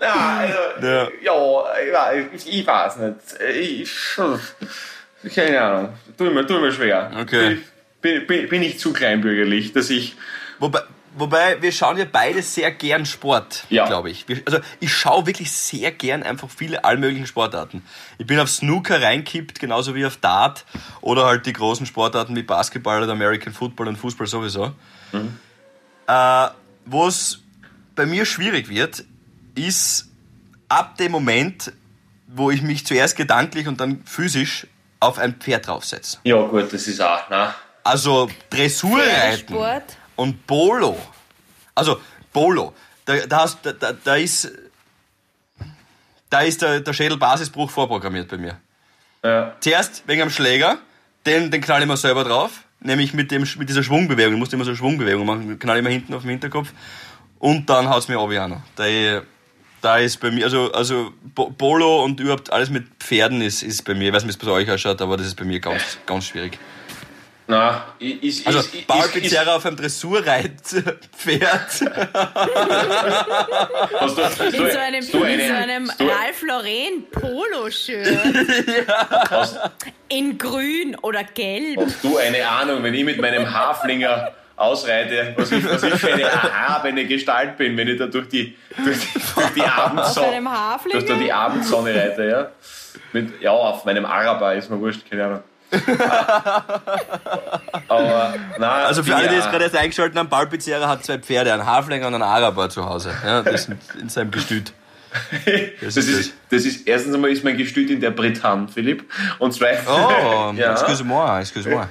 ja, 0.00 0.38
also, 0.38 0.86
Ja. 0.86 1.08
ja, 1.22 2.12
ich, 2.34 2.46
ich 2.60 2.66
weiß 2.66 2.96
nicht. 2.96 3.16
Ich, 3.60 5.34
keine 5.34 5.60
Ahnung. 5.60 5.88
Tu 6.16 6.24
mir, 6.30 6.46
tu 6.46 6.58
mir 6.60 6.72
schwer. 6.72 7.10
Okay. 7.20 7.58
Bin, 8.00 8.26
bin, 8.26 8.48
bin 8.48 8.62
ich 8.62 8.78
zu 8.78 8.92
kleinbürgerlich, 8.92 9.72
dass 9.72 9.90
ich. 9.90 10.16
Wobei, 10.58 10.80
wobei, 11.16 11.60
wir 11.62 11.70
schauen 11.72 11.96
ja 11.98 12.04
beide 12.10 12.42
sehr 12.42 12.70
gern 12.72 13.06
Sport, 13.06 13.64
Ja. 13.68 13.86
glaube 13.86 14.10
ich. 14.10 14.26
Also 14.44 14.58
ich 14.80 14.92
schaue 14.92 15.26
wirklich 15.26 15.50
sehr 15.52 15.92
gern 15.92 16.22
einfach 16.22 16.48
viele 16.50 16.84
allmöglichen 16.84 17.26
Sportarten. 17.26 17.84
Ich 18.18 18.26
bin 18.26 18.38
auf 18.40 18.48
Snooker 18.48 19.00
reinkippt, 19.02 19.60
genauso 19.60 19.94
wie 19.94 20.04
auf 20.06 20.16
Dart 20.16 20.64
oder 21.00 21.26
halt 21.26 21.46
die 21.46 21.52
großen 21.52 21.86
Sportarten 21.86 22.34
wie 22.36 22.42
Basketball 22.42 23.02
oder 23.02 23.12
American 23.12 23.52
Football 23.52 23.88
und 23.88 23.96
Fußball 23.96 24.26
sowieso. 24.26 24.72
Äh, 26.08 26.48
Wo 26.86 27.06
es 27.06 27.40
bei 27.94 28.06
mir 28.06 28.24
schwierig 28.24 28.68
wird, 28.68 29.04
ist 29.54 30.08
ab 30.68 30.96
dem 30.96 31.12
Moment, 31.12 31.72
wo 32.26 32.50
ich 32.50 32.62
mich 32.62 32.86
zuerst 32.86 33.16
gedanklich 33.16 33.68
und 33.68 33.80
dann 33.80 34.04
physisch 34.04 34.66
auf 35.00 35.18
ein 35.18 35.34
Pferd 35.34 35.66
draufsetze. 35.66 36.18
Ja, 36.24 36.40
gut, 36.46 36.72
das 36.72 36.86
ist 36.86 37.00
auch, 37.00 37.28
ne? 37.28 37.54
Also 37.84 38.30
Dressurreiten 38.48 39.54
Sport. 39.54 39.96
und 40.16 40.46
Polo. 40.46 40.96
Also 41.74 42.00
Polo. 42.32 42.72
Da, 43.04 43.16
da, 43.26 43.40
hast, 43.40 43.58
da, 43.64 43.72
da, 43.72 44.14
ist, 44.14 44.50
da 46.30 46.40
ist 46.40 46.62
der, 46.62 46.80
der 46.80 46.92
Schädelbasisbruch 46.92 47.70
vorprogrammiert 47.70 48.28
bei 48.28 48.38
mir. 48.38 48.60
Ja. 49.24 49.56
Zuerst 49.60 50.04
wegen 50.06 50.22
am 50.22 50.30
Schläger, 50.30 50.78
den, 51.26 51.50
den 51.50 51.60
knall 51.60 51.82
ich 51.82 51.88
mir 51.88 51.96
selber 51.96 52.22
drauf, 52.22 52.62
nämlich 52.80 53.12
mit, 53.12 53.32
dem, 53.32 53.46
mit 53.58 53.68
dieser 53.68 53.82
Schwungbewegung. 53.82 54.34
Ich 54.34 54.38
musste 54.38 54.54
immer 54.54 54.64
so 54.64 54.70
eine 54.70 54.76
Schwungbewegung 54.76 55.26
machen, 55.26 55.58
knall 55.58 55.78
ich 55.78 55.82
mir 55.82 55.90
hinten 55.90 56.14
auf 56.14 56.22
den 56.22 56.30
Hinterkopf 56.30 56.72
und 57.40 57.68
dann 57.68 57.88
haut's 57.88 58.06
mir 58.06 58.20
obi 58.20 58.38
auch 58.38 58.48
noch. 58.48 58.62
Da, 58.76 58.84
da 59.82 59.98
ist 59.98 60.18
bei 60.20 60.30
mir, 60.30 60.44
also, 60.44 60.72
also 60.72 61.12
Polo 61.34 62.04
und 62.04 62.18
überhaupt 62.20 62.50
alles 62.52 62.70
mit 62.70 62.84
Pferden 63.00 63.42
ist, 63.42 63.62
ist 63.62 63.84
bei 63.84 63.94
mir, 63.94 64.08
ich 64.08 64.14
weiß 64.14 64.24
nicht, 64.24 64.40
wie 64.40 64.46
es 64.46 64.46
bei 64.46 64.52
euch 64.52 64.70
ausschaut, 64.70 65.02
aber 65.02 65.16
das 65.16 65.26
ist 65.26 65.34
bei 65.36 65.44
mir 65.44 65.60
ganz, 65.60 65.98
ganz 66.06 66.26
schwierig. 66.28 66.58
Na, 67.48 67.84
ist, 67.98 68.46
Also 68.46 68.60
ist, 68.60 68.72
ist, 68.74 68.86
Paul 68.86 69.00
ist, 69.00 69.06
ist, 69.16 69.22
Pizzerra 69.22 69.56
auf 69.56 69.66
einem 69.66 69.76
Dressurreitpferd. 69.76 71.02
hast 71.60 71.80
du, 74.18 74.24
hast 74.24 74.40
In 74.40 74.52
du, 74.52 74.70
so 74.72 74.78
einem, 74.78 75.02
hast 75.02 75.12
du 75.14 75.18
in 75.24 75.40
eine, 75.40 75.46
so 75.48 75.54
einem 75.54 75.90
Ralph 75.98 76.42
Lauren 76.46 77.04
Polo-Shirt. 77.10 78.06
hast, 79.30 79.58
In 80.08 80.38
grün 80.38 80.96
oder 81.02 81.24
gelb. 81.24 81.80
hast 81.84 82.02
du 82.04 82.16
eine 82.16 82.46
Ahnung, 82.48 82.82
wenn 82.84 82.94
ich 82.94 83.04
mit 83.04 83.20
meinem 83.20 83.52
Haflinger 83.52 84.30
ausreite, 84.62 85.34
was 85.36 85.50
ich, 85.52 85.68
was 85.68 85.82
ich 85.82 85.94
für 85.94 86.12
eine 86.12 86.22
erhabene 86.22 87.04
Gestalt 87.06 87.56
bin, 87.56 87.76
wenn 87.76 87.88
ich 87.88 87.98
da 87.98 88.06
durch 88.06 88.28
die, 88.28 88.56
durch 88.84 88.98
die, 88.98 89.18
durch 89.34 89.50
die 89.54 89.62
Auf 89.62 89.78
Abendsonne, 89.78 90.40
durch 90.92 91.04
da 91.04 91.14
die 91.14 91.32
Abendsonne 91.32 91.94
reite, 91.94 92.24
ja. 92.24 92.48
Mit, 93.12 93.40
ja, 93.42 93.50
auf 93.50 93.84
meinem 93.84 94.04
Araber 94.06 94.54
ist 94.54 94.70
mir 94.70 94.78
wurscht, 94.80 95.08
keine 95.10 95.24
Ahnung. 95.24 95.42
Aber, 97.88 98.34
na, 98.58 98.72
Also 98.84 99.02
für 99.02 99.14
alle, 99.14 99.28
die 99.28 99.34
ja, 99.34 99.40
jetzt 99.40 99.50
gerade 99.50 99.64
erst 99.64 99.76
eingeschaltet 99.76 100.18
haben, 100.18 100.28
Paul 100.28 100.46
Pizzerra 100.46 100.88
hat 100.88 101.04
zwei 101.04 101.18
Pferde, 101.18 101.52
einen 101.52 101.66
Haflinger 101.66 102.06
und 102.06 102.14
einen 102.14 102.22
Araber 102.22 102.68
zu 102.68 102.84
Hause. 102.84 103.12
Ja, 103.24 103.42
das 103.42 103.64
sind 103.64 103.78
in 104.00 104.08
seinem 104.08 104.30
Gestüt. 104.30 104.72
das 105.82 105.96
ist, 105.96 106.32
das 106.50 106.64
ist, 106.64 106.86
erstens 106.88 107.14
einmal 107.14 107.30
ist 107.30 107.44
mein 107.44 107.56
Gestüt 107.56 107.90
in 107.90 108.00
der 108.00 108.10
Bretagne, 108.12 108.66
Philipp. 108.68 109.04
Und 109.38 109.52
zweitens, 109.52 109.86
Oh, 109.88 110.52
ja, 110.56 110.72
excuse-moi, 110.72 111.40
excuse-moi. 111.40 111.86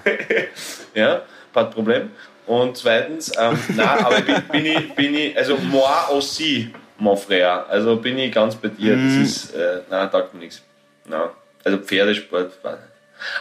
ja, 0.96 1.22
pas 1.54 1.66
de 1.66 1.74
Problem. 1.74 2.10
Und 2.46 2.78
zweitens, 2.78 3.32
ähm, 3.40 3.58
na, 3.76 4.06
aber 4.06 4.22
bin, 4.22 4.42
bin, 4.52 4.66
ich, 4.66 4.94
bin 4.94 5.14
ich, 5.16 5.38
also 5.38 5.58
moi 5.58 6.08
aussi, 6.10 6.74
mon 6.98 7.16
frère. 7.16 7.66
Also 7.68 7.96
bin 7.98 8.18
ich 8.18 8.32
ganz 8.32 8.56
bei 8.56 8.70
dir. 8.70 8.96
Das 8.96 9.14
ist, 9.16 9.56
äh, 9.56 9.82
nein, 9.90 10.10
taugt 10.12 10.34
mir 10.34 10.42
nichts. 10.42 10.62
Na, 11.06 11.32
also 11.64 11.78
Pferdesport. 11.78 12.52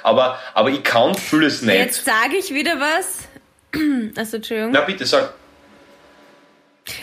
Aber, 0.03 0.39
aber 0.55 0.71
ich 0.71 0.83
kann 0.83 1.15
vieles 1.15 1.63
nicht. 1.63 1.75
Jetzt 1.75 2.05
sage 2.05 2.37
ich 2.39 2.53
wieder 2.53 2.79
was. 2.79 3.29
Also, 4.17 4.37
Entschuldigung. 4.39 4.73
Na 4.73 4.81
bitte, 4.81 5.07
sag. 5.07 5.33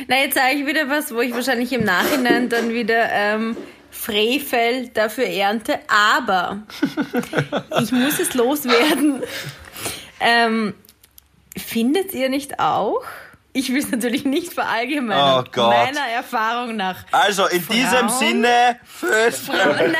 Na, 0.07 0.17
jetzt 0.17 0.35
sage 0.35 0.55
ich 0.55 0.65
wieder 0.65 0.89
was, 0.89 1.13
wo 1.13 1.21
ich 1.21 1.33
wahrscheinlich 1.33 1.71
im 1.71 1.85
Nachhinein 1.85 2.49
dann 2.49 2.73
wieder 2.73 3.09
ähm, 3.11 3.55
Frevel 3.89 4.89
dafür 4.93 5.25
ernte. 5.25 5.79
Aber 5.87 6.63
ich 7.81 7.91
muss 7.91 8.19
es 8.19 8.33
loswerden. 8.33 9.23
Ähm, 10.19 10.73
findet 11.59 12.13
ihr 12.13 12.29
nicht 12.29 12.59
auch? 12.59 13.01
Ich 13.53 13.69
will 13.73 13.79
es 13.79 13.89
natürlich 13.89 14.23
nicht 14.25 14.53
verallgemeinern. 14.53 15.43
Oh 15.45 15.49
Gott. 15.51 15.69
Meiner 15.69 16.07
Erfahrung 16.13 16.75
nach. 16.75 17.05
Also 17.11 17.47
in 17.47 17.65
diesem 17.67 18.07
Frauen? 18.07 18.09
Sinne, 18.09 18.79
Föß. 18.83 19.39
Frauen, 19.39 19.75
nein, 19.77 19.95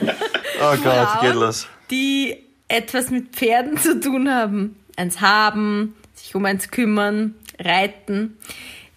Oh 0.62 0.76
Gott, 0.76 0.82
Frauen, 0.82 1.20
geht 1.22 1.34
los. 1.34 1.66
die 1.90 2.36
etwas 2.68 3.10
mit 3.10 3.34
Pferden 3.34 3.76
zu 3.78 3.98
tun 3.98 4.30
haben, 4.30 4.76
eins 4.96 5.20
haben, 5.20 5.96
sich 6.14 6.34
um 6.36 6.44
eins 6.44 6.70
kümmern, 6.70 7.34
reiten, 7.58 8.38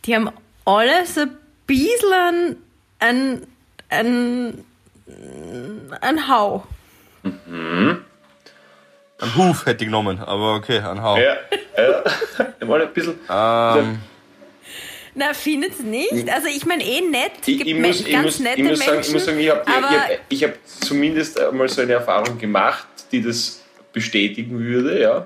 die 0.05 0.15
haben 0.15 0.29
alle 0.65 1.05
so 1.07 1.21
ein 1.21 1.38
bisschen 1.65 2.57
ein, 2.99 3.41
ein, 3.89 4.63
ein 6.01 6.27
Hau. 6.27 6.67
Ein 9.23 9.36
Huf 9.36 9.65
hätte 9.65 9.83
ich 9.83 9.88
genommen, 9.88 10.19
aber 10.19 10.55
okay, 10.55 10.79
ein 10.79 11.01
Hau. 11.01 11.17
Ja, 11.17 11.38
ja. 11.77 12.65
Mal 12.65 12.81
ein 12.81 12.93
bisschen. 12.93 13.13
Ähm, 13.29 13.99
Na, 15.15 15.33
findet 15.33 15.79
nicht? 15.79 16.29
Also 16.29 16.47
ich 16.47 16.65
meine 16.65 16.83
eh 16.83 17.01
nett, 17.01 17.31
Ich, 17.45 17.57
gibt 17.57 17.67
ich, 17.67 17.75
muss, 17.75 17.99
ich, 18.01 18.12
ganz 18.12 18.25
muss, 18.25 18.39
nette 18.39 18.62
ich 18.62 18.67
muss 18.67 18.79
sagen, 18.79 18.89
ich, 18.89 18.95
Menschen, 18.95 19.13
muss 19.13 19.25
sagen, 19.25 19.39
ich 19.39 19.49
habe 19.49 19.63
ich 19.65 19.99
hab, 19.99 20.09
ich 20.29 20.43
hab 20.43 20.51
zumindest 20.81 21.39
einmal 21.39 21.69
so 21.69 21.81
eine 21.81 21.93
Erfahrung 21.93 22.38
gemacht, 22.38 22.88
die 23.12 23.21
das 23.21 23.62
bestätigen 23.93 24.59
würde, 24.59 24.99
ja. 24.99 25.25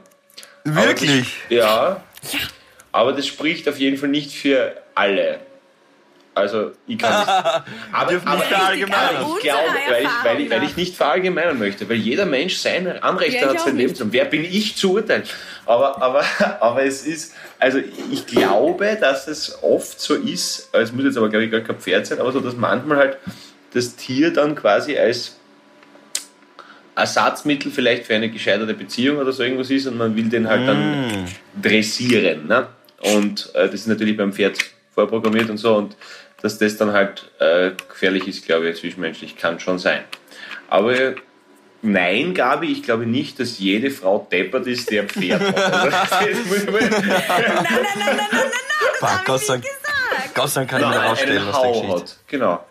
Aber 0.65 0.87
wirklich? 0.87 1.33
Das, 1.49 1.57
ja. 1.57 2.01
Aber 2.91 3.13
das 3.13 3.25
spricht 3.27 3.67
auf 3.67 3.79
jeden 3.79 3.97
Fall 3.97 4.09
nicht 4.09 4.31
für 4.31 4.75
alle. 4.93 5.39
Also, 6.37 6.71
ich 6.87 6.97
kann 6.97 7.19
nicht. 7.19 7.29
Aber, 7.91 8.11
nicht 8.11 8.23
verallgemeinern. 8.23 9.15
aber 9.17 9.35
ich 9.37 9.43
glaube, 9.43 9.67
weil 9.89 10.03
ich, 10.03 10.09
weil, 10.23 10.41
ich, 10.41 10.49
weil 10.49 10.63
ich 10.63 10.77
nicht 10.77 10.95
verallgemeinern 10.95 11.59
möchte, 11.59 11.89
weil 11.89 11.97
jeder 11.97 12.25
Mensch 12.25 12.57
sein 12.57 12.87
Anrecht 13.01 13.33
Ja, 13.33 13.51
ich 13.51 13.57
hat, 13.57 13.65
sein 13.65 13.77
Leben 13.77 13.95
zu 13.95 14.03
haben. 14.03 14.13
Wer 14.13 14.25
bin 14.25 14.43
ich 14.43 14.75
zu 14.75 14.93
urteilen? 14.93 15.23
Aber, 15.65 16.01
aber, 16.01 16.23
aber 16.59 16.83
es 16.83 17.05
ist, 17.05 17.33
also 17.59 17.79
ich 18.11 18.25
glaube, 18.27 18.97
dass 18.99 19.27
es 19.27 19.61
oft 19.63 19.99
so 19.99 20.15
ist, 20.15 20.69
es 20.73 20.91
muss 20.91 21.05
jetzt 21.05 21.17
aber 21.17 21.29
glaube 21.29 21.45
ich 21.45 21.51
gar 21.51 21.61
kein 21.61 21.77
Pferd 21.77 22.05
sein, 22.05 22.19
aber 22.19 22.31
so, 22.31 22.39
dass 22.39 22.55
manchmal 22.55 22.97
halt 22.97 23.17
das 23.73 23.95
Tier 23.95 24.31
dann 24.31 24.55
quasi 24.55 24.97
als 24.97 25.37
Ersatzmittel 26.95 27.71
vielleicht 27.71 28.05
für 28.05 28.15
eine 28.15 28.29
gescheiterte 28.29 28.73
Beziehung 28.73 29.17
oder 29.17 29.31
so 29.31 29.43
irgendwas 29.43 29.69
ist 29.69 29.85
und 29.85 29.97
man 29.97 30.15
will 30.15 30.29
den 30.29 30.47
halt 30.47 30.67
dann 30.67 31.27
dressieren. 31.61 32.47
Ne? 32.47 32.67
Und 33.15 33.51
äh, 33.53 33.65
das 33.65 33.75
ist 33.75 33.87
natürlich 33.87 34.17
beim 34.17 34.33
Pferd 34.33 34.57
vorprogrammiert 34.95 35.49
und 35.51 35.57
so 35.57 35.75
und 35.75 35.95
dass 36.41 36.57
das 36.57 36.77
dann 36.77 36.91
halt 36.93 37.31
äh, 37.39 37.71
gefährlich 37.89 38.27
ist, 38.27 38.45
glaube 38.45 38.69
ich, 38.69 38.77
zwischenmenschlich, 38.77 39.37
kann 39.37 39.59
schon 39.59 39.79
sein. 39.79 40.03
Aber 40.69 41.15
nein, 41.81 42.33
Gabi, 42.33 42.71
ich 42.71 42.83
glaube 42.83 43.05
nicht, 43.05 43.39
dass 43.39 43.59
jede 43.59 43.89
Frau 43.91 44.27
deppert 44.31 44.67
ist, 44.67 44.91
der 44.91 45.03
ein 45.03 45.09
Pferd 45.09 45.41
hat. 45.41 45.57
Also, 45.57 45.89
das 45.89 46.21
ich 46.27 46.65
Nein, 46.65 46.79
nein, 46.79 47.03
nein, 47.15 47.15
nein, 47.15 47.37
nein, 47.37 47.75
nein, 47.97 48.17
nein, 48.31 48.51
das 48.99 49.11
hab 49.11 49.25
Gott 49.25 49.41
ich 49.41 49.47
sei 49.47 49.57
nicht 49.57 49.67
Dank. 50.33 50.69
kann 50.69 50.81
ich 50.81 50.87
mir 50.87 50.95
rausstellen 50.95 51.47
aus 51.47 51.61
der 51.61 51.71
Geschichte. 51.71 51.93
hat. 51.93 52.17
Genau. 52.27 52.65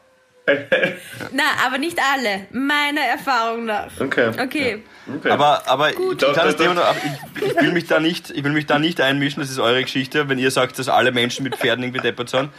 Na, 1.33 1.43
aber 1.67 1.79
nicht 1.79 1.99
alle, 1.99 2.47
meiner 2.53 3.01
Erfahrung 3.01 3.65
nach. 3.65 3.89
Okay. 3.99 4.29
Okay. 4.29 4.83
okay. 5.13 5.31
Aber, 5.31 5.63
aber 5.67 5.91
ich, 5.91 5.97
Doch, 5.97 6.35
kann 6.35 6.47
das 6.47 6.57
Thema 6.57 6.75
noch, 6.75 6.95
ich, 7.35 7.43
ich, 7.43 7.57
will 7.57 7.73
mich 7.73 7.87
da 7.87 7.99
nicht, 7.99 8.31
ich 8.31 8.45
will 8.45 8.53
mich 8.53 8.67
da 8.67 8.79
nicht 8.79 9.01
einmischen, 9.01 9.41
das 9.41 9.51
ist 9.51 9.59
eure 9.59 9.83
Geschichte, 9.83 10.29
wenn 10.29 10.39
ihr 10.39 10.53
sagt, 10.53 10.79
dass 10.79 10.89
alle 10.89 11.11
Menschen 11.11 11.43
mit 11.43 11.57
Pferden 11.57 11.83
irgendwie 11.83 12.01
deppert 12.01 12.29
sind. 12.29 12.51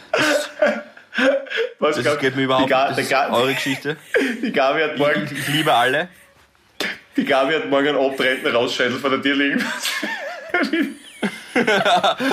Was 1.78 1.96
Das 1.96 2.04
glaub- 2.04 2.20
geht 2.20 2.36
mir 2.36 2.44
überhaupt 2.44 2.66
die, 2.66 2.70
Ga- 2.70 2.88
nicht. 2.88 2.98
Das 2.98 3.06
ist 3.06 3.30
eure 3.32 3.54
Geschichte. 3.54 3.96
die 4.42 4.52
Gabi 4.52 4.80
hat 4.82 4.96
morgen, 4.98 5.24
Ich, 5.24 5.32
ich 5.38 5.48
liebe 5.48 5.72
alle. 5.72 6.08
die 7.16 7.24
Gabi 7.24 7.54
hat 7.54 7.68
morgen 7.68 7.88
einen 7.88 7.98
abtrennenden 7.98 8.54
Rausscheitel 8.54 8.98
vor 8.98 9.10
der 9.10 9.22
Tür 9.22 9.34
liegen. 9.36 9.64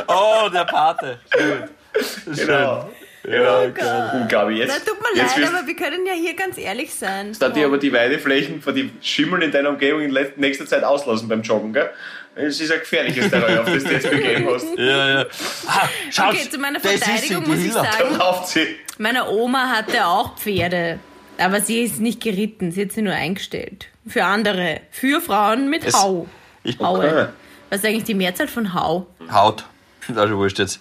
Oh, 0.08 0.50
der 0.54 0.66
Pate. 0.66 1.20
Sehr 1.36 1.48
gut. 1.58 1.70
Das 1.94 2.18
ist 2.28 2.46
Genau. 2.46 2.82
schön. 3.24 3.32
Genau. 3.32 3.72
geil. 3.74 4.12
Und 4.22 4.30
Gabi, 4.30 4.54
Na, 4.60 4.60
jetzt, 4.76 4.86
tut 4.88 4.98
mir 5.02 5.20
jetzt 5.20 5.36
leid, 5.38 5.50
aber 5.50 5.66
wir 5.66 5.76
können 5.76 6.06
ja 6.06 6.14
hier 6.14 6.36
ganz 6.36 6.60
ehrlich 6.60 6.94
sein. 6.94 7.36
da 7.40 7.50
die 7.50 7.64
aber 7.64 7.80
die 7.80 7.92
Weideflächen 7.92 8.62
von 8.62 8.76
den 8.76 8.96
Schimmeln 9.02 9.42
in 9.42 9.52
deiner 9.52 9.70
Umgebung 9.70 10.02
in 10.02 10.16
nächster 10.36 10.68
Zeit 10.68 10.84
auslassen 10.84 11.28
beim 11.28 11.42
Joggen, 11.42 11.74
gell? 11.74 11.90
Es 12.36 12.60
ist 12.60 12.72
ein 12.72 12.80
gefährliches 12.80 13.30
Terrain, 13.30 13.60
auf 13.60 13.66
das 13.66 13.84
du 13.84 13.92
jetzt 13.92 14.10
begeben 14.10 14.48
hast. 14.54 14.66
Ja, 14.78 15.20
ja. 15.22 15.26
Ah, 15.68 15.88
schaut, 16.12 16.34
Okay, 16.34 16.50
zu 16.50 16.58
meiner 16.58 16.80
das 16.80 16.92
ist 16.94 17.06
sie, 17.06 17.12
Verteidigung 17.12 17.44
die 17.46 17.50
muss 17.50 17.60
ich 17.64 17.72
sagen, 17.74 18.78
meine 18.98 19.30
Oma 19.30 19.70
hatte 19.70 20.06
auch 20.06 20.38
Pferde. 20.38 21.00
Aber 21.38 21.62
sie 21.62 21.82
ist 21.82 22.00
nicht 22.00 22.22
geritten, 22.22 22.72
sie 22.72 22.84
hat 22.84 22.92
sie 22.92 23.02
nur 23.02 23.14
eingestellt. 23.14 23.88
Für 24.08 24.24
andere. 24.26 24.82
Für 24.92 25.22
Frauen 25.22 25.70
mit 25.70 25.84
Es- 25.86 25.94
Hau. 25.94 26.28
Ich, 26.64 26.80
Haue. 26.80 26.98
Okay. 27.00 27.26
Was 27.70 27.80
ist 27.80 27.86
eigentlich 27.86 28.04
die 28.06 28.14
Mehrzahl 28.14 28.48
von 28.48 28.74
Hau? 28.74 29.08
Haut. 29.32 29.66
Das 30.08 30.18
ist 30.26 30.30
schon 30.30 30.38
wurscht 30.38 30.60
jetzt. 30.60 30.80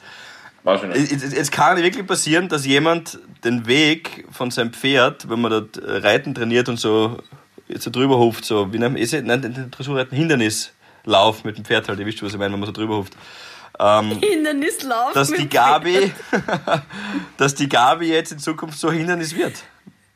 War 0.64 0.78
schon 0.78 0.90
nicht. 0.90 1.10
Es, 1.12 1.50
kann 1.50 1.76
wirklich 1.82 2.06
passieren, 2.06 2.48
dass 2.48 2.66
jemand 2.66 3.18
den 3.42 3.66
Weg 3.66 4.26
von 4.30 4.50
seinem 4.50 4.72
Pferd, 4.72 5.28
wenn 5.30 5.40
man 5.40 5.50
dort 5.50 5.80
Reiten 5.82 6.34
trainiert 6.34 6.68
und 6.68 6.78
so, 6.78 7.18
jetzt 7.68 7.84
so 7.84 7.90
drüber 7.90 8.18
huft, 8.18 8.44
so 8.44 8.70
wie 8.72 8.76
einem 8.76 8.96
Esse, 8.96 9.22
nein, 9.22 9.40
den 9.42 9.70
Dressurreiten 9.70 10.14
Hindernislauf 11.04 11.44
mit 11.44 11.58
dem 11.58 11.64
Pferd 11.64 11.88
halt, 11.88 11.98
ihr 11.98 12.06
wisst 12.06 12.18
schon, 12.18 12.26
was 12.26 12.32
ich 12.34 12.38
meine, 12.38 12.52
wenn 12.52 12.60
man 12.60 12.66
so 12.66 12.72
drüber 12.72 12.96
huft. 12.96 13.14
Ähm, 13.78 14.18
Hindernislauf. 14.22 15.12
dass 15.12 15.30
mit 15.30 15.40
die 15.40 15.48
Gabi, 15.48 16.12
dass 17.36 17.54
die 17.54 17.68
Gabi 17.68 18.08
jetzt 18.08 18.32
in 18.32 18.38
Zukunft 18.38 18.78
so 18.78 18.88
ein 18.88 18.96
Hindernis 18.96 19.34
wird 19.34 19.62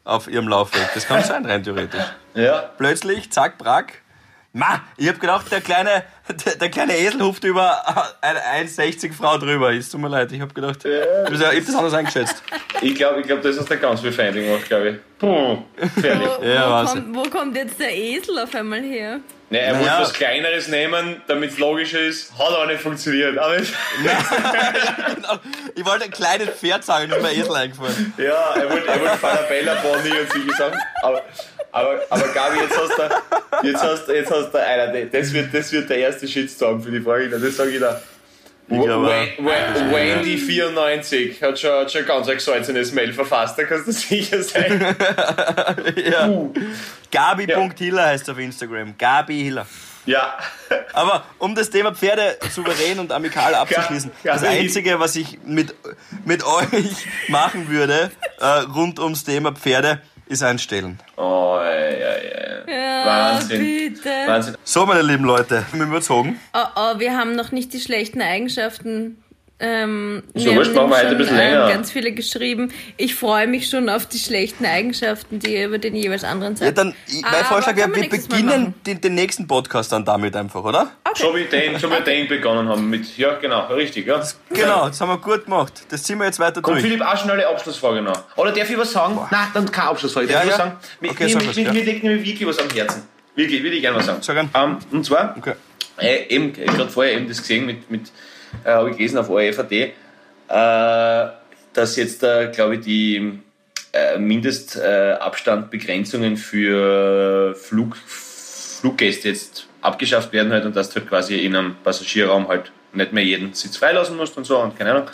auf 0.04 0.28
ihrem 0.28 0.48
Laufweg. 0.48 0.88
Das 0.94 1.06
kann 1.06 1.22
sein, 1.24 1.44
rein 1.44 1.62
theoretisch. 1.62 2.04
Ja. 2.34 2.70
Plötzlich, 2.78 3.30
zack, 3.30 3.58
brack. 3.58 4.02
Ma, 4.58 4.80
ich 4.96 5.08
hab 5.08 5.20
gedacht, 5.20 5.52
der 5.52 5.60
kleine, 5.60 6.02
der, 6.44 6.56
der 6.56 6.68
kleine 6.68 6.96
Esel 6.98 7.22
huft 7.22 7.44
über 7.44 7.80
eine 8.20 8.40
1,60 8.66 9.12
Frau 9.12 9.38
drüber. 9.38 9.72
Es 9.72 9.88
tut 9.88 10.00
mir 10.00 10.08
leid, 10.08 10.32
ich 10.32 10.40
hab 10.40 10.52
gedacht, 10.52 10.84
ich 10.84 10.90
hab 11.00 11.30
das 11.66 11.74
anders 11.76 11.94
eingeschätzt. 11.94 12.42
Ich 12.80 12.96
glaube, 12.96 13.20
ich 13.20 13.26
glaub, 13.26 13.40
das 13.40 13.56
hast 13.56 13.70
du 13.70 13.76
ganz 13.78 14.00
viel 14.00 14.10
Feinde 14.12 14.42
gemacht, 14.42 14.66
glaube 14.66 14.88
ich. 14.90 14.96
Puh, 15.20 15.58
fertig. 16.00 16.28
Wo, 16.40 16.44
Ja, 16.44 16.82
wo, 16.82 16.86
kommt, 16.88 17.16
wo 17.16 17.22
kommt 17.30 17.56
jetzt 17.56 17.78
der 17.78 17.96
Esel 17.96 18.36
auf 18.40 18.52
einmal 18.54 18.80
her? 18.82 19.20
Ne, 19.50 19.60
er 19.60 19.72
Naja. 19.74 19.84
wollte 19.86 20.02
was 20.02 20.12
Kleineres 20.12 20.68
nehmen, 20.68 21.22
damit 21.28 21.52
es 21.52 21.58
logischer 21.58 22.00
ist. 22.00 22.32
Hat 22.38 22.48
aber 22.52 22.66
nicht 22.66 22.80
funktioniert. 22.82 23.38
Aber 23.38 23.56
Ich 25.74 25.84
wollte 25.84 26.04
ein 26.04 26.10
kleines 26.10 26.48
Pferd 26.50 26.84
sagen, 26.84 27.10
ist 27.12 27.22
mir 27.22 27.32
Esel 27.32 27.54
eingefallen. 27.54 28.12
ja, 28.18 28.54
er 28.56 28.70
wollte, 28.70 28.88
er 28.88 29.00
wollte 29.00 29.16
Falabella 29.18 29.74
Bonnie 29.76 30.18
und 30.20 30.30
solche 30.32 30.52
Sachen. 30.56 30.78
Aber, 31.02 31.22
aber, 31.72 32.00
aber 32.10 32.28
Gabi, 32.28 32.58
jetzt 32.60 32.78
hast 32.78 32.98
du, 32.98 33.66
jetzt 33.66 33.82
hast, 33.82 34.08
jetzt 34.08 34.30
hast 34.30 34.50
du 34.52 34.58
einer, 34.58 35.04
das 35.06 35.32
wird, 35.32 35.52
das 35.52 35.72
wird 35.72 35.88
der 35.90 35.98
erste 35.98 36.26
Shitstorm 36.26 36.82
für 36.82 36.90
die 36.90 37.00
Folge. 37.00 37.38
Das 37.38 37.56
sage 37.56 37.70
ich 37.70 37.80
da. 37.80 38.00
Ich 38.70 38.82
glaube, 38.82 39.10
Wendy94 39.40 41.40
hat 41.40 41.58
schon, 41.58 41.70
hat 41.70 41.90
schon 41.90 42.04
ganz 42.04 42.28
ein 42.28 42.34
gesalzenes 42.34 42.92
Mail 42.92 43.14
verfasst, 43.14 43.58
da 43.58 43.64
kannst 43.64 43.88
du 43.88 43.92
sicher 43.92 44.42
sein. 44.42 44.94
ja. 46.10 46.28
Uh, 46.28 46.52
Gabi.hiller 47.10 48.04
heißt 48.06 48.28
auf 48.28 48.38
Instagram. 48.38 48.94
Gabi 48.98 49.42
Hiller. 49.42 49.66
ja. 50.04 50.36
Aber 50.92 51.24
um 51.38 51.54
das 51.54 51.70
Thema 51.70 51.94
Pferde 51.94 52.36
souverän 52.50 52.98
und 52.98 53.10
amikal 53.10 53.54
abzuschließen, 53.54 54.10
Ja, 54.22 54.34
das. 54.34 54.44
Einzige, 54.44 55.00
was 55.00 55.16
ich 55.16 55.38
mit, 55.44 55.74
mit 56.26 56.44
euch 56.44 57.06
machen 57.28 57.70
würde, 57.70 58.10
äh, 58.38 58.44
rund 58.44 59.00
ums 59.00 59.24
Thema 59.24 59.52
Pferde, 59.52 60.02
ist 60.28 60.42
einstellen. 60.42 60.98
Oh, 61.16 61.58
ja, 61.60 61.90
ja, 61.90 62.66
ja. 62.68 62.72
Ja, 62.72 63.06
Wahnsinn. 63.06 63.60
bitte. 63.60 64.10
Wahnsinn. 64.26 64.56
So, 64.64 64.84
meine 64.86 65.02
lieben 65.02 65.24
Leute, 65.24 65.64
wir 65.72 65.84
überzogen. 65.84 66.38
Oh, 66.54 66.58
oh, 66.76 66.98
wir 66.98 67.16
haben 67.16 67.34
noch 67.34 67.50
nicht 67.52 67.72
die 67.72 67.80
schlechten 67.80 68.20
Eigenschaften. 68.20 69.22
Ähm, 69.60 70.22
So, 70.34 70.54
wurscht, 70.54 70.76
haben 70.76 70.88
machen 70.88 70.90
wir 70.90 70.96
heute 70.98 71.06
schon, 71.06 71.10
ein 71.14 71.18
bisschen 71.18 71.38
ähm, 71.38 71.50
länger. 71.52 71.68
ganz 71.68 71.90
viele 71.90 72.12
geschrieben. 72.12 72.72
Ich 72.96 73.16
freue 73.16 73.48
mich 73.48 73.68
schon 73.68 73.88
auf 73.88 74.06
die 74.06 74.18
schlechten 74.20 74.64
Eigenschaften, 74.64 75.40
die 75.40 75.54
ihr 75.56 75.66
über 75.66 75.78
den 75.78 75.96
jeweils 75.96 76.22
anderen 76.22 76.54
Ja, 76.54 76.66
sagt. 76.66 76.78
dann, 76.78 76.94
ich- 77.08 77.22
mein 77.22 77.34
Aber 77.34 77.44
Vorschlag 77.44 77.74
wäre, 77.74 77.92
wir 77.92 78.08
beginnen 78.08 78.74
den, 78.86 79.00
den 79.00 79.14
nächsten 79.14 79.48
Podcast 79.48 79.90
dann 79.90 80.04
damit 80.04 80.36
einfach, 80.36 80.62
oder? 80.62 80.92
So 81.16 81.34
wie 81.34 81.42
den, 81.44 81.76
so 81.78 81.90
wie 81.90 82.00
den 82.04 82.28
begonnen 82.28 82.68
haben 82.68 82.88
mit, 82.88 83.16
ja 83.18 83.34
genau, 83.34 83.66
richtig, 83.66 84.06
ja. 84.06 84.22
Genau, 84.50 84.86
das 84.86 85.00
haben 85.00 85.08
wir 85.08 85.18
gut 85.18 85.46
gemacht. 85.46 85.72
Das 85.88 86.04
ziehen 86.04 86.18
wir 86.18 86.26
jetzt 86.26 86.38
weiter 86.38 86.62
Kommt 86.62 86.76
durch. 86.76 86.84
Philipp 86.84 87.00
auch 87.02 87.16
schon 87.16 87.30
eine 87.30 87.44
Abschlussfrage 87.48 88.00
noch? 88.00 88.36
Oder 88.36 88.52
darf 88.52 88.70
ich 88.70 88.78
was 88.78 88.92
sagen? 88.92 89.18
Nein, 89.28 89.48
dann 89.54 89.68
keine 89.72 89.88
Abschlussfrage. 89.88 90.28
Darf 90.28 90.36
Ja, 90.36 90.42
ich 90.44 90.50
was 90.52 90.58
ja. 90.58 90.64
sagen? 90.66 90.76
Mir, 91.00 91.10
Okay, 91.10 91.24
mir, 91.24 91.30
sag 91.30 91.42
mir, 91.42 91.48
was, 91.48 91.56
mir, 91.56 91.62
ja. 91.64 91.72
mir 91.72 91.82
liegt 91.84 92.04
nämlich 92.04 92.24
wirklich 92.28 92.48
was 92.48 92.58
am 92.60 92.70
Herzen. 92.70 93.02
Wirklich, 93.34 93.62
würde 93.64 93.74
ich 93.74 93.82
gerne 93.82 93.96
was 93.98 94.06
sagen. 94.06 94.18
Sag 94.22 94.36
an. 94.36 94.50
Ähm, 94.54 94.76
und 94.92 95.04
zwar, 95.04 95.34
Okay. 95.36 95.54
äh, 95.98 96.28
eben, 96.28 96.50
ich 96.50 96.66
gerade 96.66 96.90
vorher 96.90 97.14
eben 97.14 97.26
das 97.26 97.38
gesehen 97.38 97.66
mit, 97.66 97.90
mit 97.90 98.02
äh, 98.64 98.70
habe 98.70 98.90
ich 98.90 98.96
gelesen 98.96 99.18
auf 99.18 99.30
ORFAT, 99.30 99.72
äh, 99.72 99.92
dass 101.72 101.96
jetzt, 101.96 102.22
äh, 102.22 102.50
glaube 102.52 102.76
ich, 102.76 102.80
die 102.80 103.40
äh, 103.92 104.18
Mindestabstandbegrenzungen 104.18 106.36
für 106.36 107.54
Flug, 107.54 107.96
Fluggäste 107.96 109.28
jetzt 109.28 109.66
abgeschafft 109.80 110.32
werden 110.32 110.52
halt 110.52 110.64
und 110.64 110.74
dass 110.76 110.90
du 110.90 110.96
halt 110.96 111.08
quasi 111.08 111.36
in 111.36 111.54
einem 111.56 111.76
Passagierraum 111.82 112.48
halt 112.48 112.70
nicht 112.92 113.12
mehr 113.12 113.24
jeden 113.24 113.54
Sitz 113.54 113.76
freilassen 113.76 114.16
musst 114.16 114.36
und 114.36 114.44
so 114.44 114.58
und 114.58 114.76
keine 114.76 114.90
Ahnung. 114.92 115.10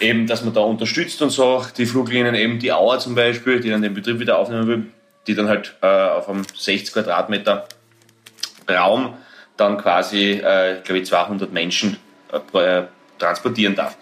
Eben, 0.00 0.26
dass 0.26 0.42
man 0.42 0.54
da 0.54 0.60
unterstützt 0.60 1.20
und 1.22 1.30
so, 1.30 1.64
die 1.76 1.86
Fluglinien 1.86 2.34
eben 2.34 2.58
die 2.58 2.72
Auer 2.72 2.98
zum 2.98 3.14
Beispiel, 3.14 3.60
die 3.60 3.70
dann 3.70 3.82
den 3.82 3.94
Betrieb 3.94 4.18
wieder 4.18 4.38
aufnehmen 4.38 4.66
will, 4.66 4.86
die 5.26 5.34
dann 5.34 5.48
halt 5.48 5.76
äh, 5.82 5.86
auf 5.86 6.28
einem 6.28 6.44
60 6.44 6.94
Quadratmeter 6.94 7.68
Raum 8.68 9.16
dann 9.56 9.78
quasi, 9.78 10.32
äh, 10.32 10.80
glaube 10.82 11.00
ich, 11.00 11.06
200 11.06 11.52
Menschen 11.52 11.98
äh, 12.32 12.58
äh, 12.58 12.84
transportieren 13.18 13.74
darf. 13.74 13.96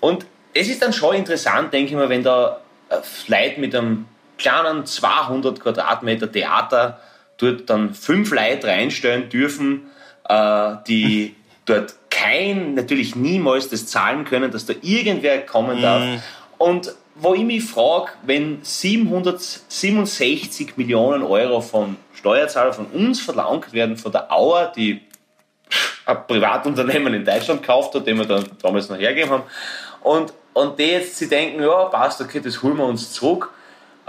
Und 0.00 0.26
es 0.52 0.68
ist 0.68 0.82
dann 0.82 0.92
schon 0.92 1.16
interessant, 1.16 1.72
denke 1.72 1.90
ich 1.90 1.96
mal, 1.96 2.08
wenn 2.08 2.22
da 2.22 2.60
äh, 2.88 2.96
Leute 3.26 3.60
mit 3.60 3.74
einem 3.74 4.06
kleinen 4.38 4.86
200 4.86 5.60
Quadratmeter 5.60 6.30
Theater 6.30 7.00
dort 7.38 7.68
dann 7.70 7.94
fünf 7.94 8.32
Leute 8.32 8.68
reinstellen 8.68 9.28
dürfen, 9.28 9.90
äh, 10.28 10.74
die 10.86 11.34
dort 11.64 11.94
kein, 12.10 12.74
natürlich 12.74 13.16
niemals 13.16 13.68
das 13.68 13.86
zahlen 13.86 14.24
können, 14.24 14.50
dass 14.50 14.66
da 14.66 14.74
irgendwer 14.82 15.44
kommen 15.44 15.82
darf. 15.82 16.22
Und 16.58 16.94
wo 17.16 17.34
ich 17.34 17.42
mich 17.42 17.64
frage, 17.64 18.12
wenn 18.22 18.58
767 18.62 20.76
Millionen 20.76 21.22
Euro 21.22 21.60
von 21.60 21.96
Steuerzahlern 22.14 22.72
von 22.72 22.86
uns 22.86 23.20
verlangt 23.20 23.72
werden, 23.72 23.96
von 23.96 24.12
der 24.12 24.32
Auer, 24.32 24.72
die 24.76 25.00
ein 26.06 26.26
Privatunternehmen 26.26 27.14
in 27.14 27.24
Deutschland 27.24 27.62
gekauft 27.62 27.94
hat, 27.94 28.06
den 28.06 28.18
wir 28.18 28.26
dann 28.26 28.44
damals 28.62 28.88
noch 28.88 28.98
hergegeben 28.98 29.30
haben, 29.30 29.44
und, 30.02 30.32
und 30.52 30.78
die 30.78 30.84
jetzt 30.84 31.16
sie 31.16 31.28
denken, 31.28 31.62
ja, 31.62 31.84
passt, 31.86 32.20
okay, 32.20 32.40
das 32.40 32.62
holen 32.62 32.76
wir 32.76 32.84
uns 32.84 33.12
zurück, 33.12 33.50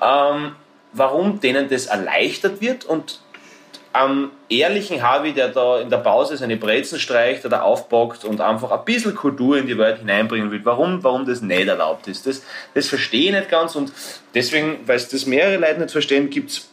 ähm, 0.02 0.56
warum 0.92 1.40
denen 1.40 1.70
das 1.70 1.88
erleichtert 1.88 2.62
wird 2.62 2.86
und 2.86 3.20
am 3.96 4.32
ehrlichen 4.50 5.02
Harvey, 5.02 5.32
der 5.32 5.48
da 5.50 5.80
in 5.80 5.90
der 5.90 6.00
Pause 6.00 6.36
seine 6.36 6.58
Brezen 6.58 7.00
streicht 7.00 7.46
oder 7.46 7.64
aufbockt 7.64 8.26
und 8.26 8.42
einfach 8.42 8.72
ein 8.72 8.84
bisschen 8.84 9.16
Kultur 9.16 9.58
in 9.58 9.68
die 9.68 9.78
Welt 9.78 10.00
hineinbringen 10.00 10.52
will. 10.52 10.60
Warum, 10.66 11.02
warum 11.02 11.26
das 11.26 11.42
nicht 11.42 11.68
erlaubt 11.68 12.08
ist, 12.08 12.28
das, 12.28 12.44
das 12.74 12.90
verstehe 12.90 13.28
ich 13.30 13.32
nicht 13.32 13.50
ganz 13.50 13.74
und 13.74 13.94
deswegen, 14.34 14.80
weil 14.86 14.98
es 14.98 15.08
das 15.08 15.26
mehrere 15.26 15.56
Leute 15.56 15.80
nicht 15.80 15.92
verstehen, 15.92 16.30
gibt's, 16.30 16.68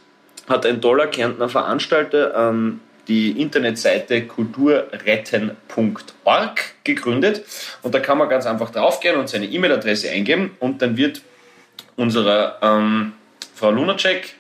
hat 0.49 0.67
ein 0.67 0.81
toller 0.81 1.07
Kärntner 1.07 1.49
Veranstalter 1.49 2.35
ähm, 2.35 2.81
die 3.09 3.41
Internetseite 3.41 4.27
kulturretten.org 4.27 6.61
gegründet. 6.85 7.45
Und 7.83 7.95
da 7.95 8.01
kann 8.01 8.19
man 8.19 8.29
ganz 8.29 8.47
einfach 8.47 8.71
draufgehen 8.71 9.17
und 9.17 9.29
seine 9.29 9.47
E-Mail-Adresse 9.47 10.11
eingeben 10.11 10.57
und 10.61 10.83
dann 10.83 10.97
wird 10.97 11.23
unserer 11.97 12.59
ähm, 12.63 13.15
Frau 13.55 13.71
Lunacek 13.71 14.35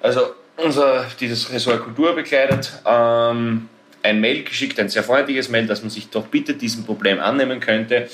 also 0.00 0.34
unser, 0.56 1.06
die 1.20 1.28
das 1.28 1.52
Ressort 1.52 1.82
Kultur 1.82 2.14
bekleidet, 2.14 2.72
ähm, 2.84 3.68
ein 4.02 4.20
Mail 4.20 4.44
geschickt, 4.44 4.78
ein 4.78 4.88
sehr 4.88 5.02
freundliches 5.02 5.48
Mail, 5.48 5.66
dass 5.66 5.82
man 5.82 5.90
sich 5.90 6.10
doch 6.10 6.26
bitte 6.26 6.54
diesem 6.54 6.84
Problem 6.84 7.20
annehmen 7.20 7.60
könnte, 7.60 8.08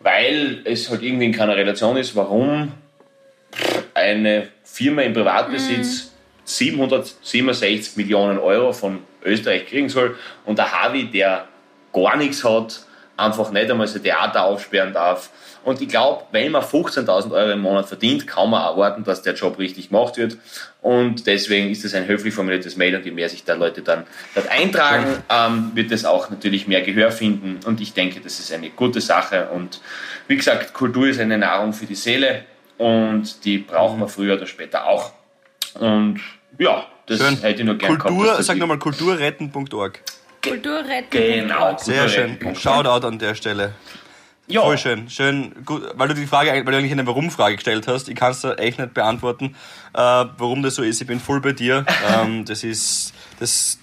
weil 0.00 0.62
es 0.64 0.90
halt 0.90 1.02
irgendwie 1.02 1.26
in 1.26 1.32
keiner 1.32 1.56
Relation 1.56 1.96
ist, 1.96 2.16
warum 2.16 2.72
eine 3.94 4.48
Firma 4.64 5.02
im 5.02 5.12
Privatbesitz 5.12 6.12
767 6.44 7.96
Millionen 7.96 8.38
Euro 8.38 8.72
von 8.72 9.00
Österreich 9.24 9.66
kriegen 9.66 9.88
soll 9.88 10.16
und 10.44 10.58
der 10.58 10.72
Harvey, 10.72 11.10
der 11.10 11.46
gar 11.92 12.16
nichts 12.16 12.44
hat, 12.44 12.80
einfach 13.16 13.50
nicht 13.50 13.70
einmal 13.70 13.86
sein 13.86 14.02
Theater 14.02 14.44
aufsperren 14.44 14.92
darf. 14.92 15.30
Und 15.64 15.80
ich 15.80 15.88
glaube, 15.88 16.24
wenn 16.32 16.50
man 16.50 16.62
15.000 16.62 17.30
Euro 17.30 17.52
im 17.52 17.60
Monat 17.60 17.86
verdient, 17.86 18.26
kann 18.26 18.50
man 18.50 18.62
erwarten, 18.62 19.04
dass 19.04 19.22
der 19.22 19.34
Job 19.34 19.58
richtig 19.58 19.90
gemacht 19.90 20.16
wird. 20.16 20.36
Und 20.80 21.26
deswegen 21.26 21.70
ist 21.70 21.84
es 21.84 21.94
ein 21.94 22.06
höflich 22.06 22.34
formuliertes 22.34 22.76
Mail 22.76 22.96
und 22.96 23.04
je 23.04 23.12
mehr 23.12 23.28
sich 23.28 23.44
da 23.44 23.54
Leute 23.54 23.82
dann 23.82 24.04
dort 24.34 24.50
eintragen, 24.50 25.22
ähm, 25.30 25.70
wird 25.74 25.92
es 25.92 26.04
auch 26.04 26.30
natürlich 26.30 26.66
mehr 26.66 26.82
Gehör 26.82 27.12
finden. 27.12 27.60
Und 27.64 27.80
ich 27.80 27.92
denke, 27.92 28.20
das 28.20 28.40
ist 28.40 28.52
eine 28.52 28.70
gute 28.70 29.00
Sache. 29.00 29.50
Und 29.50 29.80
wie 30.26 30.36
gesagt, 30.36 30.74
Kultur 30.74 31.06
ist 31.06 31.20
eine 31.20 31.38
Nahrung 31.38 31.72
für 31.72 31.86
die 31.86 31.94
Seele 31.94 32.44
und 32.78 33.44
die 33.44 33.58
braucht 33.58 33.96
man 33.98 34.08
früher 34.08 34.34
oder 34.34 34.46
später 34.46 34.86
auch. 34.86 35.12
Und 35.74 36.20
ja, 36.58 36.86
das 37.18 37.28
Schön. 37.28 37.38
hätte 37.40 37.60
ich 37.60 37.66
nur 37.66 37.76
gerne 37.76 37.98
Kultur, 37.98 38.24
gehabt. 38.24 38.44
sag 38.44 38.58
nochmal, 38.58 38.78
kulturretten.org. 38.78 40.00
Kultur 40.42 40.78
retten. 40.78 41.08
Genau, 41.10 41.76
Sehr 41.78 42.08
schön. 42.08 42.36
Shoutout 42.56 43.06
an 43.06 43.18
der 43.18 43.34
Stelle. 43.34 43.74
Ja, 44.48 44.62
Voll 44.62 44.76
schön, 44.76 45.08
schön, 45.08 45.64
gut, 45.64 45.82
weil 45.94 46.08
du 46.08 46.14
die 46.14 46.26
Frage, 46.26 46.50
weil 46.50 46.64
du 46.64 46.76
eigentlich 46.76 46.92
eine 46.92 47.06
Warum-Frage 47.06 47.54
gestellt 47.56 47.86
hast. 47.86 48.08
Ich 48.08 48.16
kann 48.16 48.32
es 48.32 48.40
da 48.40 48.54
echt 48.54 48.78
nicht 48.78 48.92
beantworten, 48.92 49.54
äh, 49.94 49.98
warum 49.98 50.62
das 50.62 50.74
so 50.74 50.82
ist. 50.82 51.00
Ich 51.00 51.06
bin 51.06 51.20
voll 51.20 51.40
bei 51.40 51.52
dir. 51.52 51.86
ähm, 52.12 52.44
das 52.44 52.64
ist, 52.64 53.14
das 53.38 53.78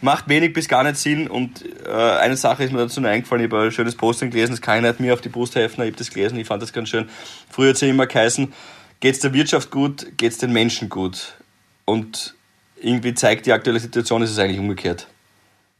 macht 0.00 0.28
wenig 0.28 0.52
bis 0.52 0.68
gar 0.68 0.84
nicht 0.84 0.96
Sinn. 0.96 1.26
Und 1.26 1.64
äh, 1.84 1.90
eine 1.90 2.36
Sache 2.36 2.62
ist 2.62 2.72
mir 2.72 2.78
dazu 2.78 3.00
noch 3.00 3.10
eingefallen. 3.10 3.44
Ich 3.44 3.52
habe 3.52 3.64
ein 3.64 3.72
schönes 3.72 3.96
Posting 3.96 4.30
gelesen, 4.30 4.52
das 4.52 4.62
kann 4.62 4.76
ich 4.78 4.82
nicht 4.82 5.00
mir 5.00 5.12
auf 5.12 5.20
die 5.20 5.28
Brust 5.28 5.56
helfen. 5.56 5.82
Ich 5.82 5.88
habe 5.88 5.96
das 5.98 6.10
gelesen, 6.10 6.38
ich 6.38 6.46
fand 6.46 6.62
das 6.62 6.72
ganz 6.72 6.88
schön. 6.88 7.08
Früher 7.50 7.70
hat 7.70 7.74
es 7.74 7.80
ja 7.80 7.88
immer 7.88 8.06
geheißen, 8.06 8.52
geht's 9.00 9.18
der 9.18 9.34
Wirtschaft 9.34 9.70
gut, 9.72 10.06
geht's 10.16 10.38
den 10.38 10.52
Menschen 10.52 10.88
gut. 10.88 11.34
Und 11.84 12.34
irgendwie 12.80 13.14
zeigt 13.14 13.46
die 13.46 13.52
aktuelle 13.52 13.80
Situation, 13.80 14.22
ist 14.22 14.30
es 14.30 14.38
eigentlich 14.38 14.58
umgekehrt. 14.58 15.06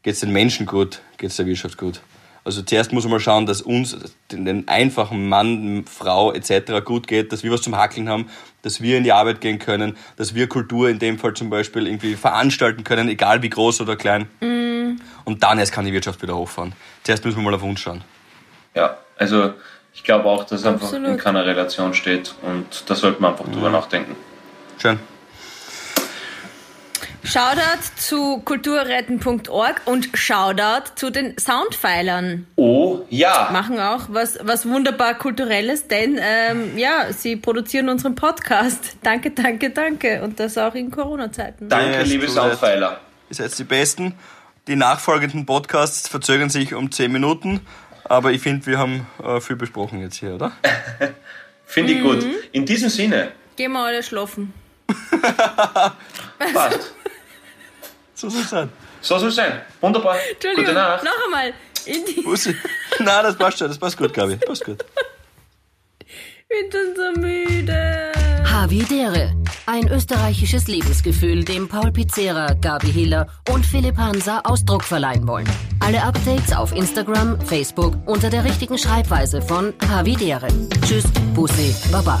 Geht's 0.03 0.21
den 0.21 0.31
Menschen 0.31 0.65
gut, 0.65 1.01
geht's 1.17 1.35
der 1.35 1.45
Wirtschaft 1.45 1.77
gut. 1.77 2.01
Also 2.45 2.61
zuerst 2.61 2.93
muss 2.93 3.03
man 3.03 3.11
mal 3.11 3.19
schauen, 3.19 3.45
dass 3.45 3.61
uns, 3.61 3.97
den, 4.31 4.67
einfachen 4.67 5.27
Mann, 5.27 5.85
Frau 5.85 6.31
etc. 6.31 6.83
gut 6.83 7.07
geht, 7.07 7.31
dass 7.31 7.43
wir 7.43 7.51
was 7.51 7.61
zum 7.61 7.75
Hackeln 7.75 8.09
haben, 8.09 8.29
dass 8.61 8.81
wir 8.81 8.97
in 8.97 9.03
die 9.03 9.11
Arbeit 9.11 9.41
gehen 9.41 9.59
können, 9.59 9.97
dass 10.15 10.33
wir 10.33 10.47
Kultur 10.47 10.89
in 10.89 10.99
dem 10.99 11.19
Fall 11.19 11.33
zum 11.33 11.49
Beispiel 11.49 11.85
irgendwie 11.85 12.15
veranstalten 12.15 12.83
können, 12.83 13.09
egal 13.09 13.41
wie 13.43 13.49
groß 13.49 13.81
oder 13.81 13.95
klein. 13.97 14.27
Und 15.25 15.43
dann 15.43 15.59
erst 15.59 15.73
kann 15.73 15.85
die 15.85 15.93
Wirtschaft 15.93 16.21
wieder 16.21 16.35
hochfahren. 16.35 16.73
Zuerst 17.03 17.25
müssen 17.25 17.37
wir 17.37 17.43
mal 17.43 17.53
auf 17.53 17.63
uns 17.63 17.81
schauen. 17.81 18.03
Ja, 18.73 18.97
also 19.17 19.53
ich 19.93 20.03
glaube 20.03 20.25
auch, 20.25 20.43
dass 20.45 20.61
es 20.61 20.65
einfach 20.65 20.91
in 20.93 21.17
keiner 21.17 21.45
Relation 21.45 21.93
steht 21.93 22.33
und 22.41 22.89
da 22.89 22.95
sollte 22.95 23.21
man 23.21 23.33
einfach 23.33 23.45
drüber 23.45 23.69
nachdenken. 23.69 24.15
Schön. 24.77 24.99
Shoutout 27.23 27.83
zu 27.97 28.39
kulturretten.org 28.45 29.81
und 29.85 30.09
Shoutout 30.13 30.91
zu 30.95 31.09
den 31.09 31.37
Soundpfeilern. 31.37 32.47
Oh 32.55 33.01
ja, 33.09 33.49
Machen 33.51 33.79
auch 33.79 34.05
was, 34.09 34.39
was 34.41 34.67
wunderbar 34.67 35.15
Kulturelles, 35.15 35.87
denn 35.87 36.19
ähm, 36.21 36.77
ja, 36.77 37.11
sie 37.11 37.35
produzieren 37.35 37.89
unseren 37.89 38.15
Podcast. 38.15 38.97
Danke, 39.03 39.31
danke, 39.31 39.69
danke. 39.69 40.21
Und 40.23 40.39
das 40.39 40.57
auch 40.57 40.75
in 40.75 40.91
Corona-Zeiten. 40.91 41.69
danke 41.69 42.03
liebe 42.03 42.27
Soundpfeiler. 42.27 42.99
Ihr 43.29 43.35
seid 43.35 43.57
die 43.57 43.63
Besten. 43.63 44.13
Die 44.67 44.75
nachfolgenden 44.75 45.45
Podcasts 45.45 46.07
verzögern 46.07 46.49
sich 46.49 46.73
um 46.73 46.91
10 46.91 47.11
Minuten, 47.11 47.61
aber 48.03 48.31
ich 48.31 48.41
finde, 48.41 48.65
wir 48.67 48.77
haben 48.77 49.07
äh, 49.23 49.41
viel 49.41 49.55
besprochen 49.55 49.99
jetzt 50.01 50.17
hier, 50.17 50.35
oder? 50.35 50.51
Finde 51.65 51.93
ich 51.93 52.01
gut. 52.01 52.25
In 52.51 52.65
diesem 52.65 52.89
Sinne, 52.89 53.31
Gehen 53.55 53.73
wir 53.73 53.79
alle 53.79 54.01
schlafen. 54.03 54.53
passt. 56.53 56.93
So 58.15 58.29
soll 58.29 58.41
es 58.41 58.49
sein. 58.49 58.69
So 59.01 59.17
soll 59.17 59.29
es 59.29 59.35
sein. 59.35 59.61
Wunderbar. 59.81 60.17
Entschuldigung, 60.31 60.65
Gute 60.65 60.73
Nacht. 60.75 61.03
noch 61.03 61.25
einmal. 61.25 61.53
In 61.85 62.05
die, 62.05 62.21
Bussi. 62.21 62.55
Nein, 62.99 63.23
das 63.23 63.37
passt 63.37 63.57
schon, 63.59 63.67
das 63.69 63.77
passt 63.77 63.97
gut, 63.97 64.13
Gabi. 64.13 64.35
Passt 64.45 64.65
gut. 64.65 64.83
ich 66.49 66.69
bin 66.69 66.95
so 66.95 67.19
müde. 67.19 68.11
Havidere. 68.45 69.33
Ein 69.65 69.87
österreichisches 69.87 70.67
Lebensgefühl, 70.67 71.45
dem 71.45 71.67
Paul 71.69 71.91
Pizzera, 71.91 72.53
Gabi 72.59 72.91
Hiller 72.91 73.27
und 73.51 73.65
Philipp 73.65 73.97
Hansa 73.97 74.41
Ausdruck 74.43 74.83
verleihen 74.83 75.27
wollen. 75.27 75.47
Alle 75.79 76.01
Updates 76.03 76.51
auf 76.53 76.73
Instagram, 76.75 77.39
Facebook 77.41 77.95
unter 78.07 78.29
der 78.29 78.43
richtigen 78.43 78.77
Schreibweise 78.77 79.41
von 79.41 79.73
Havidere. 79.87 80.47
Tschüss, 80.85 81.05
Bussi, 81.33 81.73
Baba. 81.91 82.19